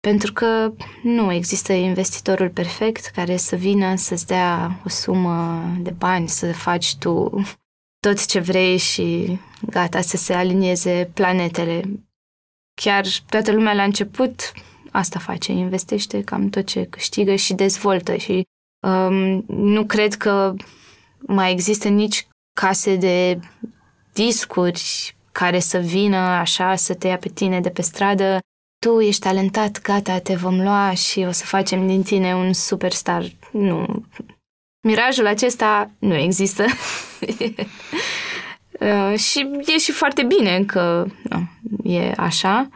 pentru 0.00 0.32
că 0.32 0.72
nu 1.02 1.32
există 1.32 1.72
investitorul 1.72 2.50
perfect 2.50 3.06
care 3.06 3.36
să 3.36 3.56
vină 3.56 3.96
să-ți 3.96 4.26
dea 4.26 4.80
o 4.84 4.88
sumă 4.88 5.62
de 5.80 5.90
bani, 5.90 6.28
să 6.28 6.52
faci 6.52 6.96
tu 6.96 7.42
tot 8.00 8.26
ce 8.26 8.40
vrei 8.40 8.76
și 8.76 9.38
gata, 9.70 10.00
să 10.00 10.16
se 10.16 10.34
alinieze 10.34 11.10
planetele. 11.14 11.82
Chiar 12.74 13.06
toată 13.28 13.52
lumea 13.52 13.74
la 13.74 13.82
început 13.82 14.52
asta 14.90 15.18
face, 15.18 15.52
investește 15.52 16.22
cam 16.22 16.48
tot 16.48 16.66
ce 16.66 16.84
câștigă 16.84 17.34
și 17.34 17.54
dezvoltă 17.54 18.16
și 18.16 18.46
um, 18.86 19.44
nu 19.46 19.86
cred 19.86 20.14
că 20.14 20.54
mai 21.28 21.52
există 21.52 21.88
nici 21.88 22.26
case 22.60 22.96
de 22.96 23.38
discuri 24.12 25.14
care 25.32 25.58
să 25.58 25.78
vină 25.78 26.16
așa 26.16 26.76
să 26.76 26.94
te 26.94 27.06
ia 27.06 27.16
pe 27.16 27.28
tine 27.28 27.60
de 27.60 27.70
pe 27.70 27.82
stradă 27.82 28.38
tu 28.78 29.00
ești 29.00 29.20
talentat, 29.20 29.80
gata, 29.82 30.18
te 30.18 30.34
vom 30.34 30.62
lua 30.62 30.94
și 30.94 31.24
o 31.28 31.30
să 31.30 31.44
facem 31.44 31.86
din 31.86 32.02
tine 32.02 32.34
un 32.34 32.52
superstar. 32.52 33.24
Nu. 33.50 34.04
Mirajul 34.80 35.26
acesta 35.26 35.90
nu 35.98 36.14
există. 36.14 36.64
Uh, 38.80 39.18
și 39.18 39.50
e 39.66 39.78
și 39.78 39.92
foarte 39.92 40.22
bine 40.22 40.64
că 40.64 41.06
nu, 41.22 41.48
e 41.92 42.12
așa. 42.16 42.68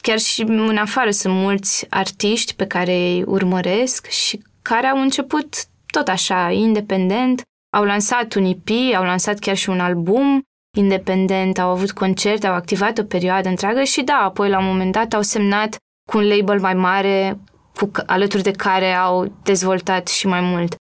Chiar 0.00 0.18
și 0.18 0.42
în 0.42 0.76
afară 0.76 1.10
sunt 1.10 1.34
mulți 1.34 1.86
artiști 1.90 2.54
pe 2.54 2.66
care 2.66 2.92
îi 2.94 3.22
urmăresc 3.22 4.06
și 4.06 4.42
care 4.62 4.86
au 4.86 5.00
început 5.00 5.64
tot 5.86 6.08
așa, 6.08 6.50
independent, 6.50 7.42
au 7.76 7.84
lansat 7.84 8.34
un 8.34 8.44
EP, 8.44 8.94
au 8.96 9.04
lansat 9.04 9.38
chiar 9.38 9.56
și 9.56 9.70
un 9.70 9.80
album 9.80 10.42
independent, 10.76 11.58
au 11.58 11.70
avut 11.70 11.92
concerte, 11.92 12.46
au 12.46 12.54
activat 12.54 12.98
o 12.98 13.02
perioadă 13.02 13.48
întreagă 13.48 13.82
și 13.82 14.02
da, 14.02 14.14
apoi 14.14 14.48
la 14.48 14.58
un 14.58 14.66
moment 14.66 14.92
dat 14.92 15.12
au 15.12 15.22
semnat 15.22 15.76
cu 16.10 16.18
un 16.18 16.28
label 16.28 16.60
mai 16.60 16.74
mare 16.74 17.38
cu, 17.76 17.90
alături 18.06 18.42
de 18.42 18.50
care 18.50 18.92
au 18.92 19.32
dezvoltat 19.42 20.08
și 20.08 20.26
mai 20.26 20.40
mult 20.40 20.74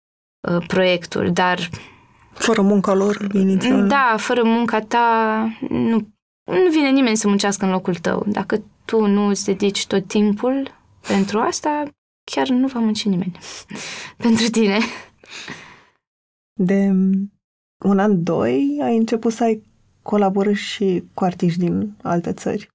uh, 0.49 0.67
proiectul, 0.67 1.33
dar... 1.33 1.71
Fără 2.33 2.63
munca 2.63 2.95
lor 2.95 3.29
inițial. 3.33 3.87
Da, 3.87 4.15
fără 4.19 4.43
munca 4.45 4.81
ta 4.81 5.49
nu, 5.69 6.09
nu 6.45 6.71
vine 6.71 6.91
nimeni 6.91 7.17
să 7.17 7.29
muncească 7.29 7.65
în 7.65 7.71
locul 7.71 7.95
tău. 7.95 8.25
Dacă 8.27 8.63
tu 8.85 9.07
nu 9.07 9.27
îți 9.27 9.45
dedici 9.45 9.87
tot 9.87 10.07
timpul 10.07 10.75
pentru 11.09 11.39
asta, 11.39 11.83
chiar 12.25 12.49
nu 12.49 12.67
va 12.67 12.81
munci 12.81 13.05
nimeni 13.05 13.39
pentru 14.25 14.49
tine. 14.51 14.79
De 16.59 16.91
un 17.85 17.99
an, 17.99 18.23
doi, 18.23 18.79
ai 18.83 18.97
început 18.97 19.33
să 19.33 19.45
ai 19.45 19.63
colaborezi 20.03 20.61
și 20.61 21.05
cu 21.15 21.25
artiști 21.25 21.59
din 21.59 21.97
alte 22.03 22.33
țări. 22.33 22.69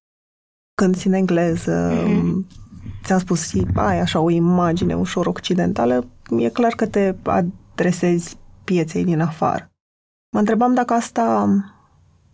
Când 0.75 1.01
în 1.05 1.13
engleză, 1.13 1.91
mm-hmm. 1.91 2.47
ți-am 3.03 3.19
spus 3.19 3.47
și 3.49 3.65
ai 3.75 3.99
așa 3.99 4.19
o 4.19 4.29
imagine 4.29 4.95
ușor 4.95 5.25
occidentală, 5.27 6.07
e 6.38 6.49
clar 6.49 6.73
că 6.73 6.88
te 6.88 7.15
adresezi 7.23 8.38
pieței 8.63 9.03
din 9.03 9.19
afară. 9.19 9.69
Mă 10.34 10.39
întrebam 10.39 10.73
dacă 10.73 10.93
asta 10.93 11.47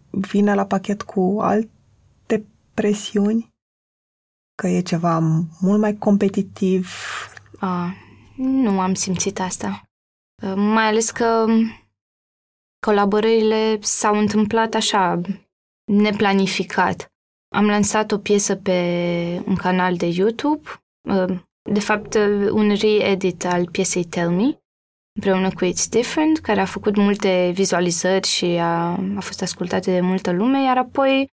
vine 0.09 0.53
la 0.53 0.65
pachet 0.65 1.01
cu 1.01 1.37
alte 1.41 2.45
presiuni? 2.73 3.49
Că 4.55 4.67
e 4.67 4.81
ceva 4.81 5.19
mult 5.59 5.79
mai 5.79 5.97
competitiv? 5.97 6.89
A, 7.59 7.93
nu 8.37 8.79
am 8.79 8.93
simțit 8.93 9.39
asta. 9.39 9.88
Mai 10.55 10.85
ales 10.85 11.11
că 11.11 11.45
colaborările 12.85 13.77
s-au 13.81 14.17
întâmplat 14.17 14.73
așa, 14.73 15.21
neplanificat. 15.91 17.13
Am 17.55 17.65
lansat 17.65 18.11
o 18.11 18.17
piesă 18.17 18.55
pe 18.55 18.79
un 19.45 19.55
canal 19.55 19.95
de 19.95 20.05
YouTube, 20.05 20.69
de 21.71 21.79
fapt 21.79 22.13
un 22.51 22.73
re-edit 22.73 23.45
al 23.45 23.69
piesei 23.69 24.03
Tell 24.03 24.29
Me, 24.29 24.59
împreună 25.15 25.49
cu 25.49 25.65
It's 25.65 25.89
Different, 25.89 26.37
care 26.37 26.59
a 26.59 26.65
făcut 26.65 26.95
multe 26.95 27.51
vizualizări 27.53 28.27
și 28.27 28.45
a, 28.45 28.91
a 29.15 29.19
fost 29.19 29.41
ascultată 29.41 29.91
de 29.91 29.99
multă 29.99 30.31
lume, 30.31 30.63
iar 30.63 30.77
apoi 30.77 31.31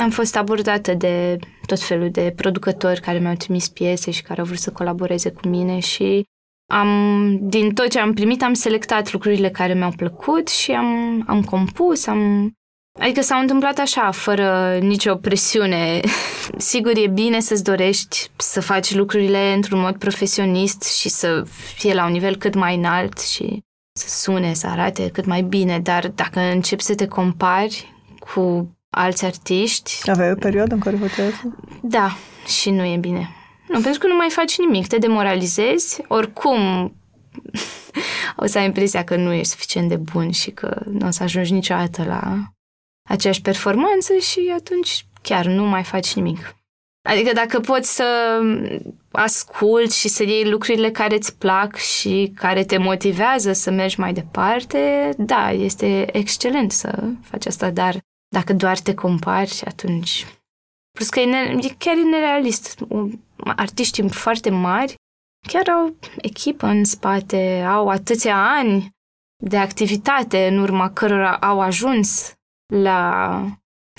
am 0.00 0.10
fost 0.10 0.36
abordată 0.36 0.94
de 0.94 1.38
tot 1.66 1.80
felul 1.80 2.10
de 2.10 2.32
producători 2.36 3.00
care 3.00 3.18
mi-au 3.18 3.34
trimis 3.34 3.68
piese 3.68 4.10
și 4.10 4.22
care 4.22 4.40
au 4.40 4.46
vrut 4.46 4.58
să 4.58 4.72
colaboreze 4.72 5.30
cu 5.30 5.48
mine 5.48 5.78
și 5.78 6.24
am, 6.70 7.38
din 7.40 7.74
tot 7.74 7.88
ce 7.88 7.98
am 7.98 8.12
primit, 8.12 8.42
am 8.42 8.54
selectat 8.54 9.12
lucrurile 9.12 9.50
care 9.50 9.74
mi-au 9.74 9.92
plăcut 9.96 10.48
și 10.48 10.72
am, 10.72 11.22
am 11.26 11.42
compus, 11.42 12.06
am... 12.06 12.52
Adică 13.00 13.20
s-au 13.20 13.40
întâmplat 13.40 13.78
așa, 13.78 14.10
fără 14.10 14.78
nicio 14.80 15.14
presiune. 15.14 16.00
Sigur, 16.56 16.92
e 16.96 17.06
bine 17.06 17.40
să-ți 17.40 17.64
dorești 17.64 18.30
să 18.36 18.60
faci 18.60 18.94
lucrurile 18.94 19.52
într-un 19.52 19.80
mod 19.80 19.96
profesionist 19.96 20.96
și 20.96 21.08
să 21.08 21.44
fie 21.74 21.94
la 21.94 22.04
un 22.04 22.12
nivel 22.12 22.36
cât 22.36 22.54
mai 22.54 22.76
înalt 22.76 23.18
și 23.18 23.62
să 23.92 24.08
sune, 24.08 24.52
să 24.52 24.66
arate 24.66 25.08
cât 25.08 25.24
mai 25.24 25.42
bine, 25.42 25.78
dar 25.78 26.08
dacă 26.08 26.40
începi 26.40 26.82
să 26.82 26.94
te 26.94 27.06
compari 27.06 27.94
cu 28.18 28.76
alți 28.90 29.24
artiști... 29.24 30.10
Aveai 30.10 30.30
o 30.30 30.34
perioadă 30.34 30.74
în 30.74 30.80
care 30.80 30.96
făceai 30.96 31.26
asta? 31.26 31.56
Da, 31.82 32.16
și 32.60 32.70
nu 32.70 32.84
e 32.84 32.96
bine. 32.96 33.37
Nu, 33.68 33.80
pentru 33.80 34.00
că 34.00 34.06
nu 34.06 34.16
mai 34.16 34.30
faci 34.30 34.58
nimic, 34.58 34.86
te 34.86 34.98
demoralizezi, 34.98 36.02
oricum 36.08 36.92
o 38.42 38.46
să 38.46 38.58
ai 38.58 38.64
impresia 38.64 39.04
că 39.04 39.16
nu 39.16 39.32
ești 39.32 39.52
suficient 39.52 39.88
de 39.88 39.96
bun 39.96 40.30
și 40.30 40.50
că 40.50 40.82
nu 40.90 41.06
o 41.06 41.10
să 41.10 41.22
ajungi 41.22 41.52
niciodată 41.52 42.04
la 42.04 42.52
aceeași 43.08 43.42
performanță 43.42 44.14
și 44.14 44.52
atunci 44.56 45.06
chiar 45.22 45.44
nu 45.46 45.64
mai 45.64 45.84
faci 45.84 46.14
nimic. 46.14 46.56
Adică 47.08 47.32
dacă 47.32 47.60
poți 47.60 47.94
să 47.94 48.40
asculți 49.10 49.98
și 49.98 50.08
să 50.08 50.22
iei 50.22 50.50
lucrurile 50.50 50.90
care 50.90 51.14
îți 51.14 51.36
plac 51.36 51.76
și 51.76 52.32
care 52.34 52.64
te 52.64 52.76
motivează 52.76 53.52
să 53.52 53.70
mergi 53.70 54.00
mai 54.00 54.12
departe, 54.12 55.10
da, 55.18 55.50
este 55.50 56.16
excelent 56.16 56.72
să 56.72 57.04
faci 57.22 57.46
asta, 57.46 57.70
dar 57.70 57.98
dacă 58.28 58.52
doar 58.52 58.78
te 58.78 58.94
compari, 58.94 59.62
atunci... 59.64 60.26
Plus 60.90 61.08
că 61.08 61.20
e, 61.20 61.24
ne- 61.24 61.58
e 61.60 61.74
chiar 61.78 61.96
e 61.96 62.02
nerealist 62.02 62.78
artiștii 63.44 64.08
foarte 64.08 64.50
mari 64.50 64.94
chiar 65.48 65.68
au 65.68 65.96
echipă 66.16 66.66
în 66.66 66.84
spate, 66.84 67.64
au 67.68 67.88
atâția 67.88 68.36
ani 68.58 68.90
de 69.44 69.56
activitate 69.56 70.46
în 70.46 70.58
urma 70.58 70.90
cărora 70.90 71.36
au 71.36 71.60
ajuns 71.60 72.32
la 72.72 73.40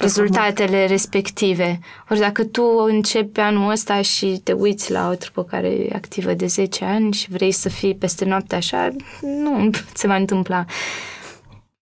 rezultatele 0.01 0.85
respective. 0.85 1.79
Ori 2.09 2.19
dacă 2.19 2.45
tu 2.45 2.63
începi 2.63 3.39
anul 3.39 3.71
ăsta 3.71 4.01
și 4.01 4.41
te 4.43 4.51
uiți 4.51 4.91
la 4.91 5.09
o 5.09 5.13
trupă 5.13 5.43
care 5.43 5.67
e 5.67 5.95
activă 5.95 6.33
de 6.33 6.45
10 6.45 6.85
ani 6.85 7.13
și 7.13 7.29
vrei 7.29 7.51
să 7.51 7.69
fii 7.69 7.95
peste 7.95 8.25
noapte 8.25 8.55
așa, 8.55 8.89
nu 9.21 9.69
se 9.93 10.07
va 10.07 10.15
întâmpla. 10.15 10.65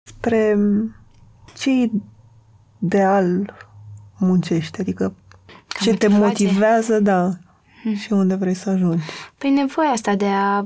Spre 0.04 0.58
ce 1.58 1.90
ideal 2.80 3.54
muncești? 4.18 4.80
Adică 4.80 5.16
ce 5.82 5.94
te 5.94 6.08
motivează, 6.08 7.00
da, 7.00 7.30
hmm. 7.82 7.96
și 7.96 8.14
unde 8.14 8.36
vrei 8.36 8.54
să 8.54 8.70
ajungi. 8.70 9.04
Păi 9.38 9.50
nevoia 9.50 9.90
asta 9.90 10.16
de 10.16 10.28
a 10.28 10.66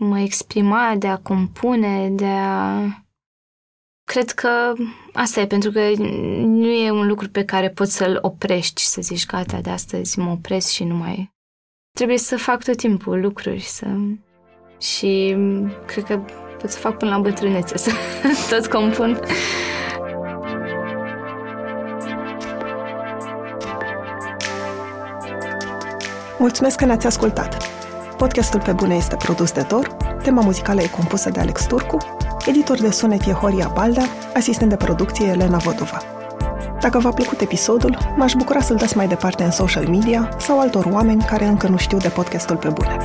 mă 0.00 0.20
exprima, 0.20 0.94
de 0.98 1.06
a 1.06 1.16
compune, 1.16 2.10
de 2.10 2.26
a... 2.26 2.80
Cred 4.06 4.30
că 4.30 4.72
asta 5.12 5.40
e, 5.40 5.46
pentru 5.46 5.70
că 5.70 5.80
nu 6.44 6.66
e 6.66 6.90
un 6.90 7.06
lucru 7.06 7.28
pe 7.28 7.44
care 7.44 7.70
poți 7.70 7.96
să-l 7.96 8.18
oprești 8.20 8.80
și 8.80 8.86
să 8.86 9.00
zici 9.00 9.26
gata, 9.26 9.60
de 9.60 9.70
astăzi 9.70 10.18
mă 10.18 10.30
opresc 10.30 10.70
și 10.70 10.84
nu 10.84 10.94
mai... 10.94 11.32
Trebuie 11.92 12.18
să 12.18 12.36
fac 12.36 12.64
tot 12.64 12.76
timpul 12.76 13.20
lucruri 13.20 13.60
să... 13.60 13.86
și 14.80 15.36
cred 15.86 16.04
că 16.04 16.16
pot 16.58 16.70
să 16.70 16.78
fac 16.78 16.98
până 16.98 17.10
la 17.10 17.18
bătrânețe, 17.18 17.76
să 17.84 17.90
tot 18.50 18.66
compun. 18.66 19.20
Mulțumesc 26.44 26.76
că 26.76 26.84
ne-ați 26.84 27.06
ascultat! 27.06 27.56
Podcastul 28.16 28.60
Pe 28.60 28.72
Bune 28.72 28.94
este 28.94 29.16
produs 29.16 29.52
de 29.52 29.64
Dor, 29.68 29.96
tema 30.22 30.42
muzicală 30.42 30.82
e 30.82 30.88
compusă 30.88 31.30
de 31.30 31.40
Alex 31.40 31.64
Turcu, 31.64 31.96
editor 32.46 32.80
de 32.80 32.90
sunet 32.90 33.26
e 33.26 33.32
Horia 33.32 33.70
Balda, 33.74 34.02
asistent 34.34 34.70
de 34.70 34.76
producție 34.76 35.26
Elena 35.26 35.56
Vodova. 35.56 36.02
Dacă 36.80 36.98
v-a 36.98 37.10
plăcut 37.10 37.40
episodul, 37.40 37.98
m-aș 38.16 38.32
bucura 38.32 38.60
să-l 38.60 38.76
dați 38.76 38.96
mai 38.96 39.08
departe 39.08 39.44
în 39.44 39.50
social 39.50 39.88
media 39.88 40.28
sau 40.38 40.60
altor 40.60 40.84
oameni 40.84 41.22
care 41.22 41.44
încă 41.44 41.68
nu 41.68 41.76
știu 41.76 41.98
de 41.98 42.08
podcastul 42.08 42.56
Pe 42.56 42.68
Bune. 42.68 42.96